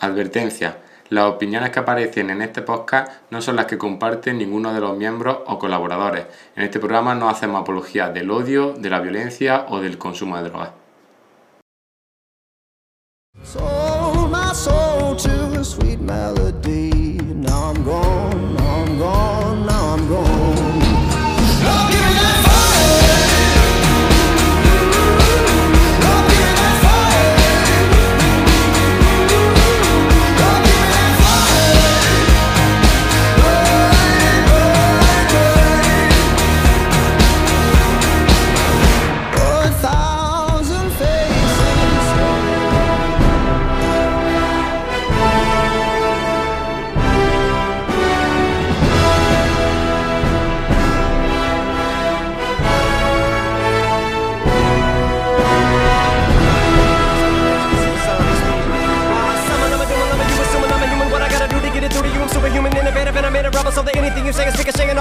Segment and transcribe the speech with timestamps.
[0.00, 0.78] Advertencia.
[1.08, 4.96] Las opiniones que aparecen en este podcast no son las que comparten ninguno de los
[4.96, 6.26] miembros o colaboradores.
[6.56, 10.50] En este programa no hacemos apología del odio, de la violencia o del consumo de
[10.50, 10.70] drogas.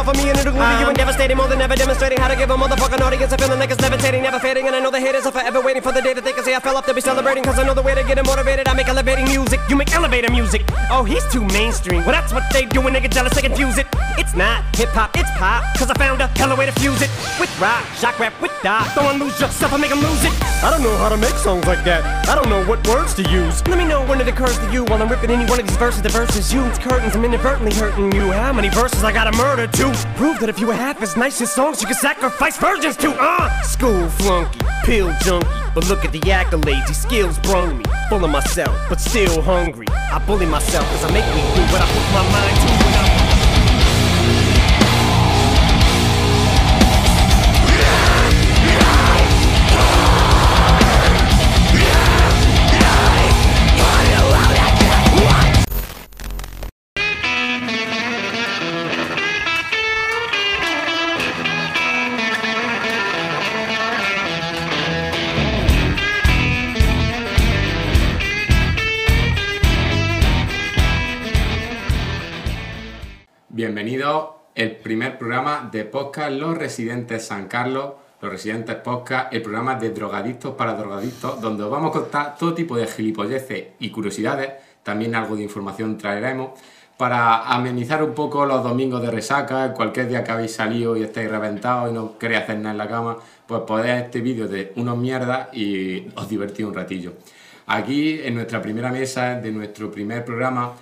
[0.05, 2.19] Off of me and it'll glue to you and um, devastating more than ever demonstrating
[2.19, 4.67] how to give a motherfucking audience a feeling like it's levitating, never fading.
[4.67, 6.55] And I know the haters are forever waiting for the day that they can say
[6.55, 7.43] I fell off to be celebrating.
[7.43, 8.67] Cause I know the way to get them motivated.
[8.67, 10.63] I make elevating music, you make elevator music.
[10.91, 12.05] Oh, he's too mainstream.
[12.05, 13.87] Well, that's what they do when they get jealous, they confuse it.
[14.17, 15.63] It's not hip hop, it's pop.
[15.77, 18.93] Cause I found a hella way to fuse it with rock, shock rap, with dot.
[18.95, 20.33] Don't lose yourself I make them lose it.
[20.63, 22.01] I don't know how to make songs like that.
[22.29, 23.65] I don't know what words to use.
[23.67, 25.77] Let me know when it occurs to you while I'm ripping any one of these
[25.77, 26.01] verses.
[26.01, 27.15] The verses you, it's curtains.
[27.15, 28.31] I'm inadvertently hurting you.
[28.31, 31.41] How many verses I gotta murder to prove that if you were half as nice
[31.41, 33.15] as songs, you could sacrifice virgins to?
[33.17, 35.47] Uh, school flunky, pill junkie.
[35.73, 37.85] But look at the accolades, these skills brung me.
[38.09, 39.87] Full of myself, but still hungry.
[39.89, 42.74] I bully myself cause I make me do what I put my mind to.
[73.85, 79.75] Bienvenidos el primer programa de podcast Los Residentes San Carlos, Los Residentes Podcast, el programa
[79.75, 84.53] de drogadictos para drogadictos, donde os vamos a contar todo tipo de gilipolleces y curiosidades,
[84.81, 86.59] también algo de información traeremos,
[86.97, 91.29] para amenizar un poco los domingos de resaca, cualquier día que habéis salido y estáis
[91.29, 94.97] reventados y no queréis hacer nada en la cama, pues podéis este vídeo de unos
[94.97, 97.13] mierdas y os divertís un ratillo.
[97.67, 100.73] Aquí, en nuestra primera mesa de nuestro primer programa,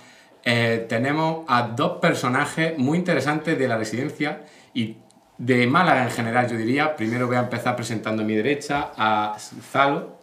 [0.44, 4.42] eh, tenemos a dos personajes muy interesantes de la residencia
[4.74, 4.96] y
[5.38, 6.96] de Málaga en general, yo diría.
[6.96, 10.18] Primero voy a empezar presentando a mi derecha a Zalo.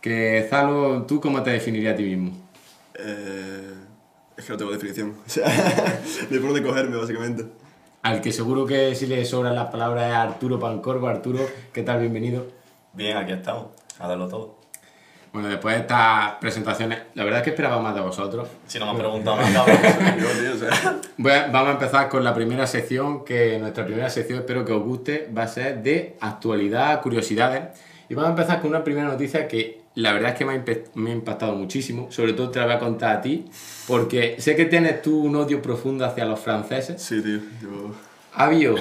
[0.00, 2.32] Que Zalo, ¿tú cómo te definirías a ti mismo?
[2.94, 3.74] Eh,
[4.36, 5.14] es que no tengo definición.
[5.26, 5.48] O sea,
[6.30, 7.44] de por dónde cogerme, básicamente.
[8.02, 11.08] Al que seguro que si le sobran las palabras es Arturo Pancorvo.
[11.08, 11.40] Arturo,
[11.72, 12.00] ¿qué tal?
[12.00, 12.46] Bienvenido.
[12.92, 14.57] Bien, aquí estamos, a darlo todo.
[15.38, 18.48] Bueno, después de estas presentaciones, la verdad es que esperaba más de vosotros.
[18.66, 20.18] Si no me han preguntado nada, cabrón.
[20.18, 23.84] Yo, tío, o sea, Voy a- vamos a empezar con la primera sección, que nuestra
[23.86, 27.78] primera sección espero que os guste, va a ser de actualidad, curiosidades.
[28.08, 30.56] Y vamos a empezar con una primera noticia que la verdad es que me ha,
[30.56, 33.46] impe- me ha impactado muchísimo, sobre todo te la voy a contar a ti,
[33.86, 37.02] porque sé que tienes tú un odio profundo hacia los franceses.
[37.02, 37.38] sí, tío.
[37.62, 37.94] Yo.
[38.34, 38.76] Ha habido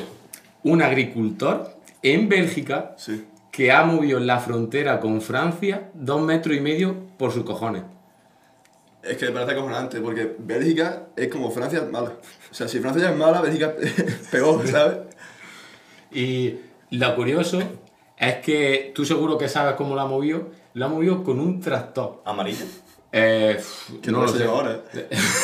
[0.64, 3.26] un agricultor en Bélgica Sí.
[3.58, 7.82] Que ha movido la frontera con Francia dos metros y medio por sus cojones.
[9.02, 12.12] Es que me parece acojonante, porque Bélgica es como Francia mala.
[12.52, 14.98] O sea, si Francia ya es mala, Bélgica es peor, ¿sabes?
[16.12, 16.58] Y
[16.92, 17.60] lo curioso
[18.16, 20.50] es que tú seguro que sabes cómo lo ha movido.
[20.76, 22.22] Lo ha movido con un tractor.
[22.26, 22.66] ¿Amarillo?
[23.12, 23.60] Eh,
[24.04, 24.84] Que no, lo sé ahora.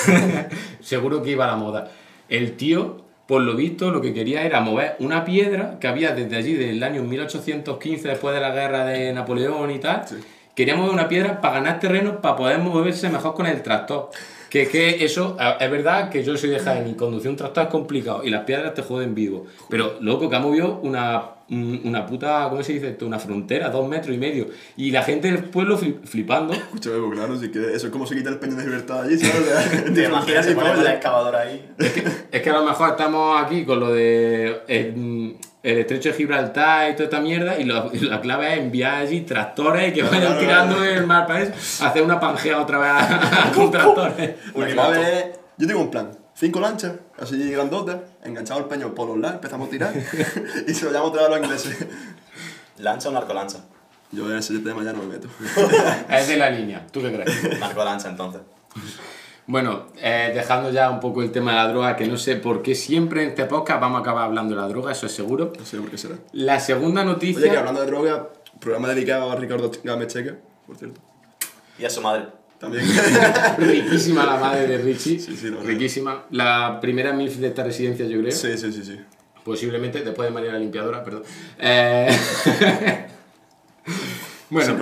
[0.82, 1.90] seguro que iba a la moda.
[2.30, 6.36] El tío, por lo visto, lo que quería era mover una piedra que había desde
[6.36, 10.04] allí, del año 1815, después de la guerra de Napoleón y tal.
[10.08, 10.16] Sí.
[10.56, 14.10] Quería mover una piedra para ganar terreno, para poder moverse mejor con el tractor.
[14.50, 17.70] Que, que eso, es verdad que yo soy de Jaén y conducir un tractor es
[17.72, 19.48] complicado y las piedras te joden vivo.
[19.68, 23.06] Pero loco, que ha movido una, un- una puta, ¿cómo se dice esto?
[23.06, 24.48] Una frontera, dos metros y medio.
[24.78, 26.54] Y la gente del pueblo fli- flipando.
[26.54, 29.18] Escúchame, pues claro, si que eso es como se quita el peñón de libertad allí,
[29.18, 29.94] ¿sabes?
[29.94, 31.70] ¿Te imaginas si ponemos la excavadora ahí?
[32.32, 36.90] Es que a lo mejor estamos aquí con lo de el, el estrecho de Gibraltar
[36.90, 40.04] y toda esta mierda y, lo- y la clave es enviar allí tractores y que
[40.04, 40.92] vayan Claro, tirando claro.
[40.92, 44.32] el mar para eso, hacer una pangea otra vez con tractores.
[44.54, 46.10] Clave yo tengo un plan.
[46.36, 49.94] Cinco lanchas, así grandotas, enganchado el peñón por los lados, empezamos a tirar
[50.68, 51.88] y se lo llamo otra vez a los ingleses.
[52.78, 53.60] ¿Lancha o narcolancha?
[54.12, 55.28] Yo en ese tema ya no me meto.
[56.10, 57.60] Es de la línea, ¿tú qué crees?
[57.60, 58.42] Narcolancha, entonces.
[59.46, 62.62] Bueno, eh, dejando ya un poco el tema de la droga, que no sé por
[62.62, 65.52] qué siempre en este podcast vamos a acabar hablando de la droga, eso es seguro.
[65.58, 66.16] No sé por qué será.
[66.32, 67.42] La segunda noticia...
[67.42, 68.30] Oye, que hablando de droga,
[68.60, 70.36] programa dedicado a Ricardo Gámez Checa,
[70.66, 71.02] por cierto.
[71.78, 72.28] Y a su madre.
[72.64, 72.86] También.
[73.58, 75.20] Riquísima la madre de Richie.
[75.20, 75.50] Sí, sí.
[75.50, 76.24] Riquísima.
[76.32, 78.32] La primera MILF de esta residencia, yo creo.
[78.32, 79.00] sí, sí, sí, sí.
[79.44, 81.24] Posiblemente, después de María la Limpiadora, perdón.
[81.60, 82.08] Eh,
[84.50, 84.78] bueno,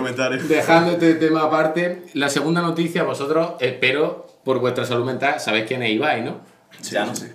[0.48, 5.82] dejando este tema aparte, la segunda noticia, vosotros, espero, por vuestra salud mental, sabéis quién
[5.82, 6.40] es Ibai, ¿no?
[6.82, 7.26] ya no sí.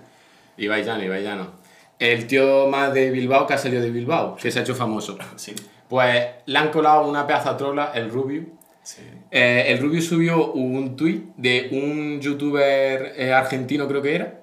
[0.56, 1.52] Ibai Llano, Ibai Llano.
[2.00, 5.18] El tío más de Bilbao que ha salido de Bilbao, que se ha hecho famoso.
[5.36, 5.54] Sí.
[5.90, 8.57] Pues le han colado una pedazo trola, el Rubio.
[8.88, 9.02] Sí.
[9.32, 14.40] Eh, el Rubio subió un tuit de un youtuber eh, argentino, creo que era,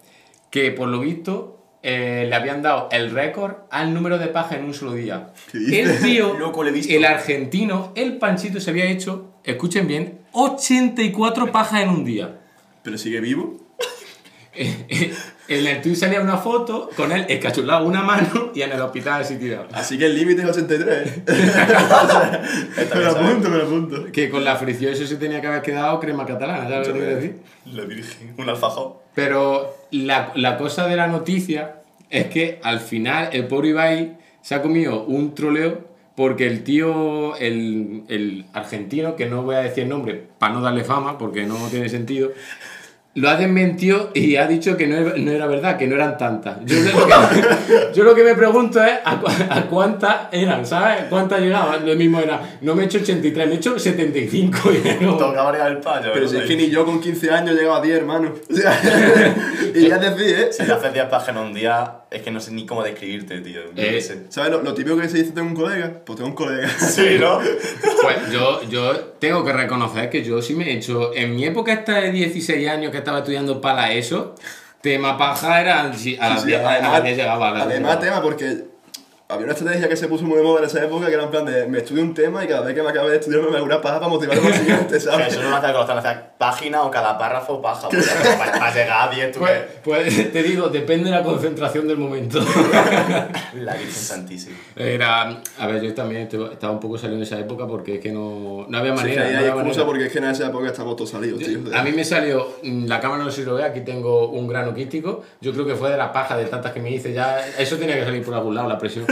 [0.51, 4.67] que por lo visto eh, le habían dado el récord al número de pajas en
[4.67, 5.33] un solo día.
[5.55, 6.93] El tío, Loco, lo he visto.
[6.93, 12.39] el argentino, el Panchito se había hecho, escuchen bien, 84 pajas en un día.
[12.83, 13.57] Pero sigue vivo.
[15.49, 19.23] en el tuit salía una foto con él escachulado una mano y en el hospital
[19.23, 19.67] así tirado.
[19.73, 21.09] Así que el límite es 83.
[22.79, 24.13] Esta me lo apunto, me lo apunto.
[24.13, 27.01] Que con la fricción eso se tenía que haber quedado crema catalana, ¿sabes lo que
[27.01, 27.37] quiero decir?
[27.67, 28.35] La virgen.
[28.39, 29.03] Un alfajor.
[29.15, 34.55] Pero la, la cosa de la noticia es que al final el pobre Ibai se
[34.55, 39.85] ha comido un troleo porque el tío, el, el argentino, que no voy a decir
[39.85, 42.31] el nombre para no darle fama porque no tiene sentido,
[43.15, 46.19] lo ha desmentido y ha dicho que no, era- no era verdad, que no eran
[46.19, 46.59] tantas.
[46.65, 46.91] Yo lo
[47.29, 51.05] que, yo lo que me pregunto es a, cu- a cuántas eran, ¿sabes?
[51.09, 51.87] ¿Cuántas llegaban?
[51.87, 54.59] Lo mismo era, no me he hecho 83, me he hecho 75.
[54.73, 56.11] Y no- Toca variar el payo.
[56.13, 58.33] Pero si es que ni yo con 15 años llegaba a 10, hermano.
[58.51, 58.81] O sea,
[59.75, 60.49] y ya decís, ¿eh?
[60.53, 63.61] Si te haces 10 páginas un día, es que no sé ni cómo describirte, tío.
[63.77, 64.01] Eh.
[64.29, 66.01] ¿Sabes lo, lo típico que se dice tengo un colega?
[66.05, 66.69] Pues tengo un colega.
[66.79, 67.39] Sí, ¿no?
[68.03, 71.13] Pues yo, yo tengo que reconocer que yo sí me he hecho.
[71.15, 74.35] En mi época esta de 16 años que estaba estudiando para eso,
[74.81, 75.81] tema paja era.
[75.81, 77.49] A las Sí, 10 a además, las 10 llegaba.
[77.49, 78.01] a las 10 además llegaba.
[78.01, 78.65] tema porque
[79.35, 81.31] había una estrategia que se puso muy de moda en esa época que era en
[81.31, 83.57] plan de me estudio un tema y cada vez que me acabe de estudiar me
[83.57, 85.29] hago una paja para motivarme al siguiente, ¿sabes?
[85.29, 87.89] eso no lo hace con los hacer página o cada párrafo paja.
[88.39, 91.97] Para, para llegar a 10, tú Pues, pues te digo, depende de la concentración del
[91.97, 92.41] momento.
[93.55, 94.57] La Virgen Santísima.
[94.77, 95.41] Era.
[95.59, 98.67] A ver, yo también estaba un poco saliendo en esa época porque es que no,
[98.69, 99.23] no había Sí, manera.
[99.23, 99.87] ahí no había excusa manera.
[99.87, 101.61] porque es que en esa época estamos todos salidos, tío.
[101.75, 104.47] A mí me salió, mm, la cámara no sé si lo ve, aquí tengo un
[104.47, 105.23] grano quístico.
[105.41, 107.39] Yo creo que fue de la paja de tantas que me hice ya.
[107.59, 109.07] Eso tenía que salir por algún lado, la presión.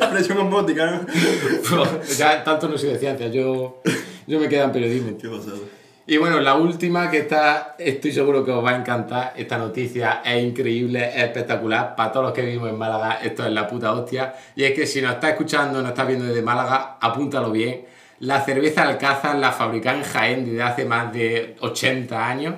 [0.00, 1.86] La presión osmótica, ¿no?
[2.18, 3.82] ya tanto no soy de yo,
[4.26, 5.18] yo me quedo en periodismo.
[5.18, 5.80] Qué pasado.
[6.06, 9.32] Y bueno, la última que está, estoy seguro que os va a encantar.
[9.36, 11.94] Esta noticia es increíble, es espectacular.
[11.94, 14.34] Para todos los que vivimos en Málaga, esto es la puta hostia.
[14.56, 17.84] Y es que si nos está escuchando, nos está viendo desde Málaga, apúntalo bien.
[18.18, 22.54] La cerveza Alcázar, la fabricada en Jaén desde hace más de 80 años,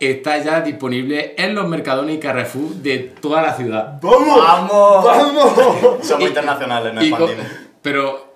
[0.00, 4.00] está ya disponible en los mercadones y Carrefour de toda la ciudad.
[4.00, 4.38] ¡Vamos!
[4.38, 5.04] ¡Vamos!
[5.04, 6.06] ¡Vamos!
[6.06, 7.46] Somos internacionales, no expandimos.
[7.82, 8.32] pero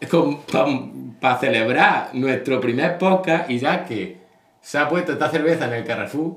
[1.21, 4.19] para celebrar nuestro primer podcast y ya que
[4.61, 6.37] se ha puesto esta cerveza en el Carrefour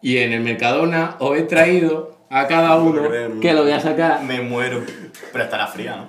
[0.00, 3.40] y en el Mercadona, os he traído a cada uno no.
[3.40, 4.22] que lo voy a sacar.
[4.22, 4.82] Me muero.
[5.32, 6.08] Pero estará fría, ¿no?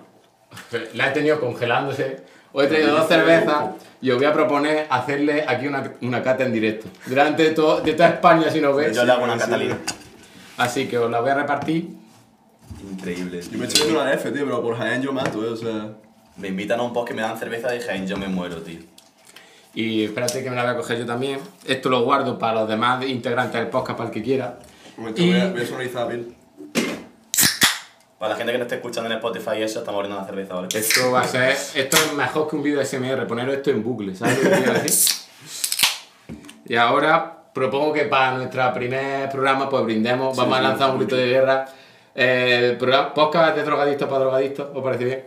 [0.93, 2.23] La he tenido congelándose.
[2.51, 3.69] Os he traído dos cervezas
[4.01, 6.87] y os voy a proponer hacerle aquí una, una cata en directo.
[7.05, 8.95] Delante de, todo, de toda España si nos ves.
[8.95, 9.39] Yo le hago una sí.
[9.39, 9.77] Catalina.
[10.57, 11.89] Así que os la voy a repartir.
[12.91, 13.41] Increíble.
[13.41, 15.49] Yo me estoy viendo una F, tío, pero por Jaén yo mato, ¿eh?
[15.49, 15.89] O sea...
[16.37, 18.79] Me invitan a un post que me dan cerveza de Jaén, yo me muero, tío.
[19.73, 21.39] Y espérate que me la voy a coger yo también.
[21.65, 24.59] Esto lo guardo para los demás integrantes del podcast, para el que quiera.
[24.97, 26.07] Un momento, Y- voy a, voy a sonorizar.
[28.17, 30.55] Para la gente que no esté escuchando en Spotify y eso, estamos abriendo una cerveza,
[30.55, 30.69] ¿vale?
[30.73, 31.51] Esto va a ser.
[31.51, 34.55] Esto es mejor que un vídeo de SMR, poner esto en bucle, ¿sabes lo que
[34.55, 35.15] quiero decir?
[36.67, 40.97] Y ahora propongo que para nuestro primer programa, pues brindemos, vamos a sí, lanzar un
[40.99, 41.65] grito de guerra.
[42.15, 45.25] El programa, podcast de drogadictos para drogadictos, ¿os parece bien?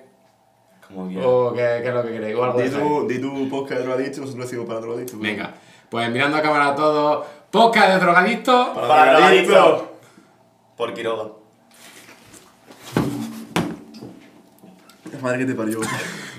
[0.87, 1.23] Como bien.
[1.23, 2.37] ¿O qué, qué es lo que queréis?
[2.37, 5.19] ¿O algo Di tu, di tu podcast de drogadicto, nosotros decimos para drogadicto.
[5.19, 5.53] Venga,
[5.91, 8.69] pues mirando a cámara a todos, podcast de drogadictos.
[8.69, 9.55] Para Para drogadictos.
[9.55, 9.89] drogadictos.
[10.77, 11.38] Por Quiroga.
[15.19, 15.81] La madre que te parió.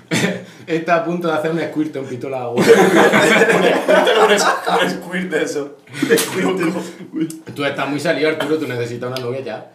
[0.67, 2.63] Está a punto de hacer un squirt en pistola de agua.
[4.81, 5.77] Un squirt de eso.
[7.55, 9.71] tú estás muy salido, Arturo, tú necesitas una novia ya.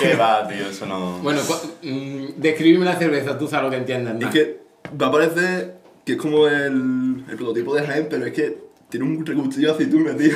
[0.00, 0.68] ¿Qué va, tío?
[0.68, 1.18] Eso no.
[1.18, 1.40] Bueno,
[1.82, 4.14] mm, describime la cerveza, tú sabes lo que entiendes.
[4.14, 4.30] Es ¿no?
[4.30, 4.60] que
[5.00, 8.58] va a parecer que es como el, el prototipo de Jaén, pero es que
[8.88, 10.34] tiene un regustillo de aceituna, tío.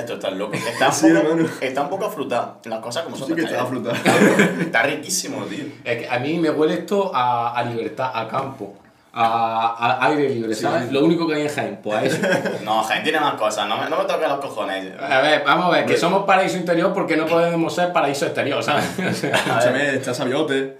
[0.00, 0.54] Esto, estás loco.
[0.54, 1.48] Está un, Sí, poco, hermano.
[1.60, 2.56] está un poco afrutada.
[2.64, 3.28] Las cosas como son.
[3.28, 3.82] Sí que está está bien.
[3.84, 4.60] fruta.
[4.60, 5.64] Está riquísimo, tío.
[5.84, 8.74] Es que a mí me huele esto a, a libertad, a campo.
[9.12, 10.90] a, a aire libre, ¿sabes?
[10.90, 12.18] Lo único que hay en Jaén, pues a eso.
[12.64, 14.92] No, Jaén tiene más cosas, no me, no me toques los cojones.
[15.00, 18.62] A ver, vamos a ver, que somos paraíso interior porque no podemos ser paraíso exterior,
[18.64, 18.84] ¿sabes?
[18.98, 20.78] Escúchame, está Sabiote,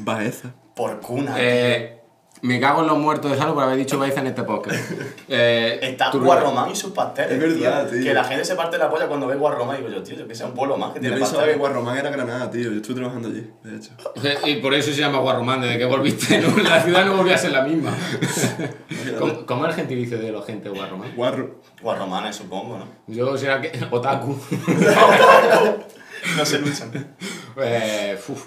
[0.00, 0.50] Baeza.
[0.74, 1.34] Por cuna.
[1.34, 1.42] tío.
[1.42, 2.01] eh,
[2.42, 4.78] me cago en los muertos de salud por haber dicho Baeza en este podcast.
[5.34, 7.32] Eh, Está Guarromán y sus pasteles.
[7.32, 8.02] Es verdad, tío.
[8.02, 9.78] Que la gente se parte la polla cuando ve Guarromán.
[9.78, 11.54] Digo yo, tío, yo que sea un pueblo más que Yo tiene pensaba que.
[11.54, 12.70] Guarromán era Granada, tío.
[12.70, 13.92] Yo estuve trabajando allí, de hecho.
[14.46, 16.54] Y por eso se llama Guarromán, desde que volviste, ¿no?
[16.62, 17.96] La ciudad no volvió a ser la misma.
[19.18, 21.14] ¿Cómo, cómo es el gentilicio de los gente Guarromán?
[21.16, 21.60] Guarro.
[21.80, 22.86] Guarromanes, supongo, ¿no?
[23.06, 23.72] Yo será que.
[23.90, 24.36] Otaku.
[26.36, 27.16] No se luchan.
[27.56, 28.46] Eh, uf.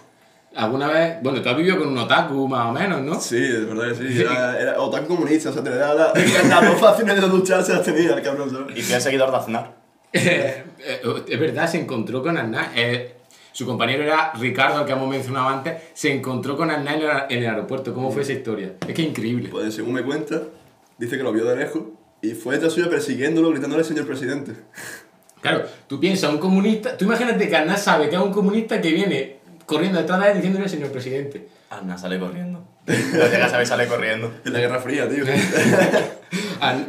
[0.55, 1.17] ¿Alguna vez?
[1.21, 3.19] Bueno, tú has vivido con un otaku más o menos, ¿no?
[3.19, 4.21] Sí, de verdad que sí.
[4.21, 6.13] Era, era otaku comunista, o sea, tenía la,
[6.49, 8.77] las dos facciones de ducharse las tenía, el cabrón, ¿sabes?
[8.77, 9.75] Y fiel seguidor de Aznar.
[10.17, 12.71] Eh, eh, es verdad, se encontró con Aznar.
[12.73, 13.15] Eh,
[13.51, 15.73] su compañero era Ricardo, al que hemos mencionado antes.
[15.93, 17.93] Se encontró con Aznar en el, en el aeropuerto.
[17.93, 18.75] ¿Cómo fue esa historia?
[18.87, 19.49] Es que es increíble.
[19.49, 20.41] Pues según me cuenta,
[20.97, 21.83] dice que lo vio de lejos
[22.21, 24.53] y fue detrás suyo persiguiéndolo, gritándole señor presidente.
[25.41, 26.97] Claro, tú piensas, un comunista.
[26.97, 29.34] Tú imagínate que Aznar sabe que es un comunista que viene
[29.65, 31.47] corriendo detrás de él diciéndole señor presidente.
[31.69, 32.63] Aznar sale corriendo.
[32.85, 34.31] Lo llegas a ver, sale corriendo.
[34.45, 35.25] En la Guerra Fría, tío.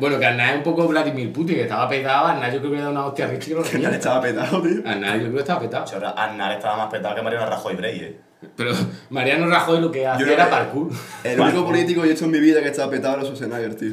[0.00, 2.26] Bueno, que Aznar es un poco Vladimir Putin, que estaba petado.
[2.26, 4.80] Aznar yo creo que le da una hostia que lo ya estaba petado, tío.
[4.86, 5.84] Aznar yo creo que estaba petado.
[6.16, 8.20] Aznar estaba más petado que Mariano Rajoy Brey, eh.
[8.56, 8.72] Pero
[9.10, 10.90] Mariano Rajoy lo que hacía era parkour.
[11.24, 13.92] El único político que he hecho en mi vida que estaba petado era Schwarzenegger, tío.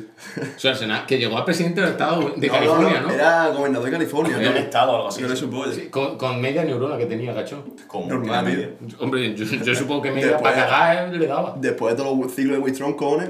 [0.58, 3.12] Schwarzenegger, que llegó a presidente del estado de No, California, ¿no?
[3.12, 4.50] Era gobernador de California, ¿no?
[4.58, 5.22] estado o algo así.
[5.22, 5.74] No le supo, oye.
[5.74, 7.64] Sí, con, con media neurona que tenía, gacho.
[7.88, 8.70] Como Normal, medio.
[9.00, 11.56] Hombre, yo, yo supongo que media Después- para cagar eh, le daba.
[11.58, 13.30] Después de todos los ciclos de Wistron Cones,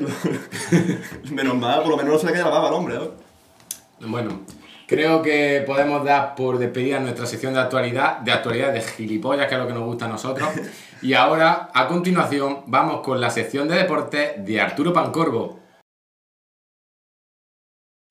[1.31, 3.09] menos mal, por lo menos no se le caía la baba al hombre, ¿eh?
[4.05, 4.41] Bueno,
[4.87, 9.55] creo que podemos dar por despedida nuestra sección de actualidad, de actualidad de gilipollas, que
[9.55, 10.49] es lo que nos gusta a nosotros.
[11.01, 15.59] Y ahora, a continuación, vamos con la sección de deportes de Arturo Pancorbo.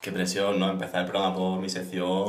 [0.01, 0.69] Qué presión, ¿no?
[0.69, 2.27] Empezar el programa por mi sección,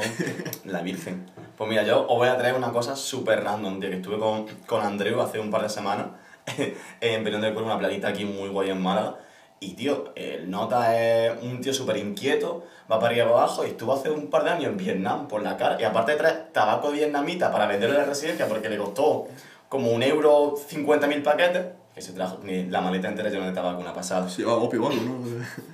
[0.65, 1.31] la virgen.
[1.57, 4.45] Pues mira, yo os voy a traer una cosa súper random, tío, que estuve con,
[4.67, 6.07] con Andreu hace un par de semanas
[7.01, 9.17] en Perón del una playita aquí muy guay en Málaga.
[9.63, 13.69] Y, tío, el Nota es un tío súper inquieto, va para arriba y abajo, y
[13.69, 15.79] estuvo hace un par de años en Vietnam por la cara.
[15.79, 19.27] Y aparte trae tabaco vietnamita para venderlo en la residencia porque le costó
[19.69, 21.65] como un euro 50.000 paquetes,
[21.95, 24.29] que se trajo ni la maleta entera llena de tabaco, una pasada.
[24.29, 24.69] Sí, o ¿no?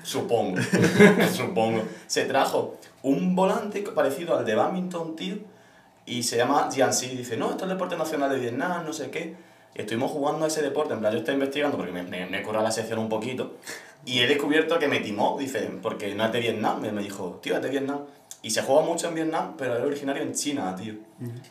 [0.04, 0.58] Supongo,
[1.34, 1.82] supongo.
[2.06, 5.38] Se trajo un volante parecido al de badminton, tío,
[6.06, 7.18] y se llama Jiangxi.
[7.18, 9.49] Dice, no, esto es el deporte nacional de Vietnam, no sé qué.
[9.76, 12.40] Y estuvimos jugando a ese deporte, en plan, yo estoy investigando porque me, me, me
[12.40, 13.56] he currado la sección un poquito,
[14.06, 16.84] y he descubierto que me timó, dice, porque no es de Vietnam.
[16.86, 18.00] Él me dijo, tío, es de Vietnam.
[18.42, 20.94] Y se juega mucho en Vietnam, pero es originario en China, tío.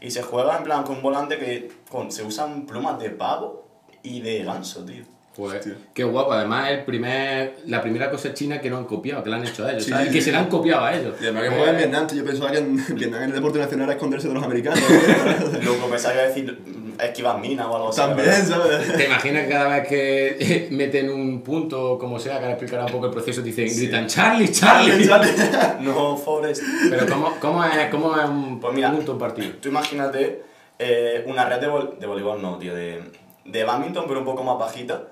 [0.01, 3.67] Y se juega en plan con un volante que con, se usan plumas de pavo
[4.03, 5.05] y de ganso, tío.
[5.37, 5.75] Pues, Hostia.
[5.95, 6.33] qué guapo.
[6.33, 9.65] Además, el primer, la primera cosa china que no han copiado, que la han hecho
[9.67, 10.07] a ellos, Sí, ¿sabes?
[10.09, 10.25] sí, que sí.
[10.25, 11.15] se la han copiado a ellos.
[11.21, 13.93] Y además que juega en Vietnam, yo pensaba que en Vietnam el deporte nacional era
[13.95, 14.81] esconderse de los americanos.
[15.63, 16.59] Luego pensaba que iba a decir
[17.00, 18.00] esquivar minas o algo así.
[18.00, 18.97] También, ¿sabes?
[18.97, 22.93] ¿Te imaginas que cada vez que meten un punto, como sea, que ahora explicará un
[22.93, 25.09] poco el proceso, dicen, gritan Charlie, Charlie?
[25.81, 26.62] No, Forest.
[26.90, 29.52] Pero ¿cómo, cómo, es, ¿cómo es un Pues mira, punto un partido?
[29.61, 30.43] Tú imagínate
[30.78, 33.02] eh, una red de, vol- de voleibol, no, tío, de,
[33.45, 35.05] de badminton, pero un poco más bajita.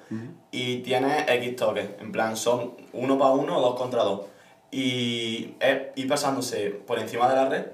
[0.50, 1.87] Y tiene X toques.
[2.00, 4.23] En plan, son uno para uno o dos contra dos.
[4.71, 7.66] Y es ir pasándose por encima de la red,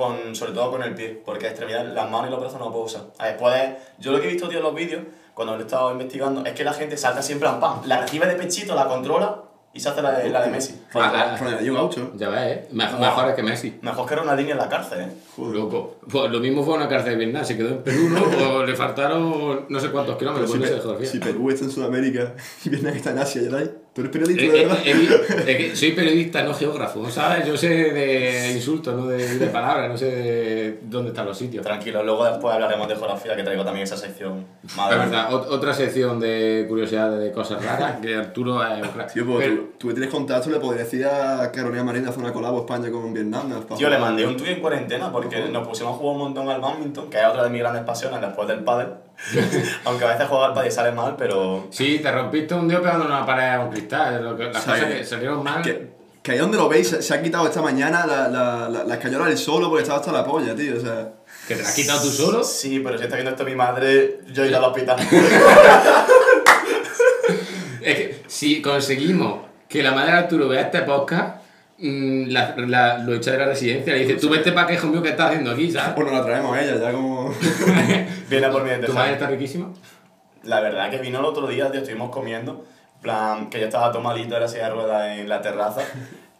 [0.00, 2.72] con, sobre todo con el pie, porque extremidad, las manos y los brazos no lo
[2.72, 3.02] puedo usar.
[3.18, 5.02] A ver, puedes- yo lo que he visto, tío, en los vídeos,
[5.34, 8.26] cuando lo he estado investigando, es que la gente salta siempre en pam, la recibe
[8.26, 9.42] de pechito, la controla
[9.72, 10.82] y se hace la de, la de Messi.
[10.94, 11.36] Ah.
[11.38, 12.10] Ronaldinho Gaucho.
[12.16, 12.68] Ya ves, ¿eh?
[12.72, 13.78] Mejor, mejor es que Messi.
[13.82, 15.12] Mejor que Ronaldinho en la cárcel, ¿eh?
[15.38, 15.96] Loco.
[16.10, 18.20] Pues lo mismo fue una cárcel de Vietnam, se quedó en Perú, ¿no?
[18.56, 21.26] O le faltaron no sé cuántos kilómetros, si, pues se dejó si fiesta.
[21.26, 23.70] Perú está en Sudamérica y Vietnam está en Asia, ¿ya ahí?
[24.08, 25.48] ¿Tú eres periodista, Eh, eh, verdad?
[25.48, 27.46] eh, es que soy periodista, no geógrafo, ¿sabes?
[27.46, 31.64] Yo sé de insultos, no de, de palabras, no sé de dónde están los sitios.
[31.64, 34.46] Tranquilo, luego después hablaremos de geografía, que traigo también esa sección.
[34.76, 35.04] Madre mía.
[35.06, 39.12] verdad, ot- otra sección de curiosidades de cosas raras, que Arturo es un crack.
[39.12, 42.20] Tío, pues Pero- tú, tú que tienes contacto, le podrías decir a Carolina Marín hacer
[42.22, 43.48] una colabo España con Vietnam.
[43.48, 43.76] ¿no?
[43.76, 46.60] Tío, le mandé un tuit en cuarentena porque nos pusimos a jugar un montón al
[46.60, 48.88] badminton, que es otra de mis grandes pasiones después del pádel.
[49.84, 51.68] Aunque a veces juega al y sale mal, pero...
[51.70, 54.60] Sí, te rompiste un dedo pegando una pared a un cristal, lo que- las O
[54.64, 55.62] sea, cosas que- salieron mal.
[55.62, 55.90] Que,
[56.22, 58.94] que ahí donde lo veis, se, se ha quitado esta mañana la, la, la, la
[58.94, 60.76] escayola del solo porque estaba hasta la polla, tío.
[60.76, 61.12] O sea,
[61.46, 62.44] ¿Que te la has quitado tú solo?
[62.44, 64.98] Sí, pero si está viendo esto mi madre, yo iré al hospital.
[67.82, 71.39] Es que si conseguimos que la madre de Arturo vea este podcast,
[71.82, 75.02] la, la- lo echa de la residencia, le dice, tú vete para que hijo mío
[75.02, 75.94] que estás haciendo aquí, ¿sabes?
[75.94, 77.32] bueno, la traemos a ella ya como.
[78.28, 79.68] Viene por mí desde ¿Tu madre está riquísima?
[80.44, 82.64] La verdad que vino el otro día, tío, estuvimos comiendo
[83.02, 85.80] plan, que yo estaba todo malito en la silla de ruedas en la terraza.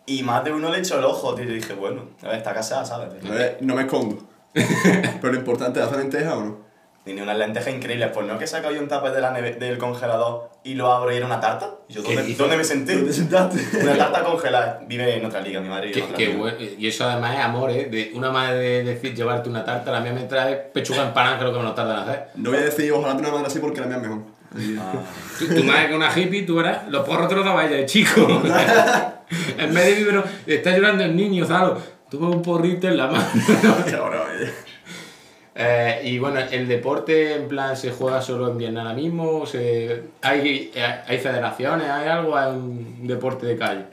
[0.06, 1.44] Y más de uno le echó el ojo, tío.
[1.44, 3.08] Y dije, bueno, a ver, está casada, ¿sabes?
[3.22, 4.18] No, me- no me escondo.
[4.52, 6.69] Pero lo importante es hacer lenteja o no.
[7.10, 8.08] Tiene unas lentejas increíbles.
[8.14, 11.12] Pues no que saca yo un tupper de la neve- del congelador y lo abro
[11.12, 11.70] y era una tarta.
[11.88, 12.92] Y yo, ¿Qué ¿dónde, me senté?
[12.94, 13.58] ¿Dónde te sentaste?
[13.82, 14.80] Una tarta congelada.
[14.86, 16.38] Vive en otra liga, mi madre vive en Qué, otra qué liga.
[16.38, 16.56] bueno.
[16.78, 17.86] Y eso además es amor, ¿eh?
[17.90, 21.46] De una madre de decir llevarte una tarta, la mía me trae pechuga empanada, que
[21.48, 22.26] es lo tardan en hacer.
[22.36, 24.18] No voy a decir ojalá una madre así porque la mía es mejor.
[24.54, 27.66] Que- Tu, tu madre que es una hippie, tú verás, los porros te los daba
[27.66, 28.20] ella de chico.
[29.58, 31.82] en vez de vivir, está llorando el niño, ¿sabes?
[32.08, 33.24] Tuvo un porrito en la mano.
[35.54, 40.04] Eh, y bueno, el deporte en plan se juega solo en Vietnam ahora mismo, se,
[40.22, 40.72] hay,
[41.06, 43.84] hay federaciones, hay algo, hay un deporte de calle.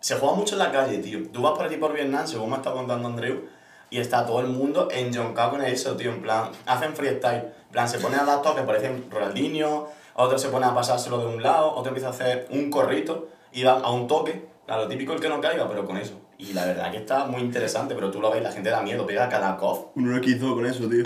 [0.00, 1.26] Se juega mucho en la calle, tío.
[1.32, 3.48] Tú vas por aquí por Vietnam, según me está contando Andreu,
[3.90, 6.10] y está todo el mundo enjoncado con eso, tío.
[6.10, 7.42] En plan, hacen freestyle.
[7.66, 11.26] En plan, se ponen a dar toques, parecen Ronaldinho, otro se pone a pasárselo de
[11.26, 14.46] un lado, otro empieza a hacer un corrito y dan a un toque.
[14.68, 16.14] A lo típico el que no caiga, pero con eso.
[16.38, 19.06] Y la verdad que está muy interesante, pero tú lo ves, la gente da miedo,
[19.06, 19.86] pega cada cof.
[19.94, 21.02] Un 1x2 con eso, tío.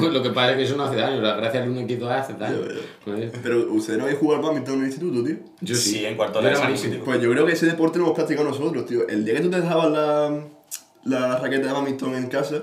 [0.10, 2.10] Lo que pasa es que eso no hace daño, la gracia del 1 x 2
[2.10, 2.56] hace daño.
[3.42, 5.36] Pero ustedes no habéis jugado al badminton en el instituto, tío.
[5.60, 5.90] Yo sí.
[5.90, 6.50] Sí, en cuarto de
[6.90, 7.04] tío.
[7.04, 9.06] Pues yo creo que ese deporte lo hemos practicado nosotros, tío.
[9.06, 10.40] El día que tú te dejabas la,
[11.04, 12.56] la raqueta de badminton en casa,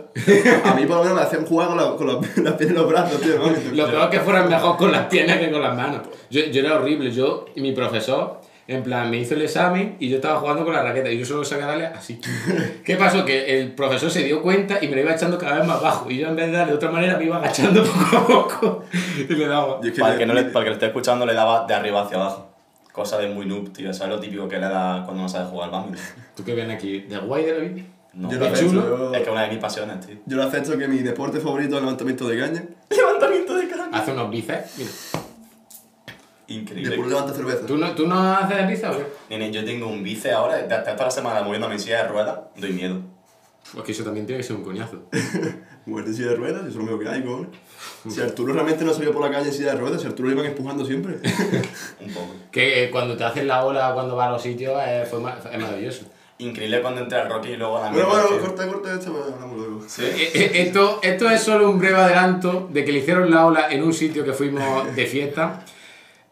[0.65, 2.73] a mí por lo menos me hacían jugar con, la, con la- las piernas y
[2.73, 3.37] los brazos, tío.
[3.73, 6.01] Lo peor es que fueran mejor con las piernas que con las manos.
[6.31, 10.09] Yo, yo era horrible, yo y mi profesor, en plan, me hizo el examen y
[10.09, 12.19] yo estaba jugando con la raqueta y yo solo sabía darle así.
[12.83, 13.23] ¿Qué pasó?
[13.23, 16.09] Que el profesor se dio cuenta y me lo iba echando cada vez más bajo
[16.11, 18.83] y yo en vez de darle de otra manera me iba agachando poco a poco
[19.29, 19.79] y le daba.
[19.83, 21.33] Y es que Para el, que no le, para el que lo esté escuchando, le
[21.33, 22.53] daba de arriba hacia abajo.
[22.91, 23.89] Cosa de muy noob, tío.
[23.91, 26.01] Eso es lo típico que le da cuando no sabe jugar badminton.
[26.35, 27.01] ¿Tú qué ven aquí?
[27.01, 27.83] ¿De guay de la vida?
[28.13, 28.81] No, yo lo chulo.
[28.81, 30.15] yo- es que es una de mis pasiones, tío.
[30.25, 32.63] Yo lo acepto que mi deporte favorito es el levantamiento de caña.
[32.89, 33.87] Levantamiento de cara.
[33.93, 34.77] Hace unos bíceps.
[34.79, 34.89] Mira.
[36.47, 36.89] Increíble.
[36.89, 37.65] Después levanta cerveza.
[37.65, 39.05] ¿Tú no, ¿Tú no haces bíceps o qué?
[39.37, 42.09] Nene, yo tengo un bice ahora, de hasta toda la semana moviéndome en silla de
[42.09, 43.01] ruedas, doy miedo.
[43.73, 45.03] Pues que eso también tiene que ser un coñazo.
[45.85, 47.49] Muerte en silla de ruedas, eso es lo mismo que hay, cojones.
[48.09, 50.35] Si Arturo realmente no salió por la calle en silla de ruedas, si Arturo lo
[50.35, 51.15] iban empujando siempre.
[52.01, 52.33] Un poco.
[52.51, 55.37] Que eh, cuando te haces la ola cuando vas a los sitios eh, fue ma-
[55.51, 56.05] es maravilloso.
[56.39, 58.39] Increíble cuando entra el Rocky y luego la bueno, mierda, bueno, tío.
[58.47, 59.81] corta, corta esto, pues, hablamos luego.
[59.99, 63.71] Eh, eh, Esto, esto es solo un breve adelanto de que le hicieron la ola
[63.71, 65.65] en un sitio que fuimos de fiesta,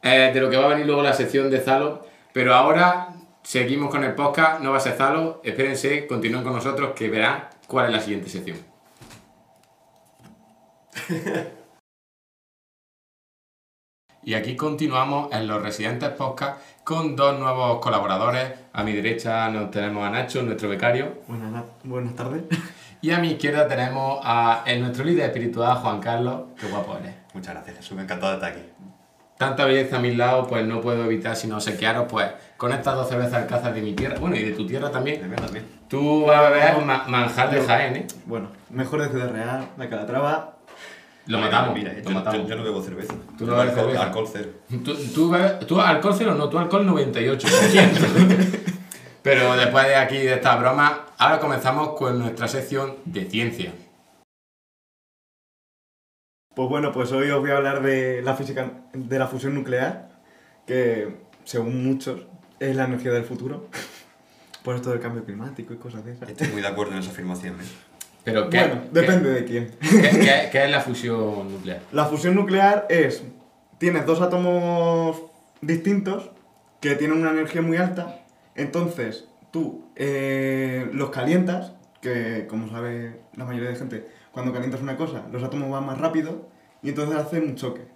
[0.06, 3.10] eh, de lo que va a venir luego la sección de Zalo, pero ahora
[3.44, 7.50] seguimos con el podcast, no va a ser Zalo, espérense, continúen con nosotros que verán
[7.68, 8.58] cuál es la siguiente sección.
[14.28, 18.54] Y aquí continuamos en los Residentes Podcast con dos nuevos colaboradores.
[18.74, 21.22] A mi derecha nos tenemos a Nacho, nuestro becario.
[21.28, 22.44] Buenas, na- buenas tardes.
[23.02, 26.42] Y a mi izquierda tenemos a nuestro líder espiritual, Juan Carlos.
[26.60, 27.14] Qué guapo eres.
[27.36, 28.64] Muchas gracias, Jesús, encantado estar aquí.
[29.38, 33.10] Tanta belleza a mis lados, pues no puedo evitar sino sequearos pues con estas dos
[33.10, 35.20] cervezas alcázar de mi tierra, bueno, y de tu tierra también.
[35.36, 35.66] También.
[35.90, 38.08] Tú vas a beber ma- manjar de Jaén, ¿eh?
[38.26, 40.52] Bueno, mejor de Ciudad Real, la Calatrava.
[41.28, 42.42] Lo matamos, Mira, lo yo, matamos.
[42.44, 43.14] yo- yo no bebo cerveza.
[43.38, 44.04] Tú no bebes alcohol, cerveza.
[44.04, 44.50] Alcohol cero.
[44.86, 48.56] Tú, tú, bebes- tú alcohol cero, no, tú alcohol 98%.
[49.22, 53.74] Pero después de aquí, de esta broma, ahora comenzamos con nuestra sección de ciencia.
[56.56, 60.10] Pues bueno, pues hoy os voy a hablar de la física de la fusión nuclear,
[60.66, 62.22] que según muchos
[62.60, 63.68] es la energía del futuro.
[64.64, 66.30] Por esto del cambio climático y cosas de esas.
[66.30, 67.56] Estoy muy de acuerdo en esa afirmación.
[67.56, 67.64] ¿eh?
[68.24, 69.72] Pero ¿qué, Bueno, qué- depende de quién.
[69.80, 71.82] ¿qué, qué- qué es la fusión nuclear?
[71.92, 73.22] La fusión nuclear es,
[73.78, 75.22] tienes dos átomos
[75.62, 76.32] distintos
[76.80, 78.22] que tienen una energía muy alta,
[78.56, 84.98] entonces tú eh, los calientas, que como sabe la mayoría de gente, cuando calientas una
[84.98, 86.50] cosa, los átomos van más rápido
[86.84, 87.88] y entonces hacen un choque.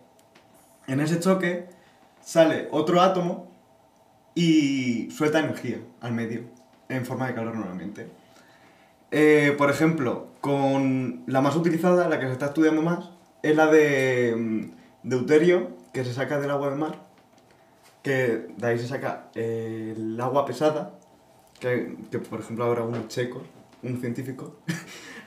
[0.88, 1.68] En ese choque
[2.22, 3.52] sale otro átomo
[4.36, 6.44] y suelta energía al medio,
[6.88, 8.08] en forma de calor normalmente.
[9.12, 13.10] Eh, por ejemplo, con la más utilizada, la que se está estudiando más,
[13.44, 17.06] es la de mm, deuterio, que se saca del agua del mar,
[18.02, 20.98] que de ahí se saca eh, el agua pesada,
[21.60, 23.44] que, que, por ejemplo ahora unos checos,
[23.84, 24.56] un científico,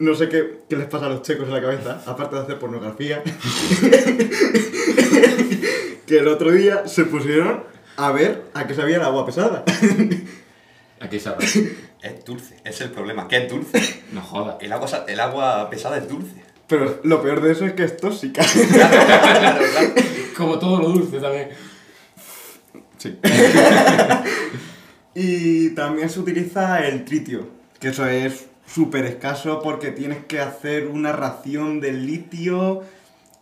[0.00, 2.58] no sé qué, qué les pasa a los checos en la cabeza, aparte de hacer
[2.58, 3.22] pornografía,
[6.06, 7.62] que el otro día se pusieron
[7.96, 9.64] a ver a qué sabía el agua pesada.
[11.00, 11.58] Aquí sabrás.
[12.02, 13.78] Es dulce, ese es el problema, que es dulce.
[14.12, 14.56] No jodas.
[14.62, 16.32] El agua, sa- el agua pesada es dulce.
[16.66, 18.42] Pero lo peor de eso es que es tóxica.
[20.34, 21.50] Como todo lo dulce también.
[22.96, 23.18] Sí.
[25.14, 27.46] y también se utiliza el tritio,
[27.78, 32.82] que eso es súper escaso porque tienes que hacer una ración de litio.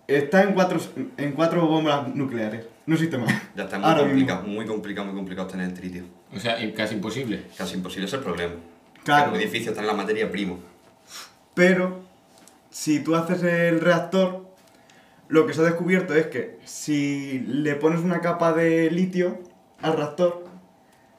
[0.07, 0.81] Está en cuatro,
[1.17, 2.65] en cuatro bombas nucleares.
[2.87, 3.31] No existe más.
[3.55, 4.55] Ya está muy Ahora complicado, mismo.
[4.55, 6.05] muy complicado, muy complicado tener tritio.
[6.35, 7.43] O sea, y casi imposible.
[7.57, 8.55] Casi imposible, es el problema.
[9.05, 9.27] Claro.
[9.27, 10.59] Es muy difícil tener la materia primo.
[11.55, 12.01] Pero
[12.71, 14.47] si tú haces el reactor,
[15.29, 19.39] lo que se ha descubierto es que si le pones una capa de litio
[19.83, 20.47] al reactor,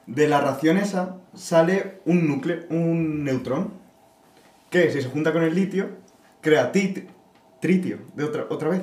[0.06, 3.79] de la ración esa sale un núcleo, un neutrón,
[4.70, 5.88] que si se junta con el litio,
[6.40, 7.06] crea tit-
[7.60, 8.82] tritio de otra, otra vez.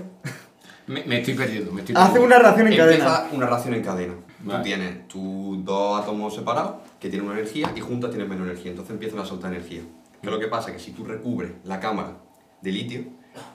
[0.87, 2.25] Me, me estoy perdiendo, me estoy Hace perdiendo.
[2.27, 3.29] una reacción en Empieza cadena.
[3.33, 4.13] una reacción en cadena.
[4.39, 4.59] Vale.
[4.59, 8.71] Tú tienes tus dos átomos separados que tienen una energía y juntas tienen menos energía.
[8.71, 9.81] Entonces empiezan a soltar energía.
[10.21, 12.17] Que lo que pasa es que si tú recubres la cámara
[12.61, 13.01] de litio,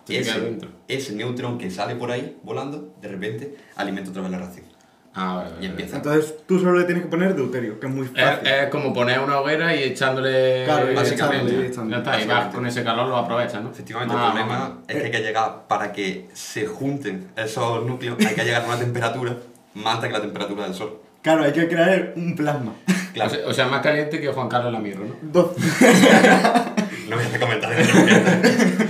[0.09, 4.66] ese, ese neutrón que sale por ahí volando, de repente alimenta otra vez la reacción.
[5.14, 5.96] Ah, vale, vale, Y empieza.
[5.96, 8.46] Entonces tú solo le tienes que poner deuterio, que es muy fácil.
[8.48, 11.44] es como poner una hoguera y echándole Claro, y básicamente.
[11.53, 13.70] echándole, y echándole, Ya está, y vas con ese calor lo aprovechas, ¿no?
[13.70, 14.75] Efectivamente, Ah, el problema vale.
[14.88, 18.66] es que hay que llegar, para que se junten esos núcleos, hay que llegar a
[18.66, 19.37] una temperatura
[19.75, 20.98] más alta que la temperatura del Sol.
[21.20, 22.72] Claro, hay que crear un plasma.
[23.12, 25.14] Claro, O, sea, o sea, más caliente que Juan Carlos Lamirro, ¿no?
[25.20, 25.53] Dos-
[27.09, 27.87] no voy a hacer comentarios.
[27.88, 28.87] que-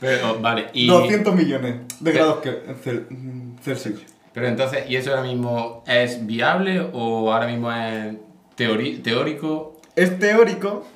[0.00, 0.88] Pero, vale, y...
[0.88, 3.06] 200 millones de grados que- cel-
[3.62, 4.02] Celsius.
[4.32, 8.14] Pero entonces, ¿y eso ahora mismo es viable o ahora mismo es
[8.56, 9.80] teórico?
[9.94, 10.86] Es teórico,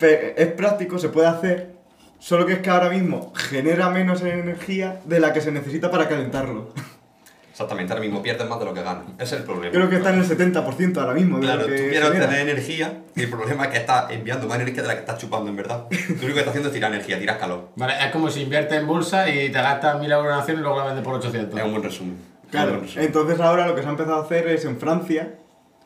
[0.00, 1.74] es práctico, se puede hacer,
[2.18, 6.08] solo que es que ahora mismo genera menos energía de la que se necesita para
[6.08, 6.72] calentarlo.
[7.52, 9.04] Exactamente, ahora mismo pierdes más de lo que ganas.
[9.18, 9.70] Ese es el problema.
[9.70, 12.24] Creo que está en el 70% ahora mismo de Claro, lo tú que quieres genera.
[12.24, 15.18] obtener energía y el problema es que estás enviando más energía de la que estás
[15.18, 15.84] chupando en verdad.
[15.90, 17.68] Tú lo único que estás haciendo es tirar energía, tiras calor.
[17.76, 20.62] Vale, es como si inviertes en bolsa y te gastas 1000 euros en acciones y
[20.64, 21.58] luego la vendes por 800.
[21.58, 22.16] Es un buen resumen.
[22.50, 25.38] Claro, entonces ahora lo que se ha empezado a hacer es en Francia,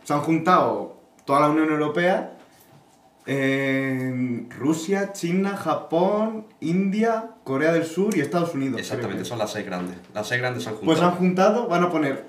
[0.02, 2.32] se han juntado toda la Unión Europea,
[3.26, 8.78] en Rusia, China, Japón, India, Corea del Sur y Estados Unidos.
[8.80, 9.96] Exactamente, son las seis grandes.
[10.12, 11.10] Las seis grandes se han Pues juntado.
[11.12, 12.26] han juntado, van a poner,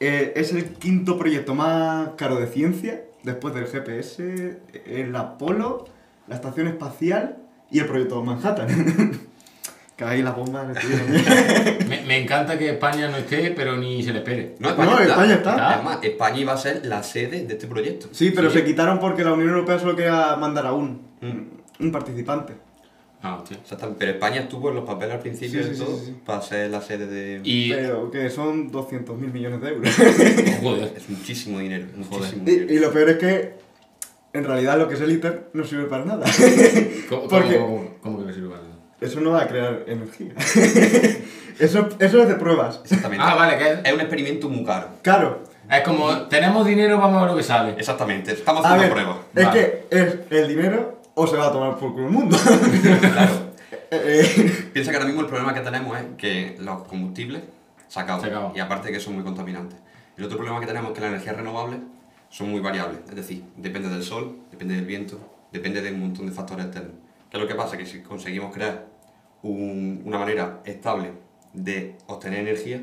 [0.00, 5.86] eh, es el quinto proyecto más caro de ciencia, después del GPS, el Apolo,
[6.26, 7.38] la Estación Espacial
[7.70, 8.68] y el proyecto Manhattan.
[9.96, 11.88] que ahí las bombas estuvieron.
[11.88, 14.54] Me, me encanta que España no esté, pero ni se le espere.
[14.58, 15.12] No, España No, está.
[15.12, 15.74] España está.
[15.74, 18.08] Además, España iba a ser la sede de este proyecto.
[18.12, 18.58] Sí, pero Sí.
[18.58, 21.84] se quitaron porque la Unión Europea solo quería mandar a un, Mm.
[21.84, 22.54] un participante.
[23.24, 23.56] Ah, hostia.
[23.62, 26.16] Exactamente, pero España estuvo en los papeles al principio Sí, de sí, todo sí, sí.
[26.26, 27.40] para ser la sede de...
[27.44, 27.70] Y...
[27.70, 29.94] Pero que son 200 mil millones de euros.
[30.60, 30.92] Joder.
[30.96, 32.72] Es muchísimo dinero, muchísimo y, dinero.
[32.74, 33.54] y lo peor es que,
[34.32, 36.26] en realidad, lo que es el ITER no sirve para nada.
[37.08, 38.51] ¿Cómo, Porque- cómo- cómo- cómo que no sirve?
[39.02, 40.32] Eso no va a crear energía.
[41.58, 42.80] eso, eso es de pruebas.
[42.84, 43.24] Exactamente.
[43.26, 44.88] Ah, vale, que es, Es un experimento muy caro.
[45.02, 47.74] Claro, es como, tenemos dinero, vamos a ver lo que sale.
[47.78, 49.24] Exactamente, estamos a haciendo ver, pruebas.
[49.34, 49.60] es Vale.
[49.60, 52.36] que es el dinero o se va a tomar por culo el mundo.
[53.00, 53.52] Claro.
[53.94, 57.42] Eh, Piensa que ahora mismo el problema que tenemos es que los combustibles
[57.88, 58.22] se acaban.
[58.22, 58.52] Se acaban.
[58.56, 59.78] Y aparte que son muy contaminantes.
[60.16, 61.80] El otro problema que tenemos es que las energías renovables
[62.30, 63.00] son muy variables.
[63.10, 65.18] Es decir, depende del sol, depende del viento,
[65.52, 66.94] depende de un montón de factores externos.
[67.30, 67.76] ¿Qué es lo que pasa?
[67.76, 68.86] Que si conseguimos crear
[69.42, 71.12] un- una manera estable
[71.52, 72.82] de obtener energía,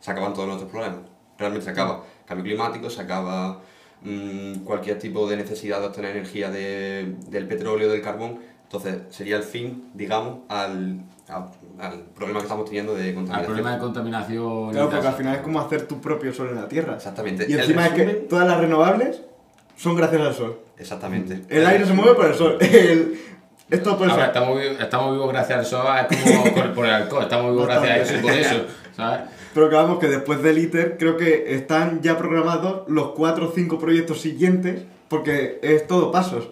[0.00, 1.00] se acaban todos nuestros problemas.
[1.38, 3.60] Realmente se acaba cambio climático, se acaba
[4.02, 8.38] mm, cualquier tipo de necesidad de obtener energía de- del petróleo, del carbón.
[8.62, 13.46] Entonces sería el fin, digamos, al, al, al problema que estamos teniendo de Al contaminación.
[13.46, 14.70] problema de contaminación.
[14.70, 16.94] claro, porque al final es como hacer tu propio sol en la Tierra.
[16.94, 17.44] Exactamente.
[17.48, 19.20] Y encima es que todas las renovables
[19.76, 20.60] son gracias al sol.
[20.78, 21.42] Exactamente.
[21.50, 22.56] El aire se mueve por el sol.
[22.60, 23.18] El,
[23.72, 27.52] Ahora, estamos, vivos, estamos vivos gracias al sol, es como por, por el alcohol, estamos
[27.52, 29.20] vivos gracias a eso y por eso, ¿sabes?
[29.54, 33.52] Pero que vamos, que después del ITER creo que están ya programados los 4 o
[33.52, 36.50] 5 proyectos siguientes porque es todo pasos.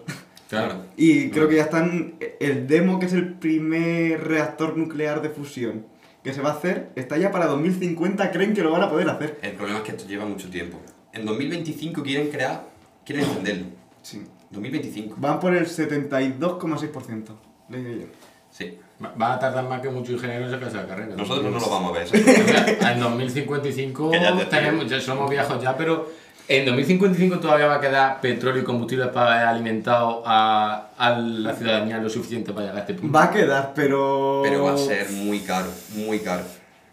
[0.49, 0.85] Claro.
[0.97, 2.15] Y creo que ya están.
[2.39, 5.85] El demo, que es el primer reactor nuclear de fusión
[6.23, 8.31] que se va a hacer, está ya para 2050.
[8.31, 9.37] Creen que lo van a poder hacer.
[9.41, 10.79] El problema es que esto lleva mucho tiempo.
[11.13, 12.67] En 2025 quieren crear,
[13.05, 13.67] quieren encenderlo.
[14.01, 14.23] Sí.
[14.51, 15.15] 2025.
[15.17, 17.23] Van por el 72,6%.
[17.69, 18.07] Leí yo.
[18.51, 18.77] Sí.
[19.03, 21.15] Va- Va a tardar más que muchos ingenieros en sacarse la carrera.
[21.15, 22.07] Nosotros no lo vamos a ver.
[22.91, 26.09] En 2055 Que ya te tenemos, ya somos viejos ya, pero
[26.47, 31.99] en 2055 todavía va a quedar petróleo y combustible para alimentar a, a la ciudadanía
[31.99, 33.15] lo suficiente para llegar a este punto.
[33.15, 34.41] Va a quedar, pero.
[34.43, 36.41] Pero va a ser muy caro, muy caro.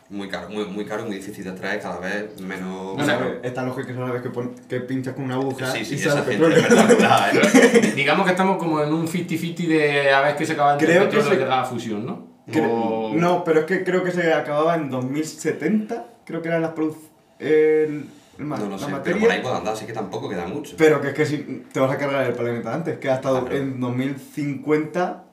[0.08, 2.94] Muy caro, muy, muy caro, muy difícil de extraer, cada vez menos...
[2.94, 5.66] Bueno, a ver, esta lógica es una vez que, pon- que pinchas con una aguja
[5.72, 6.58] sí, sí, y sale petróleo.
[6.58, 7.32] es verdad, verdad.
[7.96, 11.08] Digamos que estamos como en un 50-50 de a ver qué se acaba Creo el
[11.08, 12.36] que petróleo se- y la fusión, ¿no?
[12.62, 16.06] O- No, pero es que creo que se acababa en 2070.
[16.24, 16.70] Creo que eran las
[17.40, 19.20] el, el ma- No lo la sé, pero materia.
[19.22, 20.76] por ahí puede andar, así que tampoco queda mucho.
[20.78, 21.38] Pero que es que si
[21.72, 23.56] te vas a cargar el planeta antes, que ha estado Claro.
[23.56, 25.24] en 2050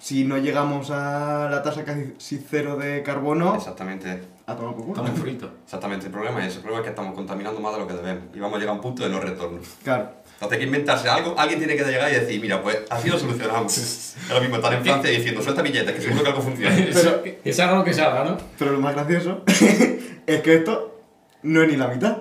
[0.00, 4.22] si no llegamos a la tasa casi cero de carbono, Exactamente.
[4.46, 4.96] a tomar por culo.
[5.00, 5.50] Estamos fritos.
[5.64, 6.56] Exactamente, el problema es ese.
[6.56, 8.24] El problema es que estamos contaminando más de lo que debemos.
[8.34, 9.60] Y vamos a llegar a un punto de no retorno.
[9.84, 10.10] Claro.
[10.34, 13.18] Entonces hay que inventarse algo, alguien tiene que llegar y decir, mira, pues así lo
[13.18, 14.14] solucionamos.
[14.30, 16.74] Lo mismo estar en Francia diciendo, suelta billetes, que seguro que algo funciona.
[16.78, 18.38] Eso, que salga lo que salga, ¿no?
[18.58, 19.44] Pero lo más gracioso
[20.26, 21.02] es que esto
[21.42, 22.16] no es ni la mitad.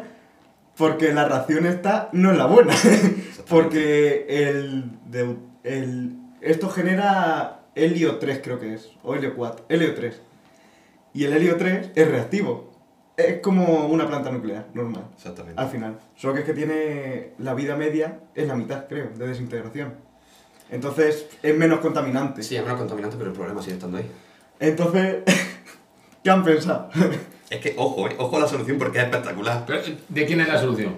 [0.75, 2.73] Porque la ración esta no es la buena.
[3.49, 8.89] Porque el, de- el- esto genera helio 3 creo que es.
[9.03, 9.65] O helio 4.
[9.69, 10.21] Helio 3.
[11.13, 12.69] Y el helio 3 es reactivo.
[13.17, 15.03] Es como una planta nuclear, normal.
[15.15, 15.59] Exactamente.
[15.59, 15.99] Al final.
[16.15, 19.93] Solo que es que tiene la vida media es la mitad, creo, de desintegración.
[20.71, 22.43] Entonces es menos contaminante.
[22.43, 24.09] Sí, es menos contaminante, pero el problema sigue estando ahí.
[24.59, 25.17] Entonces,
[26.23, 26.89] ¿qué han pensado?
[27.49, 29.63] Es que, ojo, eh, ojo a la solución porque es espectacular.
[29.65, 30.97] Pero, ¿De quién es la solución?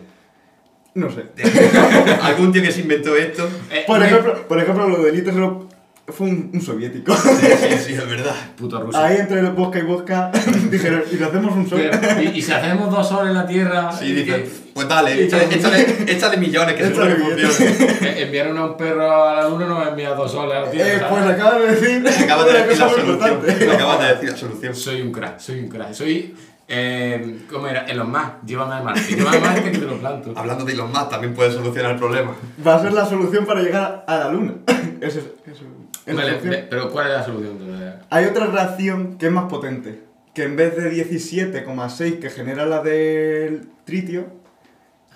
[0.93, 1.23] no sé.
[2.21, 3.47] Algún tío que se inventó esto.
[3.71, 5.69] Eh, Por ejemplo, por ejemplo, lo de litro
[6.11, 7.15] fue un, un soviético.
[7.15, 8.35] Sí, sí, sí, es verdad.
[8.57, 8.97] Puto ruso.
[8.97, 10.31] Ahí entre el bosca y bosca
[10.71, 11.81] dijeron, y le hacemos un sol.
[12.21, 13.91] Y, y si hacemos dos soles en la Tierra.
[13.91, 18.17] Sí, y dice, que- pues dale, échale, échale, échale millones, que seguro que funciona.
[18.19, 20.89] enviaron a un perro a la luna no envía dos soles a la Tierra.
[20.93, 23.09] Eh, pues acabas de decir Acabas de decir la solución.
[23.11, 23.69] importante.
[23.71, 24.75] Acabas de decir la solución.
[24.75, 25.93] Soy un crack, soy un crack.
[25.93, 26.35] Soy.
[26.73, 27.81] Eh, ¿Cómo era?
[27.85, 29.01] Elon Musk, llévame a Marte.
[29.13, 30.31] Llévame a Marte que te lo planto.
[30.37, 32.33] Hablando de Elon Musk, también puede solucionar el problema.
[32.65, 34.53] Va a ser la solución para llegar a la luna.
[35.01, 35.63] Eso es, eso
[36.05, 37.59] Vale, ve- pero ¿cuál es la solución?
[37.59, 40.03] de- Hay otra reacción que es más potente.
[40.33, 44.27] Que en vez de 17,6 que genera la del tritio,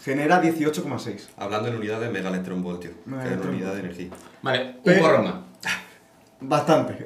[0.04, 1.30] genera 18,6.
[1.38, 4.10] Hablando en unidad de megaelectronvoltio, que es una unidad de energía.
[4.42, 5.36] Vale, un porro más.
[6.42, 6.98] Bastante.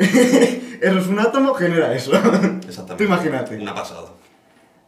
[0.82, 2.12] eso es un átomo, genera eso.
[2.15, 2.96] Exactamente.
[2.98, 3.58] Tú imagínate.
[3.58, 4.10] Una pasada.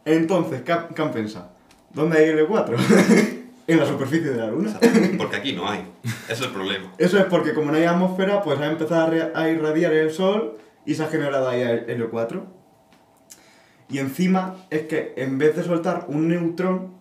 [0.04, 1.48] Entonces, ¿qué, qué han pensado?
[1.94, 2.76] ¿Dónde hay L4?
[3.72, 4.78] en la superficie de la Luna.
[5.18, 5.84] Porque aquí no hay.
[6.04, 6.92] Ese es el problema.
[6.98, 10.94] Eso es porque como no hay atmósfera, pues ha empezado a, irradiar el Sol y
[10.94, 12.46] se ha generado ahí el helio 4.
[13.88, 16.94] Y encima es que en vez de soltar un neutrón,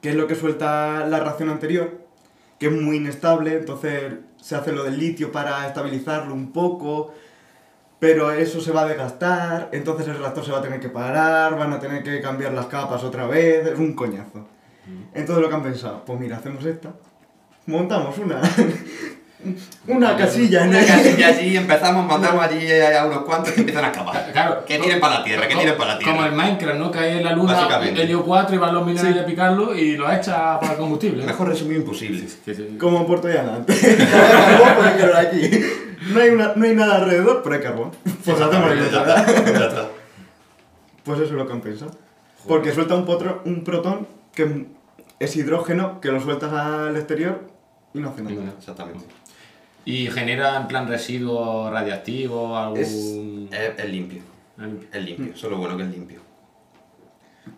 [0.00, 2.06] que es lo que suelta la reacción anterior,
[2.58, 7.12] que es muy inestable, entonces se hace lo del litio para estabilizarlo un poco,
[7.98, 11.58] pero eso se va a desgastar, entonces el reactor se va a tener que parar,
[11.58, 14.46] van a tener que cambiar las capas otra vez, es un coñazo.
[15.14, 16.92] Entonces lo que han pensado, pues mira, hacemos esta,
[17.66, 18.40] montamos una,
[19.88, 20.86] una casilla en Una el...
[20.86, 24.30] casilla allí, empezamos, mandamos allí a unos cuantos que empiezan a acabar.
[24.32, 24.64] Claro.
[24.64, 26.12] Que tiren para la Tierra, que tiren para la Tierra.
[26.14, 26.90] Como el Minecraft, ¿no?
[26.90, 30.10] Que hay en la luna helio 4 y van los minerales a picarlo y lo
[30.12, 31.24] echa para combustible.
[31.24, 32.26] Mejor resumido imposible.
[32.44, 33.82] Que se- Como en Puerto Llano antes.
[35.16, 35.50] Aquí.
[36.12, 37.90] No hay, una- no hay nada alrededor, pero hay carbón.
[38.24, 39.44] Pues hacemos Ya esto, está, ¿verdad?
[39.60, 39.88] ya está.
[41.04, 41.90] Pues eso es lo que han pensado.
[42.46, 44.66] Porque suelta un, potro- un protón que
[45.18, 47.46] es hidrógeno, que lo sueltas al exterior
[47.94, 48.52] y no hace nada.
[48.58, 49.04] Exactamente.
[49.84, 52.78] Y genera en plan residuos radiactivos, algún.
[52.78, 52.90] Es,
[53.52, 54.22] es, es limpio.
[54.92, 55.32] Es limpio.
[55.34, 56.20] Eso es lo bueno que es limpio.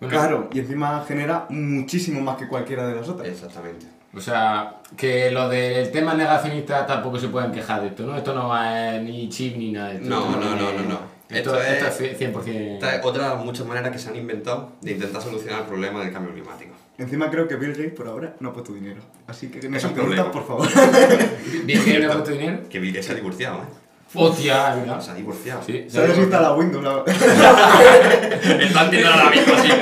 [0.01, 3.27] Bueno, Claro, y encima genera muchísimo más que cualquiera de las otras.
[3.29, 3.87] Exactamente.
[4.15, 8.17] O sea, que lo del tema negacionista tampoco se pueden quejar de esto, ¿no?
[8.17, 10.09] Esto no es ni chip ni nada de esto.
[10.09, 11.19] No, no, no, es- no, no.
[11.29, 12.75] Esto, Esto esto es- es 100%.
[12.75, 15.67] Esta es otra de las muchas maneras que se han inventado de intentar solucionar el
[15.67, 16.73] problema del cambio climático.
[16.99, 19.01] Encima creo que Bill Gates por ahora no ha puesto dinero.
[19.29, 20.67] Así que no Es se un preguntan, problema.
[20.67, 20.69] por favor.
[21.65, 22.59] Bien, que no puesto dinero.
[22.69, 23.67] Que Bill Gates se ha divorciado, ¿eh?
[24.15, 25.01] Hostia, ¿verdad?
[25.01, 25.63] Se ha divorciado.
[25.65, 26.83] Sí, Se ha desinstalado Windows.
[26.83, 27.05] la-
[28.65, 29.69] Están tirando ahora mismo así.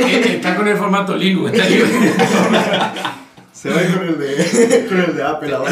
[0.00, 1.64] Eh, Está con el formato Linux, está.
[3.52, 5.70] Se va con el de, con el de Apple ahora.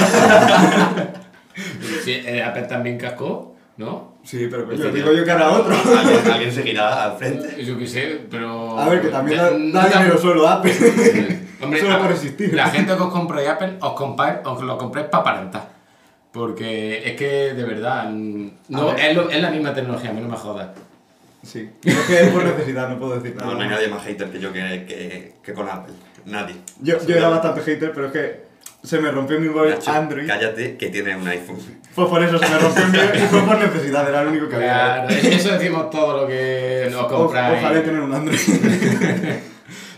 [2.04, 4.15] Sí, eh, Apple también cascó, ¿no?
[4.26, 5.72] Sí, pero Este digo yo que hará otro.
[5.98, 7.64] Alguien, alguien seguirá al frente.
[7.64, 8.76] Yo qué sé, pero.
[8.78, 10.74] A ver, que también da, dinero solo Apple.
[11.62, 12.52] Hombre, solo a- por existir.
[12.52, 15.68] La gente que os compráis Apple, os, compráis, os lo compréis para aparentar.
[16.32, 19.04] Porque es que, de verdad, no, A ver.
[19.10, 20.68] es, lo- es la misma tecnología, a mí no me jodas.
[21.44, 23.46] Sí, es que es por necesidad, no puedo decir nada.
[23.52, 25.94] No, no hay nadie más hater que yo que, que, que con Apple.
[26.24, 26.56] Nadie.
[26.80, 28.45] Yo, yo era bastante hater, pero es que
[28.86, 30.28] se me rompió mi móvil Nacho, Android.
[30.28, 31.58] Cállate que tienes un iPhone.
[31.92, 34.48] Fue por eso, se me rompió el mío y fue por necesidad, era lo único
[34.48, 35.06] que había.
[35.06, 37.58] Claro, eso decimos todo lo que nos compráis.
[37.58, 38.38] Ojalá tener un Android.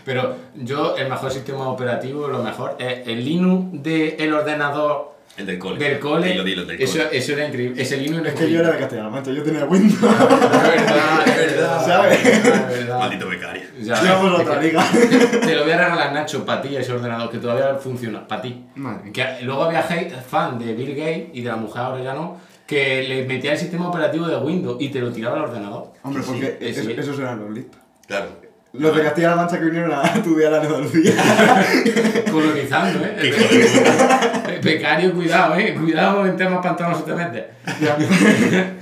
[0.05, 5.57] Pero yo, el mejor sistema operativo, lo mejor, es el Linux del ordenador El del
[5.57, 5.79] cole.
[5.79, 6.27] del cole.
[6.27, 7.17] Dilo, dilo, el del eso, cole.
[7.17, 7.81] eso era increíble.
[7.81, 9.93] Ese Linux era es que yo era de castellano, macho, yo tenía Windows.
[10.03, 11.85] Es verdad, es verdad.
[11.85, 12.25] ¿Sabes?
[12.25, 12.99] Es verdad, es verdad.
[12.99, 13.63] Maldito becario.
[13.79, 14.85] Es otra liga.
[15.41, 18.65] Te lo voy a regalar, Nacho, para ti ese ordenador, que todavía funciona, para ti.
[18.75, 19.11] Madre.
[19.11, 22.37] Que luego había hate- fan de Bill Gates y de la mujer ahora ya no,
[22.67, 25.93] que le metía el sistema operativo de Windows y te lo tiraba al ordenador.
[26.03, 26.95] Hombre, porque sí, eso- sí.
[26.97, 27.79] esos eran los listos.
[28.07, 28.38] Claro.
[28.73, 31.13] Los de Castilla-La Mancha que vinieron a estudiar la Andalucía.
[32.31, 34.59] Colonizando, ¿eh?
[34.63, 35.73] Becario, cuidado, ¿eh?
[35.73, 37.45] Cuidado en temas pantanosos te metes.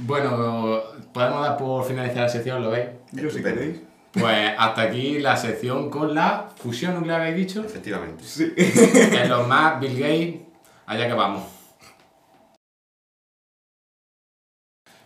[0.00, 0.82] bueno,
[1.12, 2.86] podemos dar por finalizar la sección, ¿lo veis?
[3.12, 3.80] Yo si queréis.
[4.12, 7.64] Pues hasta aquí la sección con la fusión nuclear, habéis dicho.
[7.64, 8.24] Efectivamente.
[8.56, 10.40] En los más, Bill Gates,
[10.86, 11.44] allá que vamos.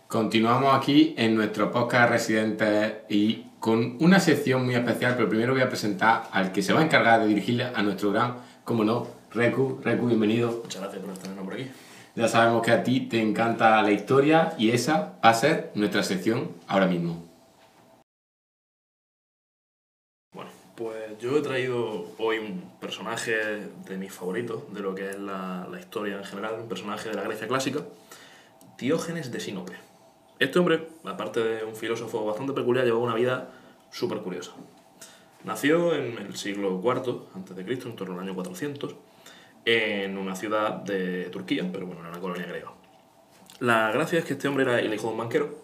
[0.08, 5.62] Continuamos aquí en nuestro podcast Residentes y con una sección muy especial, pero primero voy
[5.62, 9.08] a presentar al que se va a encargar de dirigirle a nuestro gran, como no,
[9.32, 9.80] Reku.
[9.82, 10.60] Reku, bienvenido.
[10.62, 11.68] Muchas gracias por tenernos por aquí.
[12.14, 16.02] Ya sabemos que a ti te encanta la historia y esa va a ser nuestra
[16.02, 17.22] sección ahora mismo.
[20.32, 25.18] Bueno, pues yo he traído hoy un personaje de mis favoritos, de lo que es
[25.18, 27.80] la, la historia en general, un personaje de la Grecia clásica,
[28.78, 29.85] Diógenes de Sinope.
[30.38, 33.48] Este hombre, aparte de un filósofo bastante peculiar, llevaba una vida
[33.90, 34.52] súper curiosa.
[35.44, 38.96] Nació en el siglo IV a.C., en torno al año 400,
[39.64, 42.72] en una ciudad de Turquía, pero bueno, era una colonia griega.
[43.60, 45.56] La gracia es que este hombre era el hijo de un banquero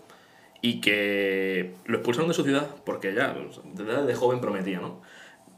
[0.63, 3.37] y que lo expulsaron de su ciudad porque ya,
[3.75, 5.03] desde de joven prometía, ¿no?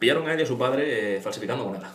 [0.00, 1.94] Pillaron a él y a su padre eh, falsificando moneda.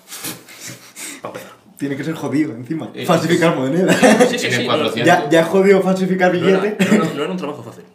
[1.21, 1.58] Para empezar.
[1.79, 2.91] Tiene que ser jodido encima.
[2.93, 3.91] Eh, Falsificar moneda.
[4.27, 5.05] Sí, sí, sí, no- 400.
[5.05, 6.91] ya, ya es jodido falsificar no, era, billetes.
[6.91, 7.85] no era- no era un trabajo fácil.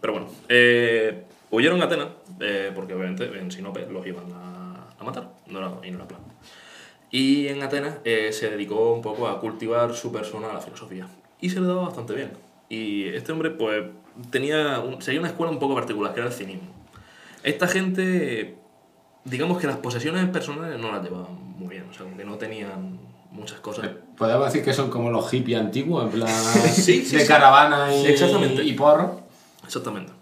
[0.00, 2.08] Pero bueno, eh, huyeron a Atenas
[2.40, 6.06] eh, porque obviamente en Sinope los iban a, a matar no era, y no era
[6.08, 6.20] plan.
[7.10, 11.06] Y en Atenas eh, se dedicó un poco a cultivar su persona a la filosofía.
[11.40, 12.30] Y se le daba bastante bien.
[12.68, 13.84] Y este hombre, pues,
[14.30, 16.68] tenía un- seguía una escuela un poco particular, que era el cinismo.
[17.42, 18.54] Esta gente,
[19.24, 22.98] digamos que las posesiones personales no las llevaban muy bien, o sea, que no tenían
[23.40, 23.90] muchas cosas.
[24.16, 26.28] Podemos decir que son como los hippies antiguos, en plan
[26.72, 27.26] Sí, sí, de sí.
[27.28, 28.62] caravana y, Exactamente.
[28.62, 29.20] y porro.
[29.64, 30.12] Exactamente.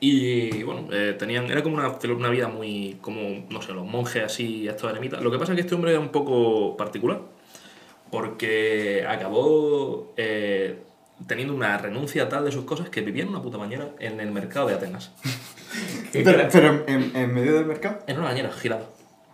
[0.00, 4.22] Y bueno, eh, tenían, era como una, una vida muy, como, no sé, los monjes
[4.24, 5.22] así, estos eremitas.
[5.22, 7.20] Lo que pasa es que este hombre era un poco particular,
[8.10, 10.82] porque acabó eh,
[11.26, 14.30] teniendo una renuncia tal de sus cosas que vivía en una puta bañera en el
[14.30, 15.12] mercado de Atenas.
[16.12, 17.98] Pero, pero en, en medio del mercado.
[18.06, 18.88] En una bañera girada.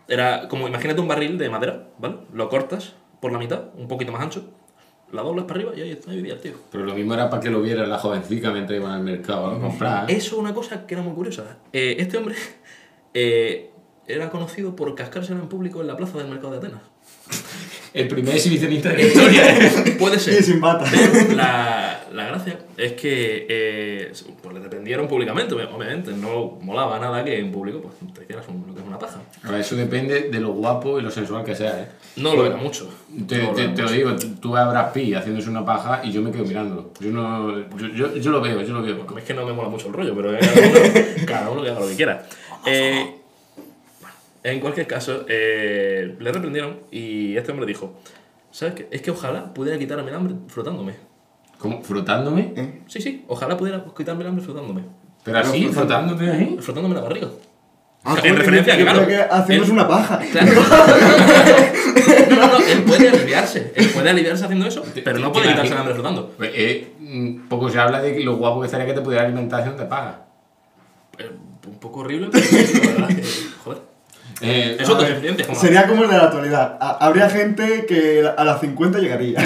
[0.07, 2.15] Era como, imagínate un barril de madera, ¿vale?
[2.33, 4.43] Lo cortas por la mitad, un poquito más ancho,
[5.13, 6.53] la doblas para arriba y ahí, ahí vivía el tío.
[6.71, 9.59] Pero lo mismo era para que lo viera la jovencica mientras iban al mercado a
[9.59, 10.09] comprar.
[10.09, 10.15] ¿eh?
[10.15, 11.57] Eso es una cosa que era muy curiosa.
[11.71, 12.35] Eh, este hombre
[13.13, 13.71] eh,
[14.07, 16.81] era conocido por cascársela en público en la plaza del mercado de Atenas.
[17.93, 19.57] El primer exhibicionista de la historia.
[19.57, 19.95] ¿eh?
[19.99, 20.41] Puede Y ser.
[20.43, 20.85] sin bata.
[20.89, 26.11] Pero la, la gracia es que eh, pues le dependieron públicamente, obviamente.
[26.13, 29.19] No molaba nada que en público pues, te hicieras un- lo que es una paja.
[29.43, 31.87] A ver, eso depende de lo guapo y lo sensual que sea, ¿eh?
[32.15, 32.89] No lo era mucho.
[33.27, 36.01] Te, No te- era te lo digo, tú ves a Brad Pitt haciéndose una paja
[36.03, 36.91] y yo me quedo mirándolo.
[36.99, 37.59] Yo no.
[37.77, 39.05] Yo, yo, yo lo veo, yo lo veo.
[39.17, 41.69] Es que no me mola mucho el rollo, pero eh, cada uno, cada uno que
[41.71, 42.25] haga lo que quiera.
[42.63, 43.20] Eh,
[44.43, 47.93] en cualquier caso, eh, le reprendieron y este hombre dijo,
[48.51, 48.87] ¿sabes qué?
[48.91, 50.95] Es que ojalá pudiera quitarme el hambre frotándome.
[51.57, 51.81] ¿Cómo?
[51.83, 52.81] ¿Frotándome?
[52.87, 54.83] Sí, sí, ojalá pudiera quitarme el hambre frotándome.
[55.23, 56.57] Pero así, frotándote ahí.
[56.59, 57.27] Frotándome la barriga.
[58.03, 60.19] Ah, en referencia que, claro, que hacemos él- una paja.
[60.31, 60.51] Claro.
[62.29, 63.71] No, no, no, él puede aliviarse.
[63.75, 66.29] Él puede aliviarse haciendo eso, pero no puede quitarse el hambre frotando.
[66.35, 66.91] Pues, eh,
[67.47, 69.85] poco se habla de lo guapo que estaría que te pudiera alimentar si no te
[69.85, 70.25] paga.
[71.19, 71.29] Eh,
[71.67, 73.23] Un poco horrible, pero la verdad que,
[73.63, 73.81] joder.
[74.41, 75.45] Eh, Es experiencia.
[75.47, 76.77] como- Sería como el de la actualidad.
[76.81, 79.39] Ha- Habría gente que a las 50 llegaría.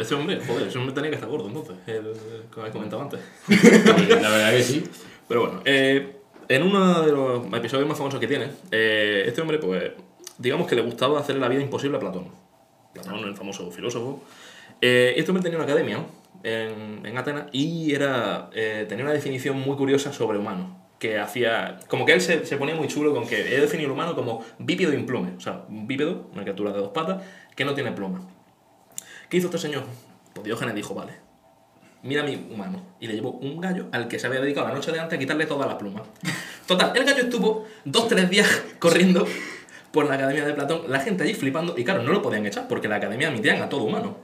[0.00, 2.12] Ese hombre, joder, ese hombre tenía que estar gordo entonces, el,
[2.50, 3.20] como habéis comentado antes.
[4.22, 4.84] La verdad que sí.
[5.28, 6.16] Pero bueno, eh,
[6.48, 9.92] en uno de los episodios más famosos que tiene, eh, este hombre, pues,
[10.38, 12.28] digamos que le gustaba hacerle la vida imposible a Platón.
[12.92, 14.22] Platón, el famoso filósofo.
[14.80, 16.00] Eh, este hombre tenía una academia
[16.42, 20.85] en, en Atenas y era, eh, tenía una definición muy curiosa sobre humano.
[20.98, 21.78] Que hacía.
[21.88, 24.44] Como que él se, se ponía muy chulo con que he definido el humano como
[24.58, 25.32] bípedo implume.
[25.36, 27.22] O sea, un bípedo, una criatura de dos patas,
[27.54, 28.20] que no tiene pluma.
[29.28, 29.84] ¿Qué hizo este señor?
[30.32, 31.14] Pues Diógenes dijo, vale,
[32.02, 32.82] mira mi humano.
[33.00, 35.18] Y le llevó un gallo al que se había dedicado la noche de antes a
[35.18, 36.02] quitarle todas las plumas.
[36.66, 39.26] Total, el gallo estuvo dos, tres días corriendo
[39.92, 42.68] por la academia de Platón, la gente allí flipando, y claro, no lo podían echar
[42.68, 44.16] porque la academia admitían a todo humano.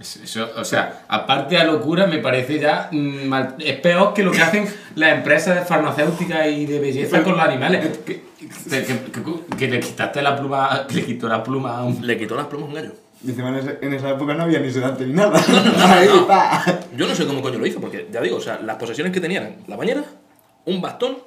[0.00, 2.88] Eso, o sea, aparte de locura, me parece ya.
[2.90, 7.22] mm, mal- es peor que lo que hacen las empresas de farmacéuticas y de belleza
[7.22, 7.86] con los animales.
[7.98, 8.22] Que, que,
[8.68, 10.86] que- que- que le quitaste la pluma.
[10.88, 12.04] que le quitó la pluma a un.
[12.04, 12.92] Le quitó las plumas a un gallo.
[13.24, 15.40] Encima en, esa época no había ni sedante ni nada.
[15.48, 16.26] no, no.
[16.26, 16.64] pa.
[16.96, 19.20] Yo no sé cómo coño lo hizo, porque ya digo, o sea, las posesiones que
[19.20, 20.02] tenía eran la bañera,
[20.64, 21.18] un bastón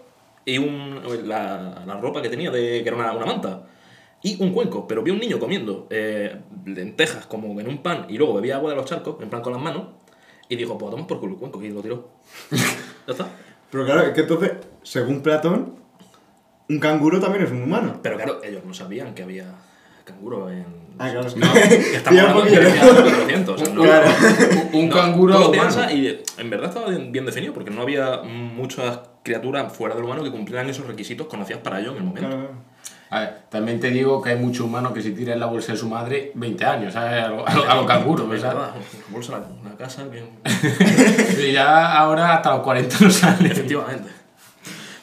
[0.43, 3.61] y un, la, la ropa que tenía, de, que era una, una manta,
[4.27, 4.87] y un cuenco.
[4.87, 8.55] Pero vi a un niño comiendo eh, lentejas como en un pan y luego bebía
[8.55, 9.83] agua de los charcos, en plan con las manos,
[10.49, 12.09] y dijo, pues tomamos por culo el cuenco, y lo tiró.
[12.51, 13.27] ya está.
[13.71, 14.51] Pero claro, es que entonces,
[14.83, 15.75] según Platón,
[16.69, 17.99] un canguro también es un humano.
[18.01, 19.45] Pero claro, ellos no sabían que había
[20.05, 20.65] canguro en...
[20.97, 21.27] Ah, claro.
[21.35, 22.93] No, que estamos un hablando de poquillo.
[22.93, 24.07] 1400, o sea, no- Claro.
[24.73, 25.91] Un No, canguro lo humano.
[25.91, 30.31] y en verdad estaba bien, definido porque no había muchas criaturas fuera del humano que
[30.31, 32.29] cumplieran esos requisitos conocidos para ello en el momento.
[32.29, 32.74] Claro.
[33.11, 35.73] A ver, también te digo que hay muchos humanos que se tiran en la bolsa
[35.73, 37.23] de su madre 20 años, ¿sabes?
[37.23, 38.55] A lo, a lo- a lo canguro, Es ¿sabes?
[38.57, 40.23] verdad, una bolsa, una una casa, que...
[41.49, 43.51] Y ya ahora hasta los 40 no sale.
[43.51, 44.09] efectivamente.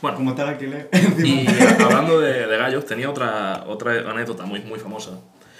[0.01, 0.91] Bueno, Como está el alquiler.
[1.25, 1.47] y
[1.81, 5.13] hablando de, de gallos, tenía otra, otra anécdota muy, muy famosa.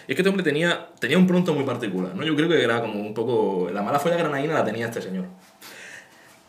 [0.09, 2.25] Y es que este hombre tenía, tenía un pronto muy particular, ¿no?
[2.25, 3.71] Yo creo que era como un poco...
[3.73, 5.27] La mala folla granadina la tenía este señor.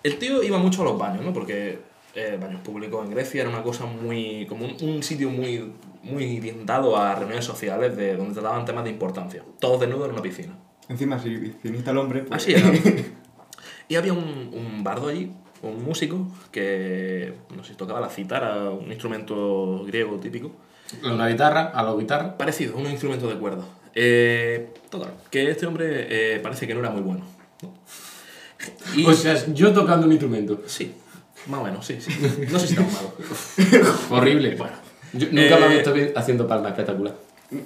[0.01, 1.31] El tío iba mucho a los baños, ¿no?
[1.33, 1.79] Porque
[2.15, 4.45] eh, baños públicos en Grecia era una cosa muy...
[4.47, 8.91] como un, un sitio muy, muy orientado a reuniones sociales de donde trataban temas de
[8.91, 9.43] importancia.
[9.59, 10.57] Todos desnudos en una piscina.
[10.89, 12.43] Encima, si piscinista el hombre, pues...
[12.43, 12.71] Así era.
[13.89, 18.69] Y había un, un bardo allí, un músico, que no sé si tocaba la citara,
[18.69, 20.51] un instrumento griego típico.
[21.03, 22.37] Una guitarra, a la guitarra.
[22.37, 23.63] Parecido, un instrumento de cuerda.
[23.93, 27.25] Eh, total, que este hombre eh, parece que no era muy bueno.
[27.61, 27.73] ¿no?
[28.95, 30.61] Y, O sea, yo tocando un instrumento.
[30.65, 30.93] sí,
[31.47, 32.11] más o menos, sí, sí.
[32.51, 33.13] No sé si tan malo.
[34.09, 34.55] Horrible.
[34.55, 34.75] Bueno.
[35.13, 37.15] Yo nunca me Eh, he visto bien haciendo palmas espectacular.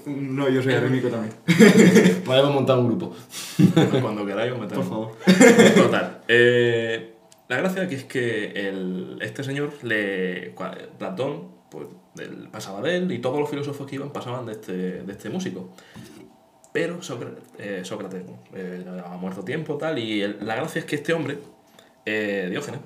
[0.05, 1.33] No, yo soy arémico también.
[2.25, 3.15] Podemos montar un grupo.
[4.01, 4.85] Cuando queráis os metemos.
[4.85, 5.75] Por favor.
[5.75, 6.21] Total.
[6.27, 7.13] eh,
[7.47, 10.53] la gracia que es que el, este señor, le,
[10.97, 11.87] Platón, pues
[12.19, 14.73] él pasaba de él y todos los filósofos que iban pasaban de este,
[15.03, 15.69] de este músico.
[16.73, 18.23] Pero Sócrates, eh, Sócrates
[18.53, 21.37] eh, ha muerto tiempo tal y el- la gracia es que este hombre,
[22.05, 22.81] eh, Diógenes,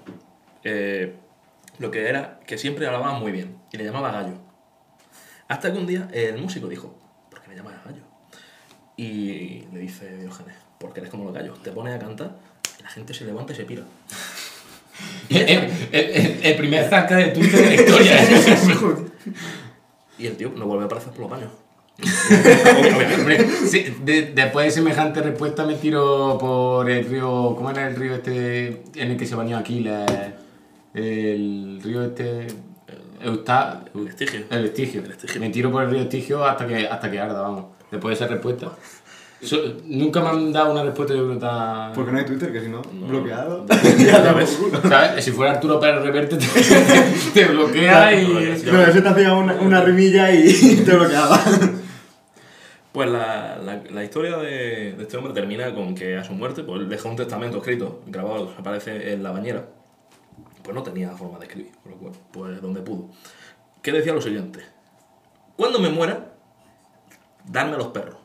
[0.64, 1.16] eh,
[1.80, 4.34] lo que era que siempre hablaba muy bien y le llamaba gallo.
[5.48, 6.96] Hasta que un día el músico dijo,
[7.30, 8.04] ¿por qué me llamas gallo?
[8.98, 12.36] Y le dice Diógenes, porque eres como los gallos, te pones a cantar
[12.80, 13.84] y la gente se levanta y se pira.
[15.30, 18.18] El, el- el- el primer zasca de Twitter de la historia.
[20.20, 21.50] Y el tío no vuelve a aparecer por los baños.
[23.18, 27.56] Hombre, sí, de- después de semejante respuesta me tiro por el río.
[27.56, 30.10] ¿Cómo era el río este en el que se bañó Aquiles?
[30.94, 32.48] El río este.
[33.24, 34.40] Eusta, El Estigio.
[34.50, 35.02] El Estigio.
[35.04, 35.40] El Estigio.
[35.42, 37.66] Me tiro por el río Estigio hasta que, hasta que arda, vamos.
[37.92, 38.72] Después de esa respuesta.
[39.44, 41.94] So- nunca me han dado una respuesta yo creo tan.
[41.94, 43.66] Porque no hay Twitter, que si no, bloqueado.
[43.98, 44.60] Ya ves.
[44.88, 45.26] ¿Sabes?
[45.26, 46.46] Si fuera Arturo Pérez Reverte, te,
[47.34, 48.28] te bloquea y.
[48.72, 51.40] No, ese te hacía una, una rimilla y te bloqueaba.
[52.92, 56.62] Pues la, la, la historia de, de este hombre termina con que a su muerte,
[56.64, 59.66] pues deja un testamento escrito, grabado, aparece en la bañera.
[60.64, 63.10] Pues no tenía forma de escribir, por lo cual, pues donde pudo.
[63.82, 64.64] Que decía lo siguiente:
[65.56, 66.34] Cuando me muera,
[67.46, 68.18] darme a los perros.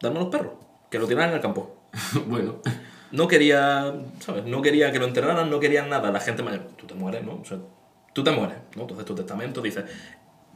[0.00, 0.52] Darme a los perros,
[0.90, 1.76] que lo tiraran en el campo.
[2.26, 2.60] bueno.
[3.12, 4.44] No quería, ¿sabes?
[4.44, 6.10] No quería que lo enterraran, no querían nada.
[6.10, 7.34] La gente mayor, tú te mueres, ¿no?
[7.34, 7.58] O sea,
[8.12, 8.82] tú te mueres, ¿no?
[8.82, 9.84] Entonces tu testamento dice,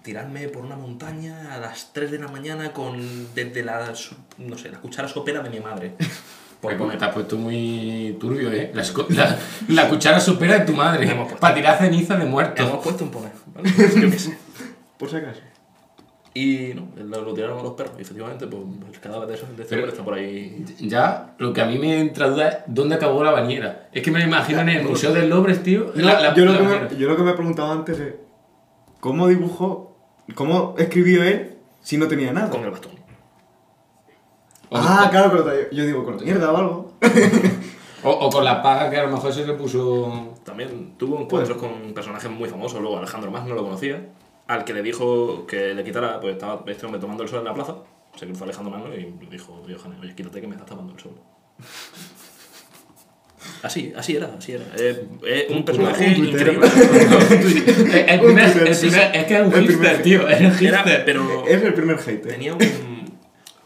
[0.02, 3.92] tirarme por una montaña a las 3 de la mañana con, desde la,
[4.38, 5.94] no sé, la cuchara sopera de mi madre.
[6.61, 6.98] Pues poner.
[6.98, 8.72] te has puesto muy turbio, ¿eh?
[8.74, 9.38] La, la,
[9.68, 11.09] la cuchara supera de tu madre.
[11.38, 12.62] Para tirar ceniza de muerto.
[12.62, 13.70] Hemos puesto en poner, ¿vale?
[14.98, 15.40] Por si acaso.
[16.34, 16.88] Y no,
[17.22, 17.94] lo, tiraron a los perros.
[17.98, 20.64] Y efectivamente, pues el cadáver de, ese- de este Pero- está por ahí.
[20.80, 23.88] Ya, lo que a mí me entra duda es dónde acabó la bañera.
[23.92, 25.92] Es que me lo imagino en el Museo del Louvre, tío.
[25.94, 28.14] la- la- yo, lo que me, yo lo que me he preguntado antes es:
[29.00, 29.96] ¿cómo dibujó,
[30.34, 32.50] cómo escribió él si no tenía nada?
[32.50, 32.92] Con el bastón.
[34.70, 36.92] Ah, claro, pero te- yo digo, con mierda o algo.
[38.04, 40.34] O, o con la paga que a lo mejor se le puso.
[40.44, 44.00] También tuvo encuentros con personajes muy famosos, luego Alejandro Más no lo conocía,
[44.46, 47.46] al que le dijo que le quitara, pues estaba este hombre tomando el sol en
[47.46, 47.74] la plaza,
[48.14, 51.00] se cruzó Alejandro Magno y le dijo, Diógenes, oye, quítate que me estás tapando el
[51.00, 51.12] sol.
[53.62, 54.64] Así, así era, así era.
[54.76, 56.66] Eh, eh, un personaje un increíble.
[56.66, 60.28] el primer, el primer- primer- es que es un el hipster, primer- tío.
[60.28, 61.04] Es un Era, hipster.
[61.04, 62.32] pero Es el primer hater.
[62.32, 62.58] tenía un,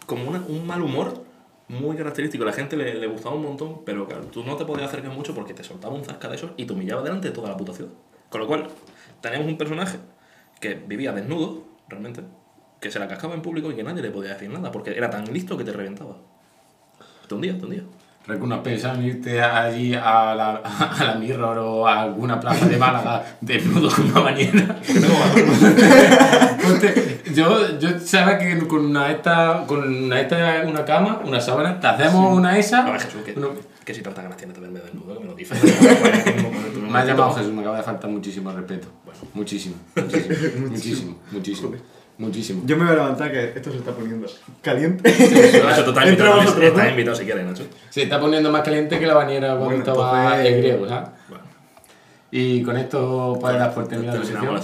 [0.06, 1.24] como una- un mal humor
[1.68, 2.44] muy característico.
[2.44, 5.34] La gente le, le gustaba un montón, pero claro, tú no te podías acercar mucho
[5.34, 7.72] porque te soltaba un zasca de esos y te humillaba delante de toda la puta
[7.72, 7.90] ciudad.
[8.28, 8.68] Con lo cual,
[9.20, 9.98] tenemos un personaje
[10.60, 12.22] que vivía desnudo, realmente,
[12.80, 15.08] que se la cascaba en público y que nadie le podía decir nada porque era
[15.10, 16.16] tan listo que te reventaba.
[17.30, 17.82] Hundía, te hundía.
[17.82, 20.56] Recuerdo, ¿no has pensado en irte allí a la,
[20.98, 24.76] a la Mirror o a alguna plaza de Málaga desnudo con una bañera?
[26.62, 31.80] Ponte- yo, yo sabes que con una esta, con una esta, una cama, una sábana,
[31.80, 32.86] te hacemos una esa.
[32.86, 33.50] A ver, Jesús, que, uno-
[33.84, 35.58] que si tantas ganas tienes de verme desnudo, que me lo dices.
[36.90, 38.88] me ha llamado Jesús, me acaba de faltar muchísimo respeto.
[39.04, 41.72] Bueno, muchísimo, muchísimo, muchísimo, muchísimo.
[42.22, 42.62] Muchísimo.
[42.64, 44.26] Yo me voy a levantar que esto se está poniendo
[44.62, 45.10] caliente.
[45.10, 46.90] Nacho, tú estás Entre invitado, vosotros, estás ¿no?
[46.90, 47.64] invitado si quieres, Nacho.
[47.90, 51.08] Se está poniendo más caliente que la bañera cuando Bueno, estaba entonces- el griego, ¿sabes?
[51.28, 51.44] Bueno,
[52.30, 54.60] Y con esto puedes dar por terminada la sección.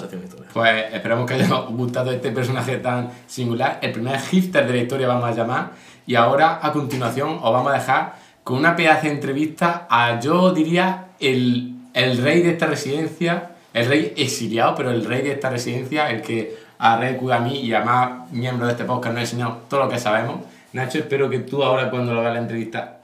[0.53, 5.09] Pues esperamos que haya gustado este personaje tan singular, el primer hipster de la historia
[5.09, 5.71] vamos a llamar,
[6.07, 10.53] y ahora a continuación os vamos a dejar con una pedazo de entrevista a, yo
[10.55, 15.51] diría, el, el rey de esta residencia, el rey exiliado, pero el rey de esta
[15.51, 19.19] residencia, el que a Recu, a mí y a más miembros de este podcast nos
[19.19, 20.41] ha enseñado todo lo que sabemos.
[20.73, 22.99] Nacho, espero que tú ahora cuando lo hagas la entrevista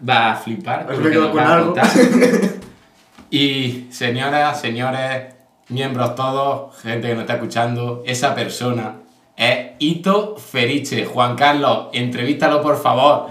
[0.00, 0.86] vas a flipar.
[0.90, 1.74] Lo que con a algo.
[3.30, 5.34] Y señoras, señores,
[5.68, 8.96] miembros todos, gente que nos está escuchando, esa persona
[9.36, 11.04] es Ito Feriche.
[11.04, 13.30] Juan Carlos, entrevístalo por favor.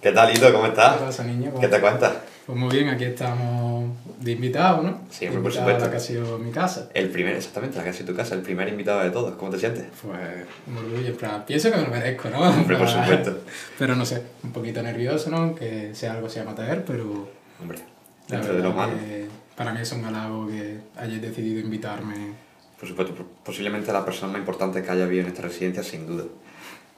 [0.00, 0.52] ¿Qué tal, Ito?
[0.52, 0.96] ¿Cómo ¿qué estás?
[0.98, 1.52] pasa, niño?
[1.58, 2.12] ¿Qué te cuentas?
[2.48, 3.90] Pues muy bien, aquí estamos
[4.20, 5.02] de invitados, ¿no?
[5.10, 5.84] Sí, De por supuesto.
[5.84, 6.88] la que ha sido mi casa.
[6.94, 9.34] El primer, exactamente, la casa de tu casa, el primer invitado de todos.
[9.36, 9.84] ¿Cómo te sientes?
[10.00, 10.18] Pues
[10.66, 12.40] un orgullo, en plan, pienso que me lo merezco, ¿no?
[12.40, 13.40] Hombre, por supuesto.
[13.78, 15.54] Pero no sé, un poquito nervioso, ¿no?
[15.54, 17.28] Que sea algo así amateur, pero
[17.60, 17.80] Hombre,
[18.26, 18.94] dentro de lo malo.
[18.94, 22.32] que para mí es un halago que hayáis decidido invitarme.
[22.80, 26.24] Por supuesto, posiblemente la persona más importante que haya habido en esta residencia, sin duda.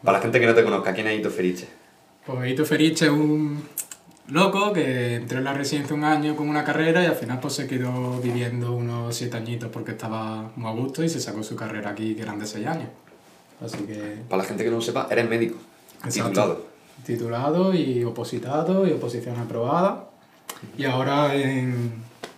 [0.05, 1.67] Para la gente que no te conozca, ¿quién es Ito Feriche?
[2.25, 3.65] Pues Ito Feriche es un
[4.31, 7.55] loco que entró en la residencia un año con una carrera y al final pues
[7.55, 11.57] se quedó viviendo unos siete añitos porque estaba muy a gusto y se sacó su
[11.57, 12.89] carrera aquí que eran de seis años.
[13.65, 15.57] Así que Para la gente que no lo sepa, eres médico,
[16.05, 16.29] Exacto.
[16.31, 16.67] titulado.
[17.05, 20.07] titulado y opositado y oposición aprobada.
[20.79, 21.93] Y ahora en,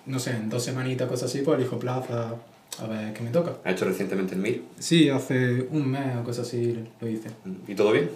[0.06, 2.34] no sé, en dos semanitas, cosas así, pues elijo plaza
[2.80, 3.52] a ver qué me toca.
[3.64, 4.62] Has hecho recientemente el MIR.
[4.78, 7.28] Sí, hace un mes o cosas así lo hice.
[7.68, 8.10] ¿Y todo bien?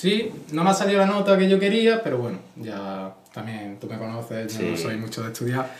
[0.00, 3.86] Sí, no me ha salido la nota que yo quería, pero bueno, ya también tú
[3.86, 5.70] me conoces, yo no soy mucho de estudiar.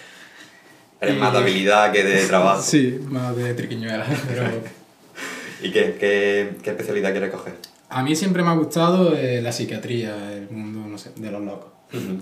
[1.00, 2.60] Eres Y- más de habilidad que de trabajo.
[2.60, 4.42] Sí, más de triquiñuela, pero
[5.62, 7.54] ¿Y qué, qué, qué especialidad quieres coger?
[7.88, 11.40] a mí siempre me ha gustado eh, la psiquiatría, el mundo, no sé, de los
[11.42, 11.72] locos.
[11.94, 12.20] Ujú.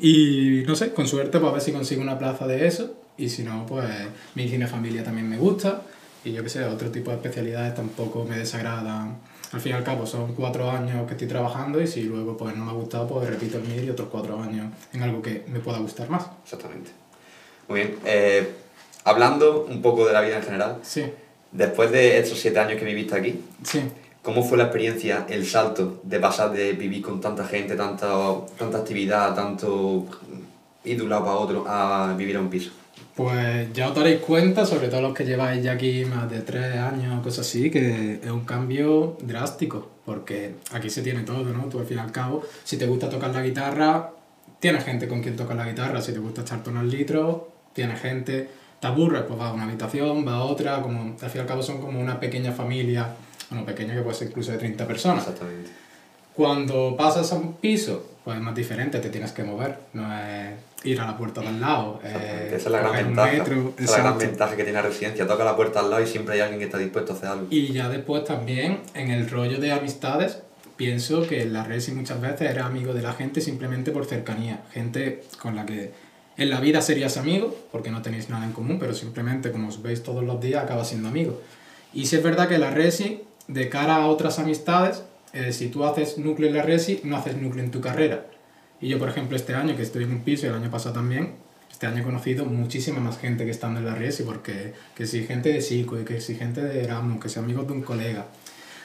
[0.00, 2.92] Y no sé, con suerte pues a ver si consigo una plaza de eso.
[3.16, 3.88] Y si no, pues
[4.34, 5.82] medicina familia también me gusta.
[6.24, 9.16] Y yo qué sé, otro tipo de especialidades tampoco me desagradan.
[9.56, 12.54] Al fin y al cabo son cuatro años que estoy trabajando y si luego pues
[12.54, 15.44] no me ha gustado, pues repito el MIR y otros cuatro años en algo que
[15.48, 16.26] me pueda gustar más.
[16.44, 16.90] Exactamente.
[17.66, 17.96] Muy bien.
[18.04, 18.50] eh,
[19.04, 21.04] hablando un poco de la vida en general, Sí,
[21.52, 23.80] después de estos siete años que viviste aquí, sí.
[24.20, 28.08] ¿cómo fue la experiencia, el salto de pasar de vivir con tanta gente, tanta,
[28.58, 30.04] tanta actividad, tanto
[30.84, 32.72] ir de un lado para otro, a vivir a un piso?
[33.16, 36.76] Pues ya os daréis cuenta, sobre todo los que lleváis ya aquí más de tres
[36.76, 41.64] años o cosas así, que es un cambio drástico, porque aquí se tiene todo, ¿no?
[41.64, 44.10] Tú al fin y al cabo, si te gusta tocar la guitarra,
[44.60, 47.38] tienes gente con quien tocar la guitarra, si te gusta echarte unos litros,
[47.72, 51.38] tienes gente, te aburres, pues vas a una habitación, vas a otra, como, al fin
[51.38, 53.14] y al cabo son como una pequeña familia,
[53.48, 55.20] bueno, pequeña que puede ser incluso de 30 personas.
[55.20, 55.70] Exactamente.
[56.34, 60.50] Cuando pasas a un piso, pues es más diferente, te tienes que mover, no es
[60.82, 63.30] ir a la puerta de al lado, eh, Esa es la gran ventaja.
[63.30, 65.28] metro, Esa es la gran ventaja que tiene la residencia.
[65.28, 67.46] Toca la puerta al lado y siempre hay alguien que está dispuesto a hacer algo.
[67.50, 70.38] Y ya después también, en el rollo de amistades,
[70.76, 74.64] pienso que en la Resi muchas veces eres amigo de la gente simplemente por cercanía.
[74.72, 75.92] Gente con la que
[76.36, 79.82] en la vida serías amigo, porque no tenéis nada en común, pero simplemente como os
[79.82, 81.40] veis todos los días, acabas siendo amigo.
[81.94, 85.04] Y si es verdad que la Resi, de cara a otras amistades,
[85.36, 88.26] eh, si tú haces núcleo en la Resi, no haces núcleo en tu carrera.
[88.80, 90.94] Y yo, por ejemplo, este año que estoy en un piso y el año pasado
[90.94, 91.34] también,
[91.70, 95.24] este año he conocido muchísima más gente que estando en la Resi, porque que si
[95.24, 98.26] gente de psico, y que si gente de Erasmus, que si amigos de un colega.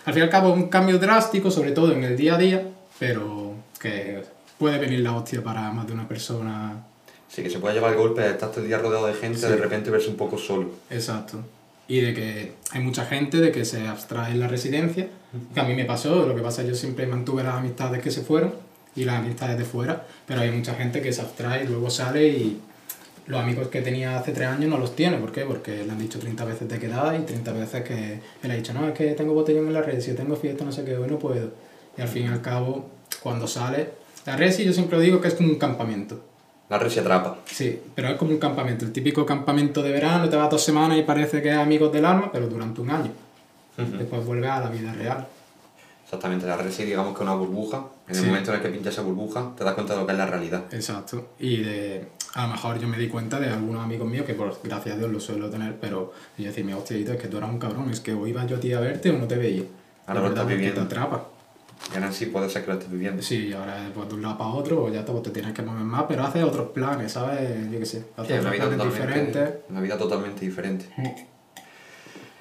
[0.05, 2.67] Al fin y al cabo, un cambio drástico, sobre todo en el día a día,
[2.99, 4.23] pero que
[4.57, 6.83] puede venir la hostia para más de una persona.
[7.29, 9.39] Sí, que se puede llevar el golpe de estar todo el día rodeado de gente,
[9.39, 9.47] Sí.
[9.47, 10.69] de repente verse un poco solo.
[10.89, 11.41] Exacto.
[11.91, 15.09] Y de que hay mucha gente de que se abstrae en la residencia,
[15.53, 18.01] que a mí me pasó, lo que pasa es que yo siempre mantuve las amistades
[18.01, 18.53] que se fueron
[18.95, 22.29] y las amistades de fuera, pero hay mucha gente que se abstrae y luego sale
[22.29, 22.61] y
[23.27, 25.17] los amigos que tenía hace tres años no los tiene.
[25.17, 25.41] ¿Por qué?
[25.41, 28.71] Porque le han dicho 30 veces de quedada y 30 veces que él ha dicho,
[28.71, 31.09] no, es que tengo botellón en la red, si tengo fiesta, no sé qué, hoy
[31.09, 31.51] no puedo.
[31.97, 32.89] Y al fin y al cabo,
[33.21, 33.89] cuando sale,
[34.25, 36.23] la resi yo siempre digo que es como un campamento.
[36.71, 37.37] La red se atrapa.
[37.45, 40.97] Sí, pero es como un campamento, el típico campamento de verano, te vas dos semanas
[40.97, 43.11] y parece que es amigos del alma, pero durante un año.
[43.75, 45.27] Después vuelves a la vida real.
[46.05, 47.87] Exactamente, la red sí, digamos que una burbuja.
[48.07, 50.13] En el momento en el que pinchas esa burbuja, te das cuenta de lo que
[50.13, 50.63] es la realidad.
[50.71, 51.31] Exacto.
[51.39, 54.57] Y de, a lo mejor yo me di cuenta de algunos amigos míos que por
[54.63, 57.49] gracias a Dios lo suelo tener, pero yo decirme, hostia, Ito, es que tú eras
[57.49, 59.63] un cabrón, es que o iba yo a ti a verte o no te veía.
[60.07, 60.75] Ahora lo estás viviendo.
[60.75, 61.25] te atrapa.
[61.91, 63.21] Y ahora sí puede ser que lo estés viviendo.
[63.21, 65.61] Sí, ahora pues, de un lado para otro, pues ya te, pues, te tienes que
[65.61, 67.69] mover más, pero haces otros planes, ¿sabes?
[67.71, 69.49] Yo qué sé, Sí, haces una otros vida totalmente, diferentes.
[69.69, 70.85] una vida totalmente diferente.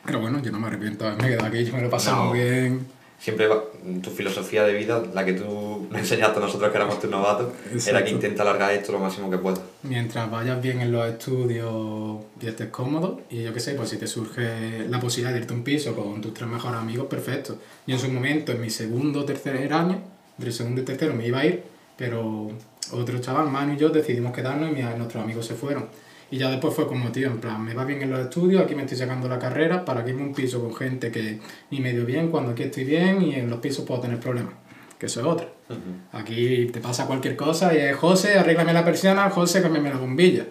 [0.04, 2.30] Pero bueno, yo no me arrepiento, me quedo aquí, yo me lo he pasado No.
[2.30, 2.86] muy bien.
[3.20, 3.62] Siempre va-
[4.02, 7.48] tu filosofía de vida, la que tú nos enseñaste a nosotros que éramos tus novatos,
[7.66, 8.04] era Exacto.
[8.06, 9.60] que intenta alargar esto lo máximo que puedas.
[9.82, 13.98] Mientras vayas bien en los estudios y estés cómodo, y yo qué sé, pues si
[13.98, 17.58] te surge la posibilidad de irte a un piso con tus tres mejores amigos, perfecto.
[17.86, 20.00] Yo en su momento, en mi segundo o tercer año,
[20.38, 21.62] entre segundo y tercero me iba a ir,
[21.98, 22.50] pero
[22.92, 25.86] otro chaval, Manu y yo, decidimos quedarnos y mi- nuestros amigos se fueron.
[26.30, 28.74] Y ya después fue como, tío, en plan, me va bien en los estudios, aquí
[28.74, 32.06] me estoy sacando la carrera, para que irme un piso con gente que ni medio
[32.06, 34.54] bien, cuando aquí estoy bien, y en los pisos puedo tener problemas.
[34.98, 35.48] Que eso es otra.
[36.12, 40.44] Aquí te pasa cualquier cosa y es José, arréglame la persiana, José, cámbiame la bombilla.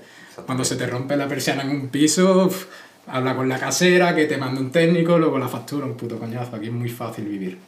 [0.45, 2.65] Cuando se te rompe la persiana en un piso, uf,
[3.05, 6.55] habla con la casera, que te manda un técnico, luego la factura, un puto coñazo.
[6.55, 7.59] Aquí es muy fácil vivir.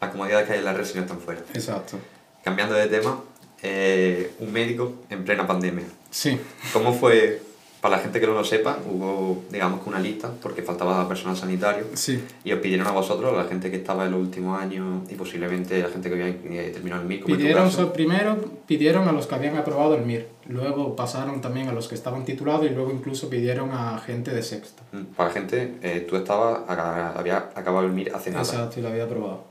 [0.00, 1.40] Las comodidades que hay en la red si no están fuera.
[1.54, 1.98] Exacto.
[2.42, 3.20] Cambiando de tema,
[3.62, 5.84] eh, un médico en plena pandemia.
[6.10, 6.40] Sí.
[6.72, 7.40] ¿Cómo fue,
[7.84, 11.36] para la gente que no lo sepa, hubo, digamos que una lista, porque faltaba personal
[11.36, 12.18] sanitario, Sí.
[12.42, 15.14] y os pidieron a vosotros, a la gente que estaba en los últimos años, y
[15.16, 19.26] posiblemente la gente que había eh, terminado el MIR, Pidieron, so- primero pidieron a los
[19.26, 22.90] que habían aprobado el MIR, luego pasaron también a los que estaban titulados y luego
[22.90, 24.82] incluso pidieron a gente de sexto.
[24.92, 28.44] Mm, Para la gente, eh, tú estabas, había acabado el MIR hace nada.
[28.44, 29.44] Exacto, y lo había aprobado.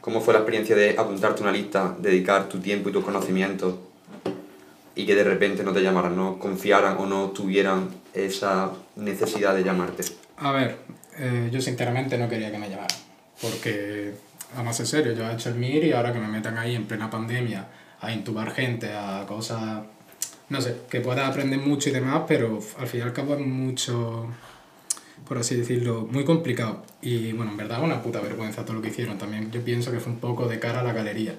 [0.00, 3.74] ¿Cómo fue la experiencia de apuntarte una lista, dedicar tu tiempo y tus conocimientos
[4.94, 9.64] y que de repente no te llamaran, no confiaran o no tuvieran esa necesidad de
[9.64, 10.04] llamarte?
[10.36, 10.76] A ver,
[11.18, 12.98] eh, yo sinceramente no quería que me llamaran,
[13.40, 14.12] porque,
[14.56, 16.86] vamos en serio, yo he hecho el MIR y ahora que me metan ahí en
[16.86, 17.66] plena pandemia
[18.00, 19.84] a intubar gente, a cosas,
[20.48, 24.26] no sé, que puedas aprender mucho y demás, pero al fin y cabo es mucho,
[25.26, 26.84] por así decirlo, muy complicado.
[27.00, 29.50] Y bueno, en verdad una puta vergüenza todo lo que hicieron también.
[29.50, 31.36] Yo pienso que fue un poco de cara a la galería.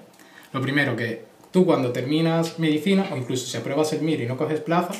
[0.52, 4.36] Lo primero que tú cuando terminas medicina, o incluso si apruebas el MIR y no
[4.36, 4.92] coges plaza,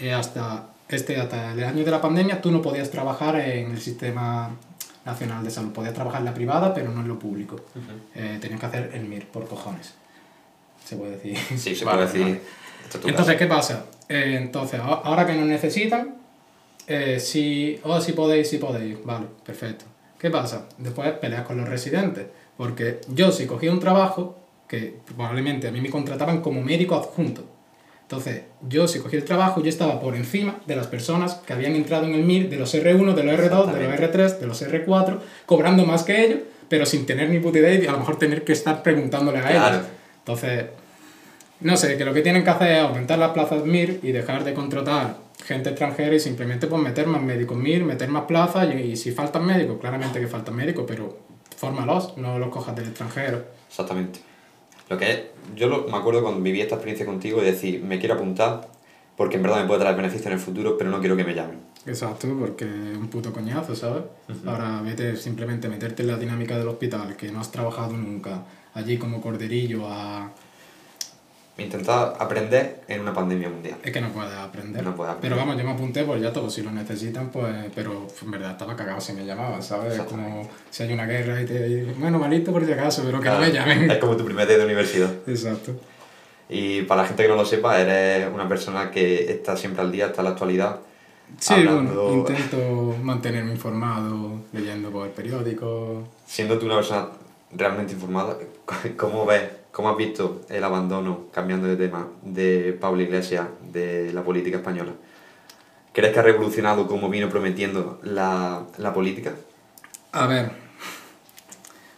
[0.00, 3.80] eh, hasta, este, hasta el año de la pandemia tú no podías trabajar en el
[3.80, 4.50] sistema
[5.04, 5.70] nacional de salud.
[5.70, 7.54] Podías trabajar en la privada, pero no en lo público.
[8.16, 9.94] Eh, tenías que hacer el MIR, por cojones.
[10.84, 11.38] Se puede decir.
[11.56, 12.40] Sí, se Vale, puede decir.
[12.92, 13.08] vale.
[13.08, 13.36] Entonces.
[13.36, 13.84] ¿qué pasa?
[14.08, 16.16] Eh, entonces, ahora que nos necesitan,
[16.88, 19.84] eh, si, oh, si podéis, si podéis, vale, perfecto.
[20.18, 20.66] ¿Qué pasa?
[20.78, 22.26] Después peleas con los residentes,
[22.56, 24.41] porque yo si cogía un trabajo,
[24.72, 27.44] que probablemente a mí me contrataban como médico adjunto,
[28.00, 31.74] entonces yo si cogía el trabajo, yo estaba por encima de las personas que habían
[31.76, 34.62] entrado en el MIR, de los R1, de los R2, de los R3, de los
[34.62, 36.38] R4, cobrando más que ellos,
[36.70, 39.42] pero sin tener ni puta idea y a lo mejor tener que estar preguntándole a
[39.42, 39.74] Claro.
[39.76, 39.86] ellos.
[40.18, 40.64] Entonces,
[41.60, 44.42] no sé, que lo que tienen que hacer es aumentar las plazas MIR y dejar
[44.44, 45.16] de contratar
[45.46, 49.10] gente extranjera y simplemente pues meter más médicos MIR, meter más plazas y, y si
[49.12, 51.18] faltan médicos, claramente que faltan médicos, pero
[51.56, 53.42] fórmalos, no los cojas del extranjero.
[53.68, 54.20] Exactamente.
[54.88, 55.20] Lo que es,
[55.56, 58.68] yo lo- me acuerdo cuando viví esta experiencia contigo de decir, me quiero apuntar
[59.16, 61.34] porque en verdad me puede traer beneficios en el futuro, pero no quiero que me
[61.34, 61.58] llamen.
[61.86, 64.02] Exacto, porque es un puto coñazo, ¿sabes?
[64.46, 68.96] Ahora vete simplemente meterte en la dinámica del hospital, que no has trabajado nunca, allí
[68.98, 70.30] como corderillo a...
[71.62, 73.76] Intentar aprender en una pandemia mundial.
[73.82, 74.82] Es que no puedes aprender.
[74.82, 75.30] No puedes aprender.
[75.36, 77.54] Pero vamos, yo me apunté, pues ya todo, si lo necesitan, pues...
[77.74, 79.94] Pero en verdad estaba cagado si me llamaban, ¿sabes?
[79.94, 83.20] Es como si hay una guerra y te dicen, bueno, malito por si acaso, pero
[83.20, 83.90] que no me Claro, llamen.
[83.90, 85.10] Es como tu primer día de universidad.
[85.26, 85.72] Exacto.
[86.48, 89.90] Y para la gente que no lo sepa, eres una persona que está siempre al
[89.92, 90.80] día, está en la actualidad.
[91.38, 96.06] Sí, hablando- bueno, intento mantenerme informado, leyendo por el periódico.
[96.26, 97.08] Siendo tú una persona
[97.52, 98.36] realmente informada,
[98.98, 99.42] ¿cómo ves,
[99.72, 104.92] cómo has visto el abandono, cambiando de tema, de Pablo Iglesias de la política española?
[105.92, 109.34] ¿Crees que ha revolucionado como vino prometiendo la, la política?
[110.12, 110.52] A ver,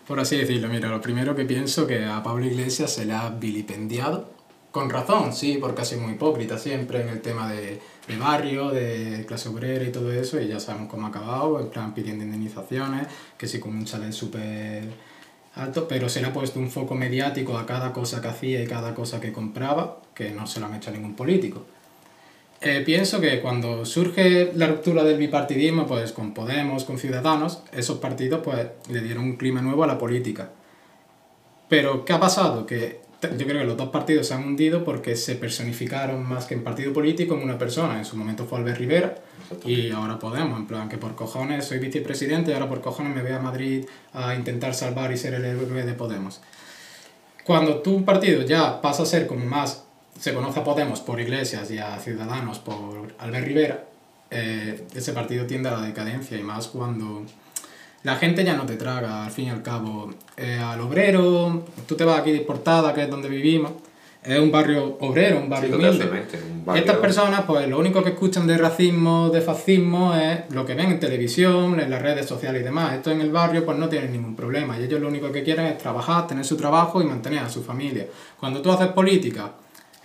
[0.07, 3.31] por así decirlo, mira, lo primero que pienso que a Pablo Iglesias se le ha
[3.31, 4.33] vilipendiado,
[4.71, 8.71] con razón, sí, porque ha sido muy hipócrita siempre en el tema de, de barrio,
[8.71, 12.25] de clase obrera y todo eso, y ya sabemos cómo ha acabado, en plan pidiendo
[12.25, 13.07] indemnizaciones,
[13.39, 14.83] que sí con un chalet súper
[15.57, 18.67] alto, pero se le ha puesto un foco mediático a cada cosa que hacía y
[18.67, 21.65] cada cosa que compraba, que no se lo han hecho a ningún político.
[22.61, 27.99] Eh, pienso que cuando surge la ruptura del bipartidismo, pues con Podemos, con Ciudadanos, esos
[27.99, 30.51] partidos pues le dieron un clima nuevo a la política.
[31.69, 32.67] Pero, ¿qué ha pasado?
[32.67, 33.01] Que
[33.37, 36.65] yo creo que los dos partidos se han hundido porque se personificaron más que en
[36.65, 37.99] partido político en una persona.
[37.99, 39.15] En su momento fue Albert Rivera
[39.65, 43.23] y ahora Podemos, en plan que por cojones soy vicepresidente y ahora por cojones me
[43.23, 46.41] voy a Madrid a intentar salvar y ser el héroe de Podemos.
[47.45, 49.85] Cuando tú un partido ya pasa a ser como más,
[50.19, 53.85] se conoce a Podemos por Iglesias y a Ciudadanos por Albert Rivera,
[54.31, 57.25] eh, ese partido tiende a la decadencia y más cuando
[58.05, 60.11] la gente ya no te traga, al fin y al cabo.
[60.37, 63.73] Eh, al obrero, tú te vas aquí de Portada, que es donde vivimos,
[64.23, 66.05] es un barrio obrero, un barrio Sí, humilde.
[66.05, 70.41] totalmente, un barrio- Estas personas, pues lo único que escuchan de racismo, de fascismo, es
[70.55, 72.95] lo que ven en televisión, en las redes sociales y demás.
[72.95, 74.79] Esto en el barrio, pues no tienen ningún problema.
[74.79, 77.63] Y ellos lo único que quieren es trabajar, tener su trabajo y mantener a su
[77.63, 78.07] familia.
[78.41, 79.53] Cuando tú haces política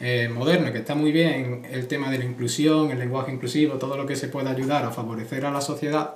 [0.02, 3.98] eh, moderna, que está muy bien el tema de la inclusión, el lenguaje inclusivo, todo
[3.98, 6.12] lo que se pueda ayudar a favorecer a la sociedad,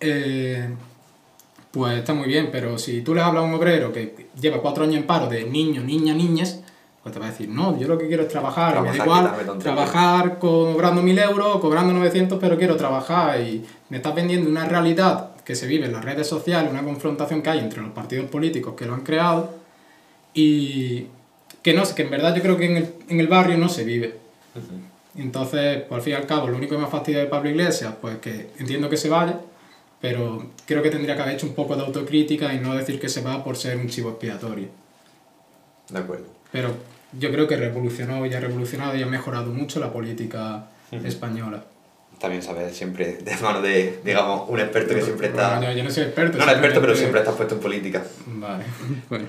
[0.00, 0.68] eh,
[1.74, 4.84] pues está muy bien, pero si tú le hablas a un obrero que lleva cuatro
[4.84, 6.60] años en paro de niño, niña, niñas,
[7.02, 8.92] pues te va a decir, no, yo lo que quiero es trabajar, y me da
[8.92, 9.74] Trabajar, igual quitarme tonterías".
[9.74, 15.30] trabajar cobrando mil euros cobrando 900, pero quiero trabajar y me estás vendiendo una realidad
[15.44, 18.74] que se vive en las redes sociales, una confrontación que hay entre los partidos políticos
[18.76, 19.52] que lo han creado
[20.32, 21.06] y
[21.60, 23.68] que no sé, que en verdad yo creo que en el, en el barrio no
[23.68, 24.14] se vive.
[25.16, 27.94] Entonces, pues, al fin y al cabo, lo único que me fastidia de Pablo Iglesias,
[28.00, 29.40] pues que entiendo que se vaya,
[30.04, 33.08] pero creo que tendría que haber hecho un poco de autocrítica y no decir que
[33.08, 34.68] se va por ser un chivo expiatorio.
[35.88, 36.26] De acuerdo.
[36.52, 36.76] Pero
[37.18, 41.64] yo creo que revolucionó y ha revolucionado y ha mejorado mucho la política española.
[42.20, 45.56] También sabes siempre de mano de, digamos, un experto que siempre está...
[45.56, 46.36] Bueno, yo, no soy experto.
[46.36, 48.04] No, no experto, pero siempre estás puesto en política.
[48.26, 48.64] Vale,
[49.08, 49.24] bueno,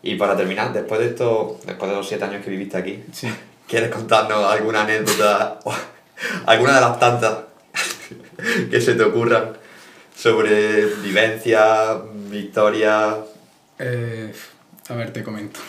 [0.00, 3.28] Y para terminar, después de esto, después de los siete años que viviste aquí, sí.
[3.68, 5.74] ¿quieres contarnos alguna anécdota o
[6.46, 7.38] alguna de las tantas
[8.70, 9.65] que se te ocurran
[10.16, 12.00] sobre vivencia,
[12.30, 13.18] victoria?
[13.78, 14.32] Eh,
[14.88, 15.60] a ver, te comento.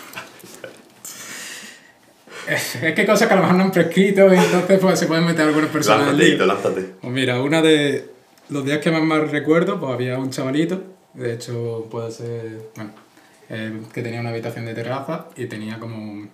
[2.47, 4.97] Es, es que hay cosas que a lo mejor no han prescrito y entonces pues,
[4.97, 6.81] se pueden meter algunas personas Lánzate.
[7.01, 8.09] Pues mira, una de
[8.49, 10.81] los días que más mal recuerdo, pues había un chavalito,
[11.13, 12.91] de hecho puede ser, bueno,
[13.49, 16.29] eh, que tenía una habitación de terraza y tenía como un,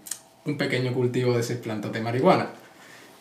[0.46, 2.50] un pequeño cultivo de seis plantas de marihuana.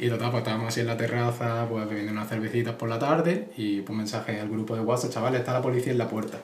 [0.02, 3.50] Y total, pues estábamos así en la terraza, pues bebiendo unas cervecitas por la tarde
[3.56, 6.38] y pues mensaje al grupo de WhatsApp, chavales, está la policía en la puerta.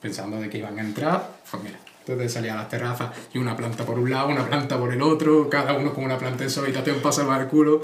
[0.00, 3.54] Pensando de que iban a entrar, pues mira, entonces salía a las terrazas y una
[3.54, 6.50] planta por un lado, una planta por el otro, cada uno con una planta en
[6.50, 7.82] su habitación para salvar el culo.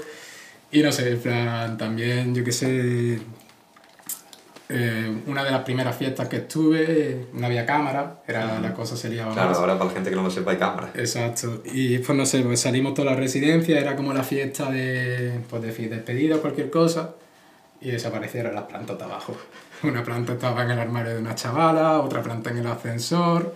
[0.71, 3.19] Y no sé, en plan, también, yo qué sé,
[4.69, 9.09] eh, una de las primeras fiestas que estuve, no había cámara, era, la cosa se
[9.09, 9.57] liaba Claro, más.
[9.59, 10.91] ahora para la gente que no lo sepa hay cámara.
[10.95, 11.61] Exacto.
[11.65, 15.61] Y pues no sé, pues salimos toda la residencia, era como la fiesta de, pues
[15.61, 17.11] de despedida o cualquier cosa,
[17.81, 19.35] y desaparecieron las plantas de abajo.
[19.83, 23.53] Una planta estaba en el armario de una chavala, otra planta en el ascensor,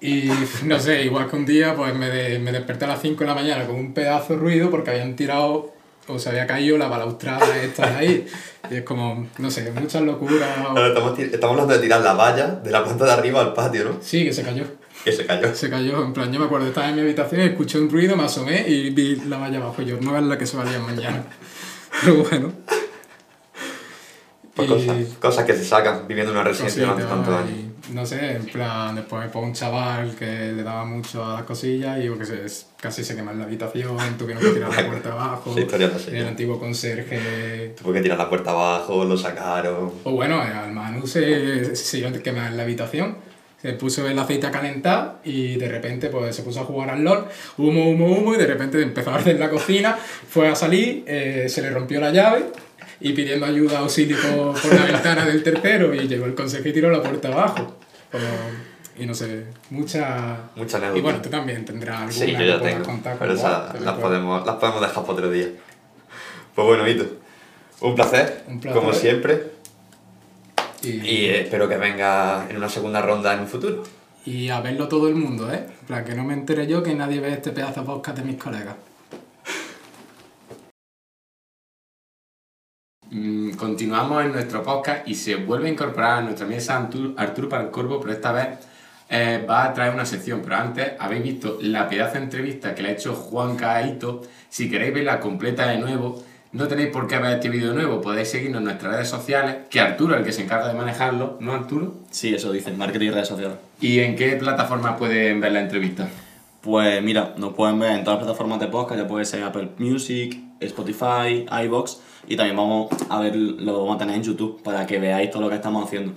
[0.00, 0.30] y
[0.64, 3.26] no sé, igual que un día pues me, de- me desperté a las 5 de
[3.26, 5.73] la mañana con un pedazo de ruido porque habían tirado
[6.08, 8.26] o se había caído la balaustrada esta de ahí.
[8.70, 10.48] Y es como, no sé, muchas locuras.
[10.58, 13.84] Ahora estamos, estamos hablando de tirar la valla de la planta de arriba al patio,
[13.84, 13.98] ¿no?
[14.02, 14.64] Sí, que se cayó.
[15.04, 15.54] Que se cayó.
[15.54, 18.24] Se cayó, en plan, yo me acuerdo, estaba en mi habitación, escuché un ruido, me
[18.24, 19.82] asomé y vi la valla abajo.
[19.82, 21.24] Y yo, no es la que se valía mañana.
[22.04, 22.52] Pero bueno.
[24.54, 27.50] Pues Y- cosas, cosas que se sacan viviendo en una residencia durante tantos años.
[27.90, 31.42] y no sé, en plan, después por un chaval que le daba mucho a las
[31.42, 32.44] cosillas y yo que sé,
[32.84, 35.56] casi se quema en la habitación, tuvieron que tirar la puerta abajo.
[35.56, 37.72] El antiguo conserje.
[37.80, 39.90] Tuvo que tirar la puerta abajo, lo sacaron.
[40.04, 43.16] O bueno, al Manu se, se iba a quemar la habitación.
[43.62, 47.02] Se puso el aceite a calentar y de repente pues, se puso a jugar al
[47.02, 47.24] LOL,
[47.56, 51.46] humo, humo, humo, y de repente empezó a arder la cocina, fue a salir, eh,
[51.48, 52.44] se le rompió la llave
[53.00, 56.72] y pidiendo ayuda, auxilio por, por la ventana del tercero y llegó el consejo y
[56.74, 57.78] tiró la puerta abajo.
[58.12, 58.26] Como,
[58.96, 60.38] y no sé, mucha...
[60.56, 60.98] Mucha anécdota.
[60.98, 62.84] Y bueno, tú también tendrás alguna Sí, yo que ya puedas tengo.
[62.86, 64.08] contar Pero como, esas "Te me las acuerdo".
[64.10, 65.48] podemos, las podemos dejar para otro día.
[66.54, 67.04] Pues bueno, Hito.
[67.80, 68.80] Un placer, Un placer.
[68.80, 69.52] como siempre.
[70.82, 73.82] Y, Y espero que venga en una segunda ronda en un futuro.
[74.26, 75.66] y a verlo todo el mundo, ¿eh?
[75.80, 78.24] En plan, que no me entere yo que nadie ve este pedazo de podcast de
[78.24, 78.74] mis colegas.
[83.10, 87.48] Mm, continuamos en nuestro podcast y se vuelve a incorporar a nuestra mesa Artur- Arturo
[87.48, 88.48] para el Corvo, pero esta vez
[89.14, 90.40] eh, va a traer una sección.
[90.42, 94.22] Pero antes habéis visto la pedazo de entrevista que le ha hecho Juan Caito.
[94.48, 98.00] Si queréis verla completa de nuevo, no tenéis por qué ver este vídeo de nuevo.
[98.00, 101.36] Podéis seguirnos en nuestras redes sociales, que Arturo es el que se encarga de manejarlo,
[101.40, 101.94] ¿no Arturo?
[102.10, 103.56] Sí, eso dicen, marketing y redes sociales.
[103.80, 106.08] ¿Y en qué plataforma pueden ver la entrevista?
[106.60, 109.68] Pues mira, nos pueden ver en todas las plataformas de podcast, ya puede ser Apple
[109.78, 114.86] Music, Spotify, iVoox y también vamos a ver, lo vamos a tener en YouTube para
[114.86, 116.14] que veáis todo lo que estamos haciendo.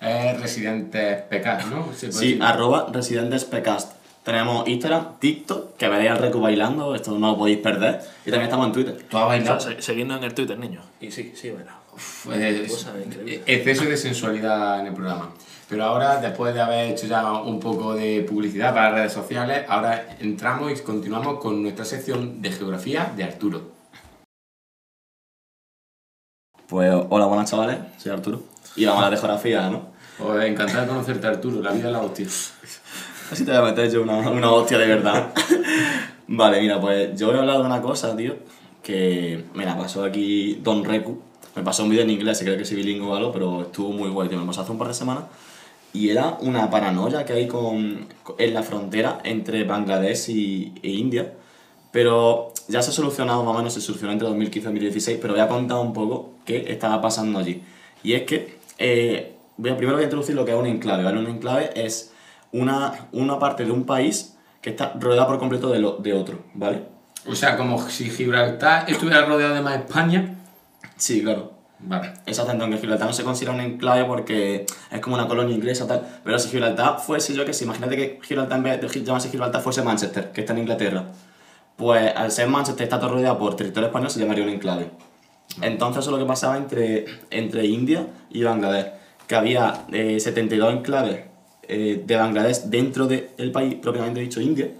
[0.00, 1.88] Es Residentes PK, ¿no?
[1.94, 2.42] Sí, decir.
[2.42, 3.92] arroba residentespcast.
[4.24, 8.00] Tenemos Instagram, TikTok, que veréis al Recu bailando, esto no lo podéis perder.
[8.24, 9.06] Y también estamos en Twitter.
[9.10, 9.60] ¿Tú has bailado?
[9.60, 10.84] Se- Seguidnos en el Twitter, niños.
[11.00, 11.70] Y sí, sí, bueno.
[12.24, 12.38] Pues,
[13.46, 15.30] exceso de sensualidad en el programa.
[15.68, 19.64] Pero ahora, después de haber hecho ya un poco de publicidad para las redes sociales,
[19.68, 23.62] ahora entramos y continuamos con nuestra sección de geografía de Arturo.
[26.68, 28.42] Pues hola, buenas chavales, soy Arturo.
[28.76, 29.89] Y vamos a la de geografía, ¿no?
[30.20, 31.62] Pues encantado de conocerte, Arturo.
[31.62, 32.26] La vida es la hostia.
[33.32, 35.32] Así te voy a meter yo una, una hostia de verdad.
[36.26, 38.36] vale, mira, pues yo voy a hablar de una cosa, tío,
[38.82, 41.18] que me la pasó aquí Don Reku.
[41.56, 43.92] Me pasó un vídeo en inglés, se cree que soy bilingüe o algo, pero estuvo
[43.92, 44.38] muy guay, tío.
[44.38, 45.24] Me pasó hace un par de semanas.
[45.92, 48.06] Y era una paranoia que hay con,
[48.38, 51.32] en la frontera entre Bangladesh y, e India.
[51.92, 55.32] Pero ya se ha solucionado, más o menos se solucionó entre 2015 y 2016, pero
[55.32, 57.62] voy a contar un poco qué estaba pasando allí.
[58.02, 61.04] Y es que, eh, voy a, primero voy a introducir lo que es un enclave,
[61.04, 61.18] ¿vale?
[61.18, 62.12] Un enclave es
[62.52, 66.38] una, una parte de un país que está rodeada por completo de, lo, de otro,
[66.54, 66.82] ¿vale?
[67.26, 70.36] O sea, como si Gibraltar estuviera rodeado de más España.
[70.96, 71.52] Sí, claro.
[71.82, 72.12] Vale.
[72.26, 76.06] Exactamente, aunque Gibraltar no se considera un enclave porque es como una colonia inglesa tal.
[76.24, 79.62] Pero si Gibraltar fuese, yo que sé, imagínate que Gibraltar en vez de llamarse Gibraltar
[79.62, 81.06] fuese Manchester, que está en Inglaterra.
[81.76, 84.90] Pues al ser Manchester está todo rodeado por territorio español, se llamaría un enclave.
[85.62, 88.99] Entonces eso es lo que pasaba entre, entre India y Bangladesh.
[89.30, 91.20] Que había eh, 72 enclaves
[91.68, 94.72] eh, de Bangladesh dentro del país, propiamente dicho India.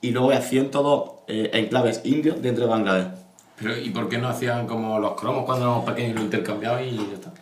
[0.00, 3.06] Y luego había 102 eh, enclaves indios dentro de Bangladesh.
[3.60, 6.84] Pero, ¿y por qué no hacían como los cromos cuando éramos pequeños y lo intercambiaban
[6.84, 7.32] y ya está?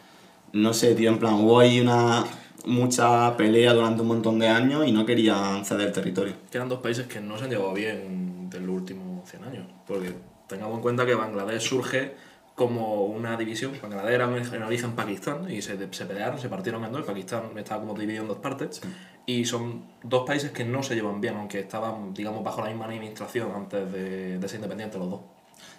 [0.53, 2.27] No sé, tío, en plan, hubo ahí una
[2.67, 6.35] mucha pelea durante un montón de años y no querían ceder territorio.
[6.51, 9.67] Que eran dos países que no se han llevado bien de los últimos 100 años.
[9.87, 10.13] Porque
[10.47, 12.13] tengamos en cuenta que Bangladesh surge
[12.61, 13.73] como una división.
[13.81, 17.07] Bangladesh era en en origen Pakistán y se, se pelearon, se partieron en dos.
[17.07, 18.83] Pakistán estaba como dividido en dos partes.
[19.25, 22.85] Y son dos países que no se llevan bien, aunque estaban, digamos, bajo la misma
[22.85, 25.21] administración antes de, de ser independientes los dos.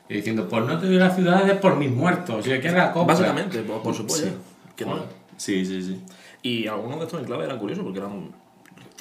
[0.09, 2.37] Y diciendo, pues no te doy las ciudades por mis muertos.
[2.37, 3.13] O sea, que era copia.
[3.13, 4.29] Básicamente, por, por supuesto.
[4.29, 4.35] Sí.
[4.75, 5.03] Que no.
[5.37, 6.01] Sí, sí, sí.
[6.41, 8.31] Y algunos de estos enclaves eran curiosos porque eran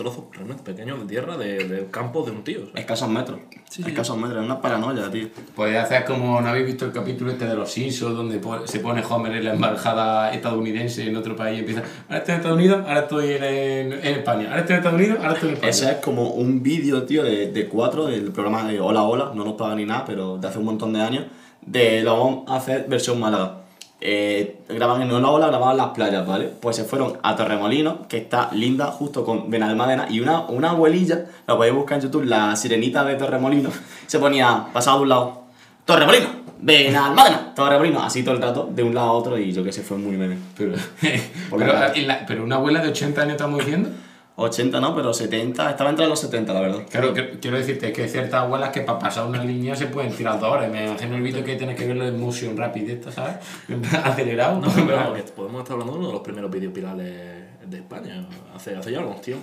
[0.01, 2.61] trozos realmente pequeños de tierra de, de campos de un tío.
[2.61, 2.74] ¿sabes?
[2.76, 3.38] Escasos metros.
[3.68, 3.90] Sí, sí.
[3.90, 5.28] Escasos metros, es una paranoia, tío.
[5.55, 9.03] Podéis hacer como, ¿no habéis visto el capítulo este de los Simpsons donde se pone
[9.09, 12.84] Homer en la embajada estadounidense en otro país y empieza, ahora estoy en Estados Unidos,
[12.88, 15.70] ahora estoy en, en, en España, ahora estoy en Estados Unidos, ahora estoy en España.
[15.70, 19.44] Ese es como un vídeo, tío, de, de cuatro del programa de Hola Hola, no
[19.44, 21.24] nos paga ni nada, pero de hace un montón de años,
[21.61, 23.59] de lo vamos a hacer versión Málaga.
[24.03, 26.46] Eh, graban en Hola, grababan las playas, ¿vale?
[26.61, 31.26] Pues se fueron a Torremolinos, que está linda justo con Benalmádena, y una, una abuelilla,
[31.46, 33.74] la podéis buscar en YouTube, la sirenita de Torremolinos,
[34.07, 35.42] se ponía, pasaba de un lado,
[35.84, 36.28] Torremolinos,
[36.62, 39.82] Benalmádena, Torremolinos, así todo el rato, de un lado a otro, y yo que sé,
[39.82, 40.38] fue muy meme.
[40.57, 40.72] Pero,
[41.51, 41.66] pero,
[42.07, 43.90] la- pero una abuela de 80 años estamos diciendo.
[44.41, 46.82] 80 no, pero 70, estaba entre los 70, la verdad.
[46.91, 50.12] Claro, que- quiero decirte que hay ciertas abuelas que para pasar una línea se pueden
[50.12, 50.70] tirar dos horas.
[50.70, 53.36] Me imagino el vídeo que tienes que verlo en Motion Rapid, esto, ¿sabes?
[54.05, 54.61] Acelerado.
[54.61, 57.12] No, pero podemos estar hablando de uno de los primeros vídeos virales
[57.70, 59.38] de España, hace, hace ya algunos tíos,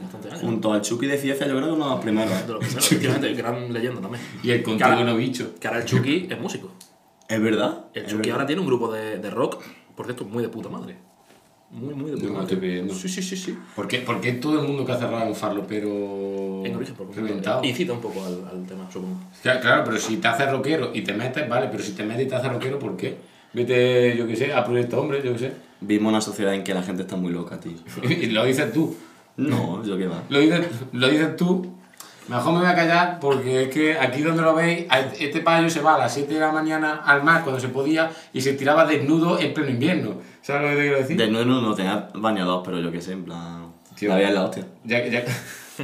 [0.00, 0.40] bastante años.
[0.40, 2.46] Junto al Chucky de Ciencia, yo creo que uno de los primeros.
[2.46, 4.22] De los primeros, efectivamente, gran leyenda también.
[4.42, 5.54] Y el contigo bicho.
[5.58, 6.70] Que ahora el Chucky es músico.
[7.28, 7.86] ¿Es verdad?
[7.94, 9.62] El Chucky ahora tiene un grupo de, de rock,
[9.96, 10.96] por cierto, muy de puta madre.
[11.72, 12.42] Muy, muy de puta No, madre.
[12.44, 12.94] estoy pidiendo.
[12.94, 13.58] Sí, sí, sí, sí.
[13.74, 15.88] ¿Por qué, por qué todo el mundo que ha cerrado en Farlo, pero.
[16.64, 17.64] En origen, reventado?
[17.64, 19.16] Incita un poco al, al tema, supongo.
[19.42, 22.26] Claro, claro, pero si te haces rockero y te metes, vale, pero si te metes
[22.26, 23.16] y te haces rockero, ¿por qué?
[23.54, 25.52] Vete, yo qué sé, a Proyecto Hombre, yo qué sé.
[25.80, 27.72] Vimos una sociedad en que la gente está muy loca, tío.
[28.08, 28.94] Y lo dices tú.
[29.36, 30.22] No, yo qué va.
[30.28, 30.60] Lo dices,
[30.92, 31.66] lo dices tú.
[32.28, 35.68] Mejor me voy a callar porque es que aquí donde lo veis, a- este payo
[35.68, 38.52] se va a las 7 de la mañana al mar cuando se podía y se
[38.54, 40.14] tiraba desnudo en pleno invierno.
[40.40, 41.16] ¿Sabes lo que te quiero decir?
[41.16, 43.72] De nuevo no tenía bañados, pero yo qué sé, en plan.
[43.96, 44.08] Tío.
[44.10, 44.66] la vida es la hostia.
[44.84, 45.24] Ya, ya...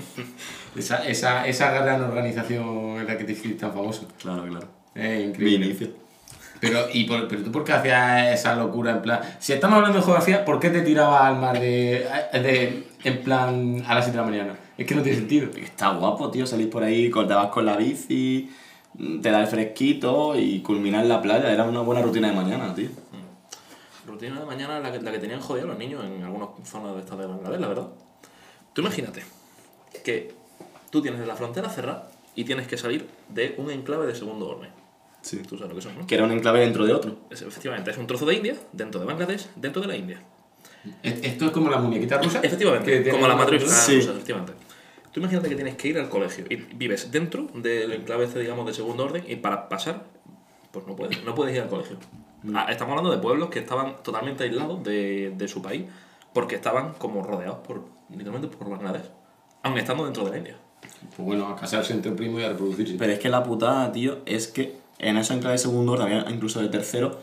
[0.76, 4.06] esa, esa, esa gran organización en la que te hiciste tan famoso.
[4.20, 4.66] Claro, claro.
[4.94, 5.66] Es Mi increíble.
[5.66, 5.88] inicio.
[6.60, 9.20] Pero, y por, pero tú por qué hacías esa locura en plan...
[9.38, 13.82] Si estamos hablando de geografía, ¿por qué te tirabas al mar de, de, en plan
[13.86, 14.54] a las 7 de la mañana?
[14.78, 15.50] Es que no tiene sentido.
[15.56, 18.50] Está guapo, tío, salís por ahí, vas con la bici,
[19.20, 21.52] te da el fresquito y culminar en la playa.
[21.52, 22.88] Era una buena rutina de mañana, tío.
[24.06, 27.00] Rutina de mañana la que, la que tenían jodida los niños en algunas zonas de
[27.00, 27.88] estas de Bangladesh, la verdad.
[28.72, 29.22] Tú imagínate
[30.04, 30.32] que
[30.90, 34.70] tú tienes la frontera cerrada y tienes que salir de un enclave de segundo orden.
[35.20, 35.38] Sí.
[35.38, 36.06] Tú sabes lo que son, ¿no?
[36.06, 37.16] Que era un enclave dentro de otro.
[37.28, 40.22] Es- efectivamente, es un trozo de India dentro de Bangladesh, dentro de la India.
[41.02, 42.38] ¿Es- ¿Esto es como la muñequita rusa?
[42.42, 43.96] Efectivamente, como la matriz Sí.
[43.96, 44.52] rusa, efectivamente.
[45.18, 48.64] Tú imagínate que tienes que ir al colegio y vives dentro del enclave este, digamos,
[48.66, 50.04] de segundo orden y para pasar,
[50.70, 51.96] pues no puedes, no puedes ir al colegio.
[52.54, 55.86] Ah, estamos hablando de pueblos que estaban totalmente aislados de, de su país
[56.32, 59.10] porque estaban como rodeados por, literalmente por Bangladesh,
[59.64, 60.56] aun estando dentro de la India.
[61.16, 62.94] Pues bueno, a casarse entre primo y a reproducirse.
[62.96, 66.30] Pero es que la putada, tío, es que en esos enclaves de segundo orden, había
[66.30, 67.18] incluso de tercero,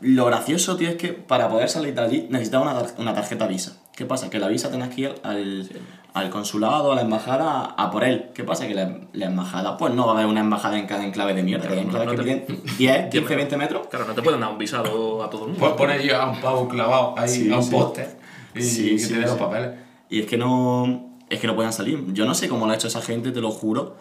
[0.00, 3.48] lo gracioso, tío, es que para poder salir de allí necesitaba una, tar- una tarjeta
[3.48, 3.80] Visa.
[3.96, 4.28] ¿Qué pasa?
[4.30, 5.68] Que la Visa tenés que ir al,
[6.14, 8.30] al consulado, a la embajada, a por él.
[8.34, 8.66] ¿Qué pasa?
[8.66, 11.42] Que la, la embajada, pues no va a haber una embajada en cada enclave de
[11.44, 11.68] mierda.
[11.68, 13.86] que hay Claro, enclaves no que te- piden 10, 15, 20 metros.
[13.86, 15.60] Claro, no te pueden dar un visado a todo el mundo.
[15.60, 17.70] Pues poner yo a un pavo clavado ahí Sí, a un sí.
[17.70, 18.16] póster
[18.54, 19.70] y Sí, que sí, te dé los papeles.
[20.10, 21.10] Y es que no.
[21.30, 22.04] Es que no pueden salir.
[22.12, 23.96] Yo no sé cómo lo ha hecho esa gente, te lo juro.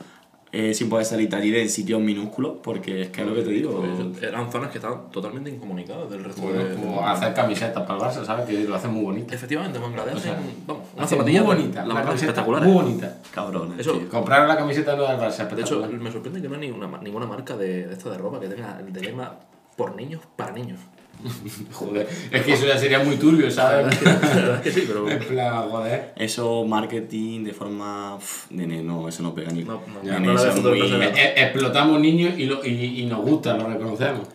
[0.56, 3.42] Eh, sin poder salir de allí de sitios minúsculos, porque es que es lo que
[3.42, 3.82] te digo.
[3.82, 6.76] Pues eran zonas que estaban totalmente incomunicadas del resto Bueno, de...
[6.76, 8.46] pues hacer camisetas para el Barça, ¿sabes?
[8.46, 9.34] Que lo hacen muy bonito.
[9.34, 12.68] Efectivamente, en Bangladesh, O sea, vamos, una zapatilla muy bonita, la camiseta espectaculares.
[12.70, 13.18] muy bonita.
[13.34, 13.80] Cabrones.
[13.80, 14.10] Eso- tío.
[14.10, 15.90] Comprar la camiseta nueva del Barça, De hecho, espectacular.
[16.02, 18.80] me sorprende que no hay ninguna, ninguna marca de, de esta de ropa que tenga
[18.80, 19.40] el de lema
[19.76, 20.80] por niños para niños.
[21.72, 23.86] Joder, es que eso ya sería muy turbio, ¿sabes?
[24.04, 25.10] La verdad es que sí, pero...
[25.10, 26.14] en plan, joder.
[26.16, 28.18] Eso, marketing de forma.
[28.50, 29.64] nene, no, eso no pega ni.
[29.64, 31.12] No, no, Nene, no le eso veo es futuro muy- personal.
[31.18, 34.28] Eh, explotamos niños y, lo, y, y nos gusta, lo reconocemos.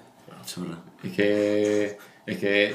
[0.46, 0.76] Churra.
[1.04, 1.98] Es que.
[2.26, 2.74] Es que.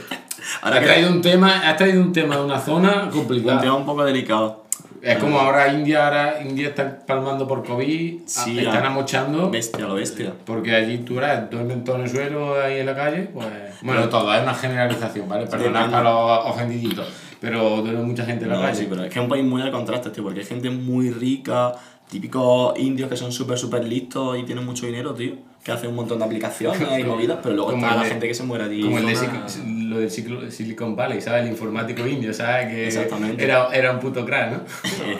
[0.61, 3.61] Ahora has, que- traído un tema, has traído un tema de una zona Un complicada.
[3.61, 4.62] tema un poco delicado.
[5.03, 9.49] Es como ahora India, ahora India está palmando por COVID, Sí, a- están amochando.
[9.51, 10.31] Bestia, lo bestia.
[10.45, 13.45] Porque allí tú eres, duermen todo en el suelo ahí en la calle, pues...
[13.81, 15.43] Bueno, todo, es una generalización, ¿vale?
[15.45, 15.71] Depende.
[15.71, 17.05] para los ofendiditos,
[17.41, 18.75] pero duerme mucha gente en la No, calle.
[18.75, 21.11] sí, pero es que es un país muy de contraste, tío, porque hay gente muy
[21.11, 21.73] rica,
[22.09, 25.33] típicos indios que son súper, súper listos y tienen mucho dinero, tío,
[25.63, 28.33] que hacen un montón de aplicaciones y movidas, pero luego Como está la gente que
[28.33, 28.81] se muere allí.
[28.81, 31.43] Como el de zona- lo del Silicon- Silicon Valley, ¿sabes?
[31.45, 32.67] El informático indio, ¿sabes?
[32.67, 33.43] Que Exactamente.
[33.43, 34.63] Era, era un puto crack, ¿no?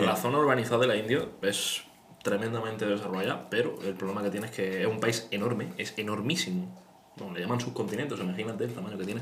[0.04, 1.82] La zona urbanizada de la India es
[2.22, 6.74] tremendamente desarrollada, pero el problema que tiene es que es un país enorme, es enormísimo.
[7.16, 9.20] Bueno, le llaman subcontinentes, imagínate el tamaño que tiene.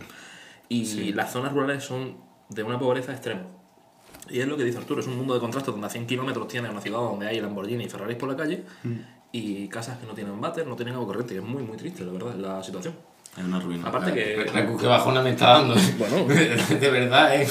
[0.68, 2.16] Y las zonas rurales son
[2.49, 3.43] de una pobreza extrema.
[4.31, 6.47] Y es lo que dice Arturo, es un mundo de contrastes donde a 100 kilómetros
[6.49, 8.64] tiene una ciudad donde hay Lamborghini y Ferraris por la calle
[9.33, 11.35] y casas que no tienen váter, no tienen agua corriente.
[11.35, 12.95] Y es muy, muy triste, la verdad, la situación.
[13.37, 13.89] Es una ruina.
[13.89, 14.47] Aparte que...
[14.53, 15.74] La que bajona me está dando.
[15.99, 16.24] Bueno.
[16.80, 17.49] de verdad, ¿eh?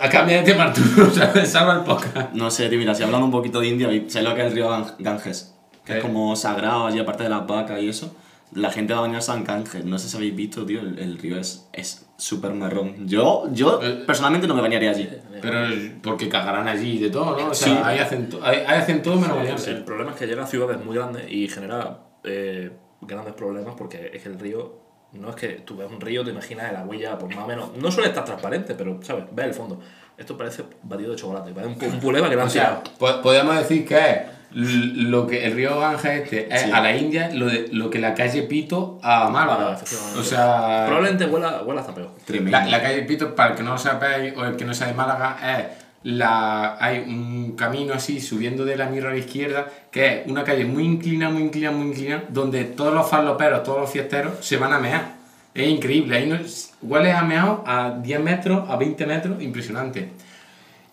[0.00, 1.50] A cambiar de tema, Arturo, ¿sabes?
[1.50, 2.32] Salva el podcast.
[2.34, 4.52] No sé, tío, mira, si hablando un poquito de India, ¿sabes lo que es el
[4.52, 5.54] río Gan- Ganges?
[5.84, 5.98] Que ¿Qué?
[5.98, 8.14] es como sagrado allí, aparte de las vacas y eso.
[8.52, 9.84] La gente va a bañarse en Ganges.
[9.84, 13.06] No sé si habéis visto, tío, el, el río es es súper marrón.
[13.06, 14.02] Yo, yo Eh.
[14.06, 15.08] personalmente no me bañaría allí.
[15.40, 15.58] Pero
[16.02, 17.50] porque cagarán allí y de todo, ¿no?
[17.50, 17.80] O sea, Sí.
[17.84, 19.70] ahí, hacen to- ahí, ahí hacen todo menos bañarse.
[19.70, 24.10] El problema es que llega a ciudades muy grandes y genera eh, grandes problemas porque
[24.12, 24.80] es que el río,
[25.12, 27.76] no es que tú ves un río, te imaginas el agüilla, pues más o menos,
[27.76, 29.24] no suele estar transparente, pero, ¿sabes?
[29.32, 29.78] Ves el fondo.
[30.16, 32.96] Esto parece batido de chocolate, parece un, un puleva que le han O sea, tirado.
[32.98, 36.70] po- podemos decir que lo que el río Ganges este es Sí.
[36.72, 39.74] a la India lo, de, lo que la calle Pito a Málaga.
[39.74, 40.18] efectivamente.
[40.20, 42.10] O sea, Probablemente huela, huela hasta peor.
[42.24, 42.58] Tremendo.
[42.58, 44.86] la, la calle Pito, para el que no lo sepáis o el que no sea
[44.86, 45.66] de Málaga, es
[46.04, 50.44] la, hay un camino así subiendo de la mirra a la izquierda, que es una
[50.44, 54.56] calle muy inclinada, muy inclinada, muy inclinada, donde todos los farloperos, todos los fiesteros se
[54.56, 55.18] van a mear.
[55.54, 56.38] Es increíble, ahí no,
[56.82, 60.08] huele a meado a 10 metros, a 20 metros, impresionante.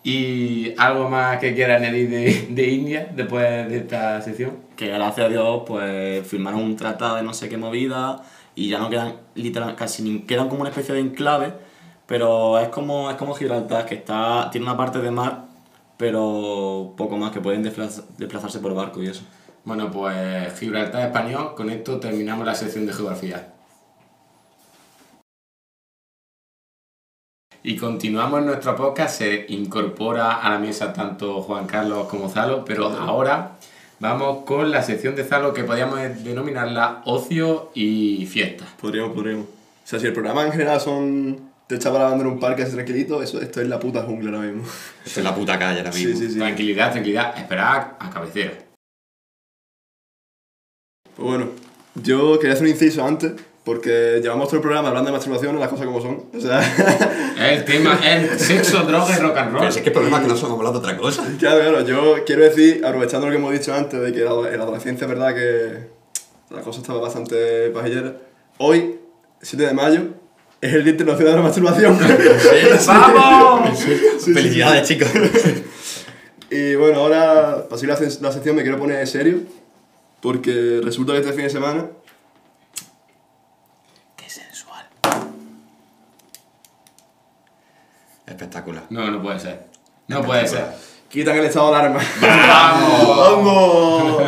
[0.08, 4.52] Y algo más que quiera añadir de, de India después de esta sección.
[4.76, 8.22] Que gracias a Dios, pues firmaron un tratado de no sé qué movida
[8.54, 11.54] y ya no quedan, literal, casi ni quedan como una especie de enclave,
[12.06, 15.46] pero es como, es como Gibraltar, que está, tiene una parte de mar,
[15.98, 19.24] pero poco más, que pueden desplaza- desplazarse por barco y eso.
[19.64, 23.55] Bueno, pues Gibraltar español, con esto terminamos la sección de geografía.
[27.68, 32.64] Y continuamos en nuestro podcast, se incorpora a la mesa tanto Juan Carlos como Zalo,
[32.64, 33.54] pero ahora
[34.00, 38.66] vamos con la sección de Zalo que podríamos denominarla ocio y fiesta.
[38.80, 39.48] Podríamos, podríamos.
[39.48, 39.50] O
[39.84, 42.74] sea, si el programa en general son te echaba la banda en un parque así
[42.74, 44.72] tranquilito, eso, esto es la puta jungla ahora mismo.
[45.04, 46.14] Esto es la puta calle ahora mismo.
[46.14, 46.38] Sí, sí, sí.
[46.38, 48.54] Tranquilidad, tranquilidad, esperad a cabecera.
[51.16, 51.50] Pues bueno,
[51.96, 53.34] yo quería hacer un inciso antes,
[53.66, 56.24] porque llevamos todo el programa hablando de masturbación y las cosas como son.
[56.38, 56.62] O sea,
[57.52, 59.60] El tema es sexo, droga y rock and roll.
[59.62, 61.26] Pero es que el problema es que no estamos hablando de otra cosa.
[61.40, 64.64] claro, claro, yo quiero decir, aprovechando lo que hemos dicho antes, de que en la
[64.64, 65.88] adolescencia es verdad que
[66.54, 68.16] la cosa estaba bastante pajillera.
[68.60, 69.00] Hoy,
[69.42, 70.02] 7 de mayo,
[70.62, 71.98] es el Día Internacional de la Masturbación.
[72.88, 73.80] ¡Vamos!
[74.24, 75.10] Felicidades, chicos.
[76.52, 79.40] Y bueno, ahora, para seguir la, la sección, me quiero poner serio,
[80.22, 81.88] porque resulta que este fin de semana
[88.28, 88.84] Espectacular.
[88.90, 89.66] No, no puede ser.
[90.08, 90.66] No puede ser.
[91.10, 92.00] quitan el estado de alarma.
[92.22, 93.18] ¡Vamos!
[93.18, 94.24] ¡Vamos!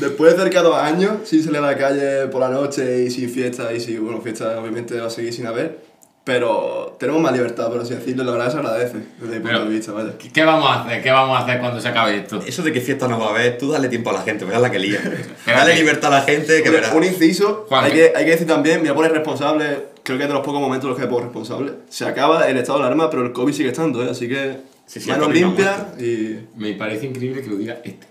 [0.00, 3.10] Después de cerca de dos años, sin salir a la calle por la noche y
[3.10, 5.90] sin fiesta, y si, bueno, fiesta obviamente va a seguir sin haber,
[6.24, 9.70] Pero tenemos más libertad, por así decirlo, la verdad se agradece desde mi punto de
[9.70, 10.12] vista, vaya.
[10.18, 11.02] ¿Qué- ¿Qué vamos a hacer?
[11.02, 12.40] ¿Qué vamos a hacer cuando se acabe esto?
[12.46, 14.60] Eso de que fiesta no va a haber, tú dale tiempo a la gente, verás
[14.60, 15.00] la que lía.
[15.46, 16.94] Dale libertad a la gente, que Un- verás.
[16.94, 19.64] Un inciso, Juan, hay que, hay que decir también, me voy a poner responsable,
[20.02, 21.72] creo que es de los pocos momentos en los que me pongo responsable.
[21.88, 24.10] Se acaba el estado de alarma, pero el COVID sigue estando, ¿eh?
[24.10, 28.08] así que Sí, sí, manos limpias y Me parece increíble que lo diga este.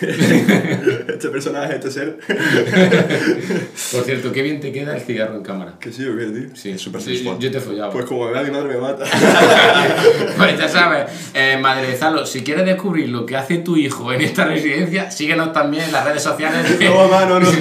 [0.00, 2.18] este personaje, este ser.
[3.92, 5.74] Por cierto, qué bien te queda el cigarro en cámara.
[5.80, 6.54] que sí o qué, tío.
[6.56, 7.38] Sí, Es súper sí, sensual.
[7.38, 7.92] Yo te follaba.
[7.92, 9.04] Pues como me vea mi madre me mata.
[10.36, 14.12] Pues ya sabes, eh, Madre de Zalo, si quieres descubrir lo que hace tu hijo
[14.12, 16.78] en esta residencia, síguenos también en las redes sociales.
[16.78, 17.50] de- no, mamá, no, no.
[17.50, 17.60] ¿Se,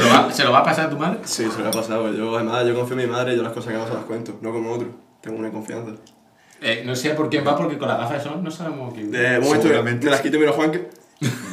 [0.00, 1.18] lo va, ¿Se lo va a pasar a tu madre?
[1.24, 2.12] Sí, se me ha pasado.
[2.12, 4.04] Yo, además, yo confío en mi madre y yo las cosas que hago se las
[4.04, 4.88] cuento, no como otro.
[5.22, 5.92] Tengo una confianza.
[6.60, 9.10] Eh, no sé por quién va, porque con las gafas de sol no sabemos quién.
[9.10, 10.04] De un momento, Seguramente.
[10.06, 10.88] me las quito a Juan que...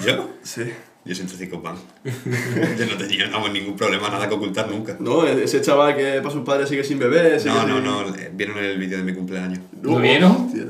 [0.05, 0.29] ¿Yo?
[0.43, 0.63] Sí.
[1.05, 1.75] Yo siento psicopán.
[2.03, 4.97] Yo no tenía vamos, ningún problema, nada que ocultar nunca.
[4.99, 7.39] No, ese chaval que para sus padres sigue sin bebé.
[7.39, 9.59] sigue No, no, sin- no, eh, vieron el vídeo de mi cumpleaños.
[9.83, 10.47] ¿Lo vieron?
[10.47, 10.65] Hostia.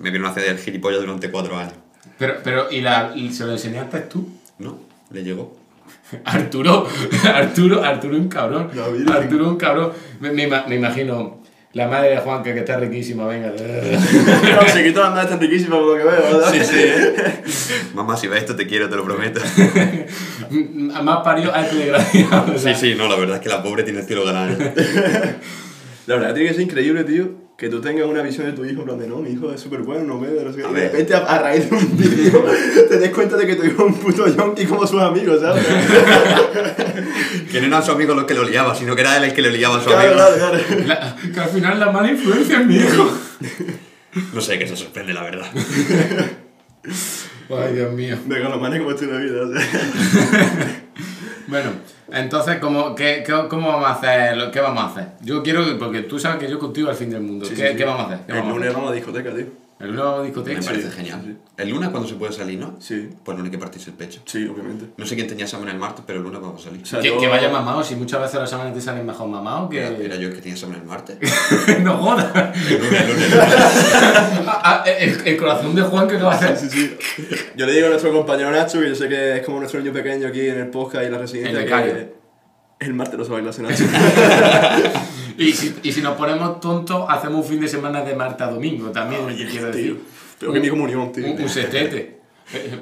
[0.00, 1.74] Me vieron hacer el gilipollas durante cuatro años.
[2.18, 4.28] Pero, pero ¿y, la, y se lo enseñaste tú?
[4.58, 4.80] ¿No?
[5.10, 5.56] Le llegó.
[6.24, 6.88] Arturo,
[7.34, 8.70] Arturo, Arturo un cabrón.
[9.08, 9.92] Arturo un cabrón.
[10.18, 11.40] Me, me me imagino
[11.76, 13.52] la madre de Juan que, que está riquísima, venga.
[13.52, 16.50] No, se quitó las madres tan riquísimas por lo que veo, ¿verdad?
[16.50, 17.42] Sí, sí, ¿eh?
[17.94, 19.40] Mamá, si ves esto te quiero, te lo prometo.
[21.02, 22.54] Más parió a este desgraciado.
[22.54, 24.56] o Sí, sí, no, la verdad es que la pobre tiene el cielo ganado.
[26.06, 28.80] La verdad tiene que ser increíble, tío, que tú tengas una visión de tu hijo,
[28.80, 30.64] en plan de, no, mi hijo es súper bueno, no ve, no sé qué.
[30.66, 32.44] A Y de repente, a, a raíz de un vídeo,
[32.88, 35.64] te des cuenta de que tu hijo es un puto yonki como sus amigos, ¿sabes?
[37.50, 39.40] Que no eran sus amigos los que lo liaba, sino que era él el que
[39.42, 40.36] le liaba a su claro, amigo.
[40.36, 40.86] claro, claro.
[40.86, 43.10] La- que al final la mala influencia es mi hijo.
[44.34, 45.46] No sé, que se sorprende, la verdad.
[47.48, 48.16] Ay, Dios mío.
[48.26, 50.82] Megalomanes como estoy en la vida, o sea.
[51.48, 51.70] Bueno,
[52.12, 54.36] entonces, ¿cómo, qué, qué- cómo vamos a hacer?
[54.36, 55.08] lo- ¿Qué vamos a hacer?
[55.22, 57.44] Yo quiero, porque tú sabes que yo contigo al fin del mundo.
[57.46, 57.76] Sí, ¿Qué, sí, sí.
[57.76, 58.26] qué vamos a hacer?
[58.26, 58.74] ¿Qué El vamos a lunes hacer?
[58.74, 59.65] vamos a la discoteca, tío.
[59.78, 60.58] ¿El lunes vamos a discoteca?
[60.60, 61.20] Me parece sí, genial.
[61.22, 61.36] sí.
[61.58, 62.76] El lunes cuando se puede salir, ¿no?
[62.80, 63.10] Sí.
[63.22, 64.22] Pues no hay que partirse el pecho.
[64.24, 64.86] Sí, obviamente.
[64.96, 66.82] No sé quién tenía examen el martes, pero el lunes vamos a salir.
[66.82, 69.28] O sea, Que, yo- que vaya mamado, si muchas veces los exámenes te salen mejor
[69.28, 69.78] mamado que...
[69.78, 71.18] Era, era yo el que tenía examen el martes.
[71.82, 72.56] no jodas.
[72.56, 73.46] El lunes, el lunes, el lunes.
[74.48, 76.56] Ah, ah, el, el corazón de Juan que acaba de hacer.
[76.56, 76.96] Sí, sí.
[77.56, 79.92] Yo le digo a nuestro compañero Nacho, que yo sé que es como nuestro niño
[79.92, 82.14] pequeño aquí en el podcast y en la residencia, El que
[82.78, 83.84] el martes no se va a clase Nacho.
[85.38, 88.50] Y si, y si nos ponemos tontos, hacemos un fin de semana de martes a
[88.50, 90.00] domingo también, te quiero decir.
[90.38, 91.26] Pero que mi comunión, tío.
[91.32, 92.16] Un, un setete.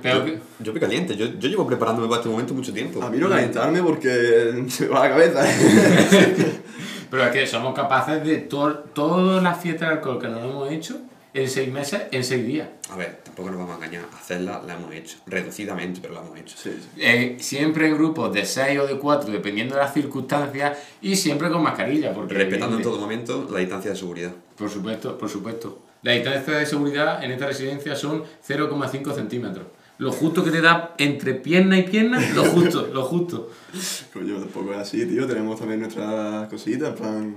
[0.03, 0.39] Pero que...
[0.61, 3.03] Yo voy caliente, yo, yo llevo preparándome para este momento mucho tiempo.
[3.03, 5.43] A mí no calentarme porque se me va la cabeza.
[7.11, 10.71] Pero es que somos capaces de to- todas las fiestas de alcohol que nos hemos
[10.71, 11.01] hecho
[11.35, 12.69] en seis meses, en seis días.
[12.91, 14.05] A ver, tampoco nos vamos a engañar.
[14.15, 15.19] Hacerla la hemos hecho.
[15.27, 16.57] Reducidamente, pero la hemos hecho.
[16.57, 17.01] Sí, sí.
[17.01, 21.51] Eh, siempre en grupos de seis o de cuatro, dependiendo de las circunstancias, y siempre
[21.51, 22.15] con mascarilla.
[22.15, 24.33] Porque Respetando en todo momento la distancia de seguridad.
[24.57, 25.83] Por supuesto, por supuesto.
[26.03, 29.67] La distancia de seguridad en esta residencia son 0,5 centímetros.
[29.99, 33.51] Lo justo que te da entre pierna y pierna, lo justo, lo justo.
[34.13, 35.27] Coño, tampoco es así, tío.
[35.27, 37.37] Tenemos también nuestras cositas, plan.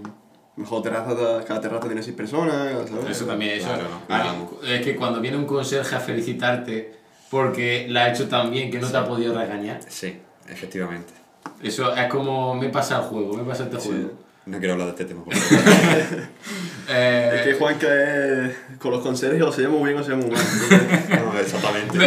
[0.57, 3.11] Mejor terraza, cada terraza tiene seis personas, ¿sabes?
[3.11, 3.67] Eso también, eso.
[3.67, 4.35] Claro, no, Ah,
[4.67, 6.95] es que cuando viene un conserje a felicitarte
[7.29, 10.17] porque la ha hecho tan bien que no te ha podido regañar, Sí,
[10.49, 11.13] efectivamente.
[11.61, 14.11] eso es como me pasa el juego, me pasa este juego.
[14.47, 15.23] No quiero hablar de este tema.
[15.23, 16.23] por favor.
[16.89, 20.11] Eh, Es que Juan que con los conserjes o se llama muy bien o se
[20.11, 20.45] llama muy mal.
[21.33, 21.99] No, exactamente.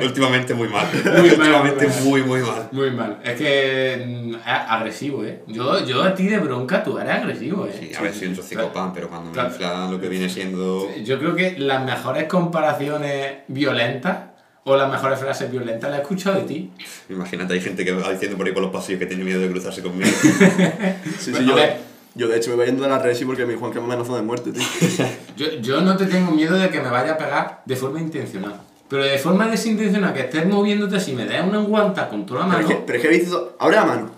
[0.04, 0.88] Últimamente muy mal.
[0.92, 2.02] Muy mal, Últimamente muy mal.
[2.02, 2.68] muy, muy mal.
[2.72, 3.18] Muy mal.
[3.22, 5.42] Es que mm, es agresivo, ¿eh?
[5.46, 7.76] Yo, yo a ti de bronca tú eres agresivo, ¿eh?
[7.78, 9.50] Sí, a ver, soy un psicopán, pero cuando me Claro.
[9.50, 10.88] infla lo que viene siendo...
[11.04, 14.16] Yo creo que las mejores comparaciones violentas
[14.64, 16.70] o las mejores frases violentas las he escuchado de ti.
[17.10, 19.50] Imagínate, hay gente que va diciendo por ahí por los pasillos que tiene miedo de
[19.50, 20.10] cruzarse conmigo.
[21.18, 21.78] sí, A sí, yo, ver.
[22.14, 24.16] yo de hecho me voy yendo de la resi porque mi Juan que me amenazó
[24.16, 24.62] de muerte, tío.
[25.36, 28.60] Yo, yo no te tengo miedo de que me vaya a pegar de forma intencional.
[28.88, 32.46] Pero de forma desintencional, que estés moviéndote así, me des una guanta con toda la
[32.46, 32.78] Pero es mano.
[32.78, 33.56] que, pero es que habéis visto.
[33.58, 34.10] Abre la mano.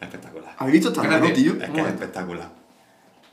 [0.00, 0.54] Espectacular.
[0.56, 1.52] ¿Habéis visto esta mano, tío?
[1.62, 2.48] Es que es espectacular.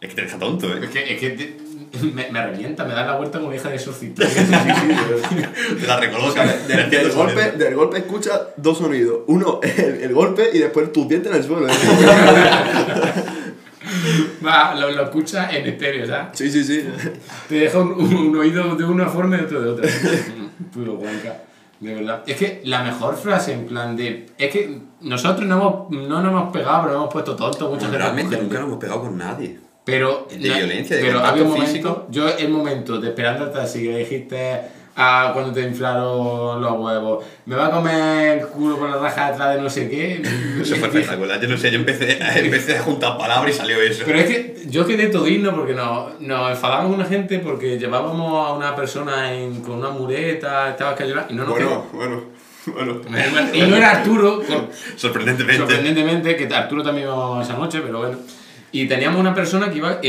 [0.03, 0.89] Es que te deja tonto, Es ¿eh?
[0.91, 1.57] que, es que te-
[2.13, 4.25] me, me revienta, me da la vuelta como hija de exorcista.
[4.27, 6.43] Te la recoloca.
[6.67, 9.19] Del, del golpe, del golpe escucha dos sonidos.
[9.27, 11.67] Uno, el, el golpe y después tu diente en el suelo.
[11.67, 11.71] ¿eh?
[14.45, 16.27] Va, lo, lo escuchas en estéreo, ¿sabes?
[16.33, 16.85] Sí, sí, sí.
[17.47, 19.89] Te deja un, un- un oído de una forma y otro de otra.
[20.73, 21.43] Puro guanca.
[21.79, 22.23] De verdad.
[22.25, 24.27] Es que la mejor frase en plan de.
[24.37, 27.91] Es que nosotros no, hemos, no nos hemos pegado, pero nos hemos puesto tontos muchas
[27.91, 28.03] veces.
[28.05, 29.59] Realmente nunca nos hemos pegado con nadie.
[29.85, 30.27] Pero.
[30.29, 31.67] De violencia, de Pero había un momento.
[31.71, 32.07] físico.
[32.09, 34.61] Yo, el momento de esperando hasta así que dijiste.
[34.95, 37.25] a cuando te inflaron los huevos.
[37.47, 40.21] Me va a comer el culo por la raja detrás de no sé qué.
[40.61, 41.41] Eso fue espectacular.
[41.41, 44.03] Yo no sé, yo empecé, empecé a juntar palabras y salió eso.
[44.05, 48.47] Pero es que yo quedé todino porque nos, nos enfadamos con una gente porque llevábamos
[48.47, 52.23] a una persona en- con una mureta, estaba que llorar y no nos Bueno, bueno,
[52.67, 53.01] bueno.
[53.51, 55.57] Y no era Arturo, con- Sorprendentemente.
[55.57, 58.17] sorprendentemente, que Arturo también iba esa noche, pero bueno.
[58.73, 60.01] Y teníamos una persona que iba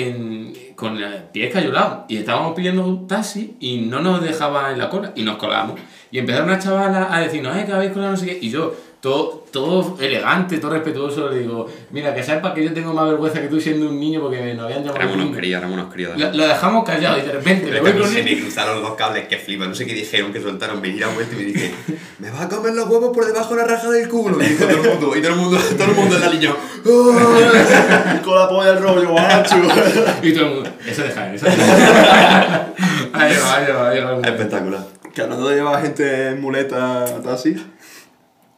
[0.74, 0.98] con
[1.32, 5.22] pies cayolados y estábamos pidiendo un taxi y no nos dejaba en la cola y
[5.22, 5.78] nos colamos.
[6.10, 8.38] Y empezaron una chavala a decirnos, eh, que habéis colado no sé qué.
[8.40, 8.74] Y yo,
[9.04, 13.38] todo, todo elegante, todo respetuoso, le digo, mira, que sepas que yo tengo más vergüenza
[13.42, 15.36] que tú siendo un niño porque me nos habían llamado Éramos unos niño".
[15.38, 16.18] críos, éramos unos críos.
[16.18, 18.96] Lo, lo dejamos callado y de repente me voy con se me cruzaron los dos
[18.96, 19.68] cables que flipan.
[19.68, 20.80] No sé qué dijeron, que soltaron.
[20.80, 21.74] Me giré a vuelta y me dije,
[22.18, 24.42] me va a comer los huevos por debajo de la raja del culo.
[24.42, 26.56] Y dijo todo el mundo, y todo el mundo, todo el mundo en la línea.
[28.24, 29.56] Con la polla el rollo, macho.
[30.22, 32.68] Y todo el mundo, eso deja, eso deja.
[33.12, 34.28] Ahí va, ahí va, ahí va.
[34.28, 34.80] Espectacular.
[35.14, 37.54] Que hablando de llevar gente en muleta a taxi,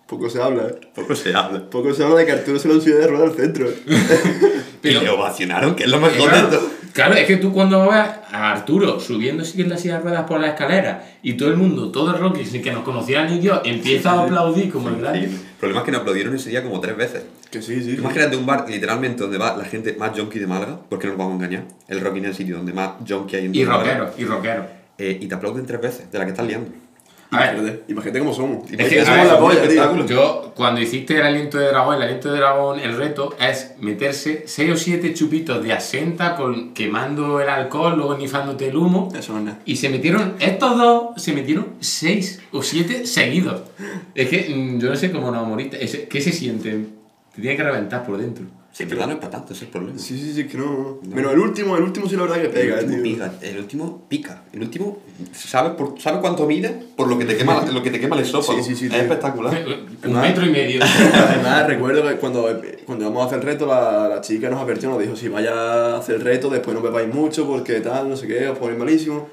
[0.07, 0.75] poco se habla, ¿eh?
[0.95, 1.69] Poco se habla.
[1.69, 3.69] Poco se habla de que Arturo se lo subió de rueda al centro.
[3.69, 3.75] ¿eh?
[4.83, 6.71] Pero- y le ovacionaron, que es lo mejor de Claro, todo.
[6.93, 7.91] claro, es que tú cuando ves
[8.31, 11.57] a Arturo subiendo así en la silla de ruedas por la escalera y todo el
[11.57, 14.97] mundo, todo el Rocky, sin que nos conociera ni Dios, empieza a aplaudir como el
[15.01, 15.25] grande.
[15.25, 17.25] El problema es que nos aplaudieron ese día como tres veces.
[17.51, 17.93] Que sí, sí.
[17.93, 17.97] sí.
[17.99, 21.33] Imagínate un bar literalmente donde va la gente más junkie de Málaga, porque nos vamos
[21.33, 21.65] a engañar.
[21.89, 24.67] El Rocky es el sitio donde más junkie hay en Y rockero, y rockero.
[24.99, 26.71] Eh, y te aplauden tres veces de la que estás liando.
[27.31, 28.65] A ver, Imagínate, imagínate cómo somos.
[28.67, 30.07] Es Imagínate que, somos ver, la polla, tío.
[30.07, 34.45] yo cuando hiciste el aliento de dragón, el aliento de dragón, el reto es meterse
[34.47, 39.13] 6 o 7 chupitos de asenta con, quemando el alcohol, luego nifándote el humo.
[39.17, 39.59] Eso no es nada.
[39.65, 43.63] Y se metieron, estos dos se metieron 6 o 7 seguidos.
[44.15, 45.79] Es que mm, yo no sé cómo no moriste.
[46.09, 46.87] ¿Qué se siente?
[47.35, 48.47] Te tiene que reventar por dentro.
[48.77, 49.99] Sí, en verdad no es para tanto, ese es el problema.
[49.99, 50.99] Sí, sí, sí, que no.
[51.09, 53.09] Menos el último, el último sí la verdad que pega, el, eh, último tío.
[53.09, 54.43] pica, el último pica.
[54.53, 54.99] El último,
[55.33, 56.85] ¿sabes, por, ¿sabe cuánto mide?
[56.95, 58.59] Por lo que te quema, lo que te quema el esófago.
[58.59, 59.01] Sí, sí, sí, es tío.
[59.01, 59.65] espectacular.
[60.05, 60.83] Un metro y medio.
[61.15, 62.55] Además, recuerdo que cuando,
[62.85, 65.55] cuando íbamos a hacer el reto, la, la chica nos advirtió, nos dijo, si vaya
[65.55, 68.79] a hacer el reto, después no bebáis mucho porque tal, no sé qué, os ponéis
[68.79, 69.27] malísimo.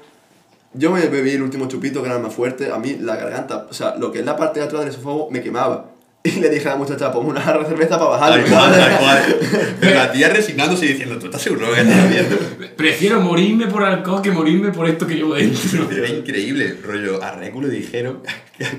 [0.72, 3.66] Yo me bebí el último chupito, que era el más fuerte, a mí la garganta,
[3.68, 5.90] o sea, lo que es la parte de atrás del esófago me quemaba.
[6.36, 8.44] Y le dije a la muchacha, ponme una jarra de cerveza para bajarlo.
[8.44, 9.36] Tal cual, tal cual.
[9.80, 12.36] Pero la tía resignándose y diciendo, ¿tú estás seguro que estás haciendo?
[12.76, 15.90] Prefiero morirme por alcohol que morirme por esto que llevo dentro.
[15.90, 18.22] Era increíble, rollo, a Recu le dijeron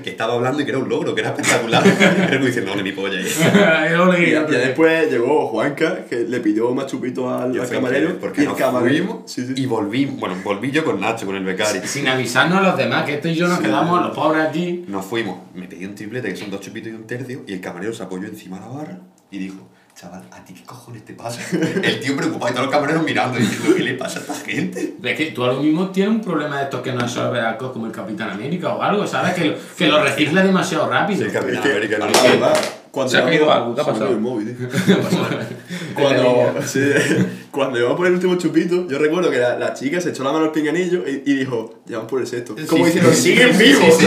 [0.02, 1.82] que estaba hablando y que era un logro, que era espectacular.
[2.16, 3.90] Y Recu dice, no, ni mi polla ahí.
[3.92, 8.18] Yo le Y ya después llegó Juanca, que le pidió más chupito al, camarero.
[8.18, 9.04] porque y el nos camarero.
[9.04, 9.54] fuimos Sí, sí.
[9.56, 11.82] y volví, bueno, volví yo con Nacho, con el becario.
[11.84, 14.84] Sin avisarnos a los demás, que esto y yo nos quedamos los pobres aquí.
[14.88, 17.60] Nos fuimos, me pedí un triplete que son dos chupitos y un tercio, y el
[17.60, 18.98] camarero se apoyó encima de la barra
[19.30, 21.40] y dijo, chaval, ¿a ti qué cojones te pasa?
[21.82, 24.94] El tío preocupado y todos los camareros mirando diciendo, ¿qué le pasa a esta gente?
[25.02, 27.86] Es que tú ahora mismo tienes un problema de estos que no beber alcohol como
[27.86, 29.32] el Capitán América o algo, ¿sabes?
[29.32, 31.24] Que, lo- que lo recicla demasiado rápido.
[31.24, 32.12] Sí, Capitán Es que, América, la no.
[32.22, 32.54] verdad,
[32.96, 34.08] cuando Se ha caído algo, ¿qué ha pasado?
[34.08, 34.56] el móvil,
[35.94, 36.80] cuando, sí,
[37.50, 40.32] cuando íbamos por el último chupito, yo recuerdo que la, la chica se echó la
[40.32, 42.54] mano al pinganillo y, y dijo, ya vamos por el sexto.
[42.68, 43.98] Como Sí, diciendo, sí, siguen sí, vivos.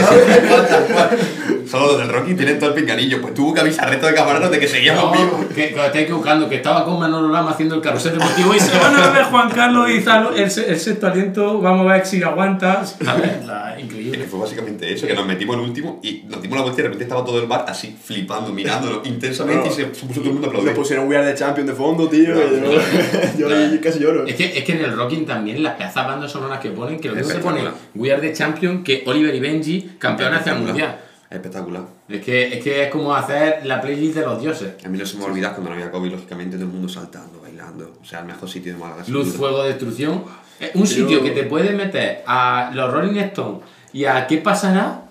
[1.70, 4.14] Solo los del Rocky tienen todo el pinganillo, pues tuvo que avisar al resto de
[4.14, 5.46] camareros de que seguíamos No, vivos.
[5.54, 8.76] que, que estáis equivocando, que estaba con Manolo Lama haciendo el carrusel deportivo y se
[8.76, 12.06] van a ver Juan Carlos y Zalo, el, se- el sexto aliento, vamos a ver
[12.06, 12.84] si aguanta.
[12.84, 13.46] ¿Sabes?
[13.46, 14.18] La- Es increíble.
[14.18, 16.82] que fue básicamente eso, que nos metimos el último y nos dimos la vuelta y
[16.82, 20.24] de repente estaba todo el bar así, flipando, mirándolo intensamente y se, se puso todo
[20.24, 20.74] el mundo a Nos aplaudir.
[20.74, 22.34] pusieron We Are the Champion de fondo, tío.
[22.34, 23.48] y yo,
[23.82, 24.26] casi lloro.
[24.26, 27.08] Es que, es que en el Rocking también las pedazas bandas sonoras que ponen, que
[27.08, 27.62] lo mismo te pone.
[27.94, 30.98] We Are the Champion que Oliver y Benji, campeones hacia el mundial.
[31.30, 31.82] Espectacular.
[32.08, 34.72] Es que, es que es como hacer la playlist de los dioses.
[34.84, 36.72] A mí no se me va a olvidar cuando no había COVID, lógicamente, todo el
[36.72, 37.92] mundo saltando, bailando.
[38.02, 39.04] O sea, el mejor sitio de Málaga.
[39.06, 39.38] Luz, duda.
[39.38, 40.24] fuego, destrucción.
[40.58, 43.60] Es un sitio que te puede meter a los Rolling Stones
[43.92, 45.04] y a ¿Qué pasará?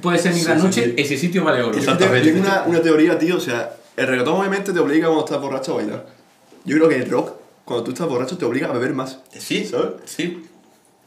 [0.00, 0.94] Puede ser mi Sí, gran sí, noche, sí.
[0.96, 1.76] ese sitio vale oro.
[1.76, 2.30] Exactamente.
[2.32, 3.36] tengo una, una teoría, tío.
[3.36, 6.06] O sea, el reggaetón obviamente te obliga cuando estás borracho a bailar.
[6.64, 7.32] Yo creo que el rock,
[7.64, 9.18] cuando tú estás borracho, te obliga a beber más.
[9.36, 9.90] Sí, ¿Sabes?
[10.04, 10.44] sí.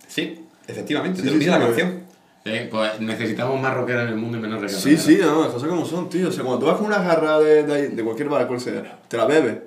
[0.07, 2.05] Sí, efectivamente, Sí, te olvida sí, la canción.
[2.45, 5.01] Eh, pues necesitamos más rockeros en el mundo y menos reggaetoneros.
[5.03, 6.29] Sí, sí, no, las cosas como son, tío.
[6.29, 8.99] O sea, cuando tú vas con una jarra de, de, de cualquier bar, cual sea,
[9.07, 9.57] te la bebes,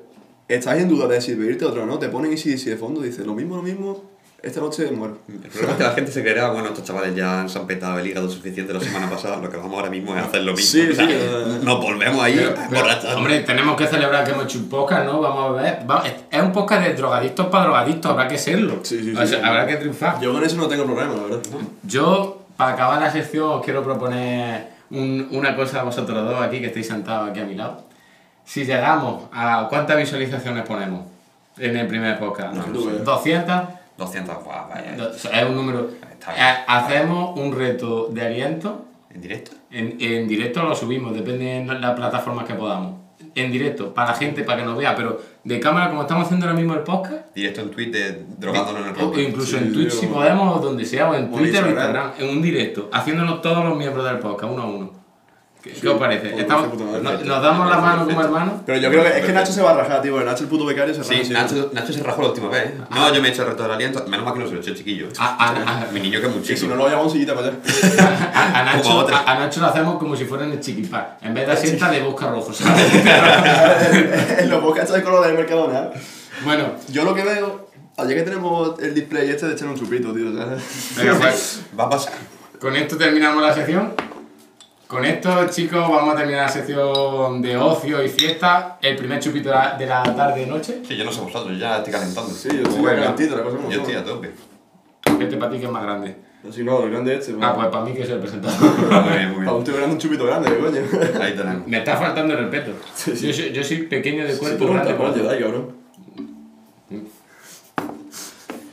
[0.46, 2.76] estás en duda de si beberte otra o no, te ponen y si, si de
[2.76, 4.04] fondo dices lo mismo, lo mismo,
[4.42, 5.18] esta noche muero.
[5.28, 7.98] El problema es que la gente se creerá, bueno, estos chavales ya se han petado
[7.98, 10.70] el hígado suficiente la semana pasada, lo que vamos ahora mismo es hacer lo mismo.
[10.70, 11.58] Sí, O sea, sí, eh.
[11.62, 13.16] nos volvemos ahí Pero- a pero, emborrachar.
[13.16, 15.20] hombre, tenemos que celebrar que hemos hecho un podcast, ¿no?
[15.20, 15.90] Vamos a ver.
[15.90, 18.78] Va- es- un podcast de drogadictos para drogadictos, habrá que serlo.
[18.82, 19.26] Sí, sí, O sí.
[19.26, 20.20] sea, habrá que triunfar.
[20.20, 21.40] Yo con eso no tengo problema, la verdad.
[21.82, 26.60] Yo, para acabar la sección, os quiero proponer un- una cosa a vosotros dos aquí,
[26.60, 27.84] que estáis sentados aquí a mi lado.
[28.44, 31.06] Si llegamos a cuántas visualizaciones ponemos
[31.58, 32.98] en el primer podcast, No, no sé.
[33.04, 33.62] 200,
[33.98, 34.94] 200, guau, vaya.
[34.96, 35.90] No, Es un número.
[36.10, 36.46] Está Eh, bien.
[36.68, 38.84] Hacemos un reto de aliento.
[39.10, 39.50] ¿En directo?
[39.70, 42.94] En, en directo lo subimos, depende de las plataformas que podamos.
[43.34, 46.46] En directo, para la gente, para que nos vea, pero de cámara, como estamos haciendo
[46.46, 49.18] ahora mismo el podcast, Directo en Twitter, drogándonos en el o rock.
[49.18, 51.68] incluso Sí, en Twitch si podemos, o donde sea, o en Twitter o.
[51.68, 54.92] Instagram, en un directo, haciéndonos todos los miembros del podcast, uno a uno.
[55.62, 56.28] ¿Qué, qué os parece?
[56.30, 58.54] pues, Estamos- perfecto, nos, damos la mano como hermanos.
[58.64, 60.20] Pero yo creo que es que Nacho se va a rajar, tío.
[60.22, 61.24] Nacho, el puto becario, se raja.
[61.24, 61.32] Sí.
[61.32, 62.66] Nacho, Nacho se rajó la última vez.
[62.66, 62.74] ¿eh?
[62.90, 64.04] No, yo me he hecho el reto del aliento.
[64.06, 65.08] Menos mal que no se lo he hecho chiquillo.
[65.18, 66.60] A, a- a- Mi niño que es muy chico.
[66.60, 67.56] si no, lo llevamos sillita para allá.
[68.34, 71.18] a- a Nacho, a, a Nacho lo hacemos como si fuera en el chiquipar.
[71.22, 72.92] En vez de asienta de busca rojo, ¿sabes?
[74.38, 75.90] en los podcasts de color del Mercadona.
[76.44, 80.12] bueno, Yo lo que veo, ayer que tenemos el display este de echar un chupito,
[80.12, 80.26] tío.
[81.20, 81.62] pues.
[81.78, 82.12] Va a pasar.
[82.60, 83.92] Con esto terminamos la sección.
[84.88, 88.78] Con esto, chicos, vamos a terminar la sección de ocio y fiesta.
[88.80, 90.80] El primer chupito de la, de la tarde-noche.
[90.82, 92.30] Sí, yo no sé vosotros, yo ya estoy calentando.
[92.30, 94.30] Sí, yo estoy calentito, la cosa como Yo estoy a tope.
[95.20, 96.16] Este para ti que es más grande.
[96.48, 97.34] Así no, el grande este.
[97.38, 98.58] Ah, pues para mí que soy el presentador.
[99.04, 100.80] Muy bien, muy Para tío grande, un chupito grande, coño.
[101.20, 101.66] Ahí tenemos.
[101.66, 102.72] Me está faltando el respeto.
[102.94, 103.26] Sí, sí.
[103.26, 105.76] Yo, soy, yo soy pequeño de Si cuerpo, no grande por Jedi, cabrón.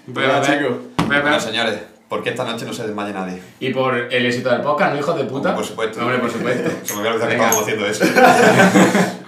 [0.08, 0.78] Ver, chicos.
[1.08, 3.42] Bueno, señores, ¿por qué esta noche no se desmaye nadie?
[3.60, 5.56] Y por el éxito del podcast, ¿no, hijos de puta?
[5.56, 6.02] Por supuesto.
[6.02, 6.70] Hombre, por supuesto.
[6.84, 8.06] Se me había olvidado que estábamos haciendo eso.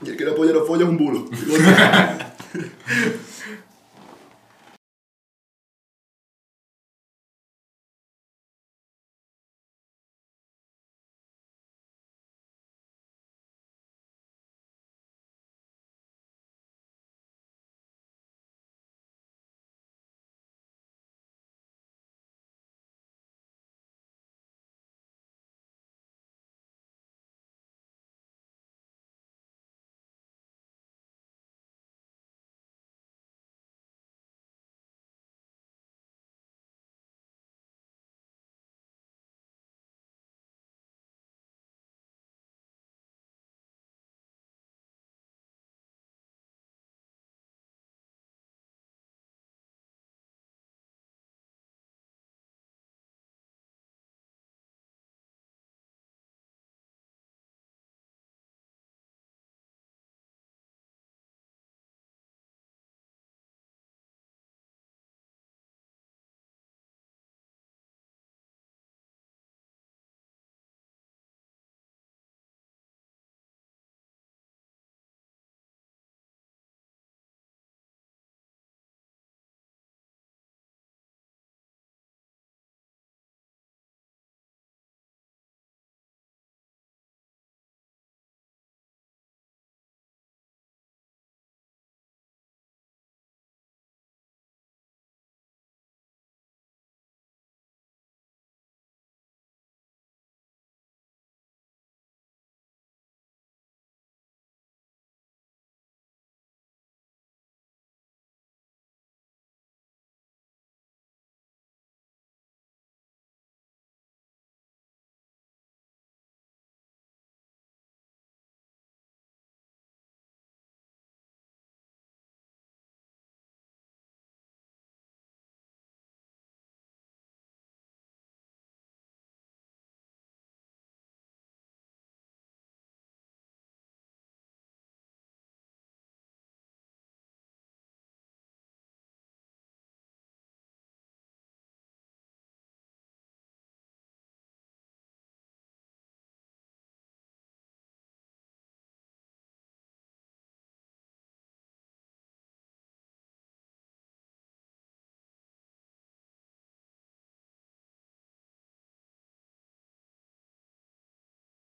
[0.00, 1.24] Y el que no apoya los follos es un bulo.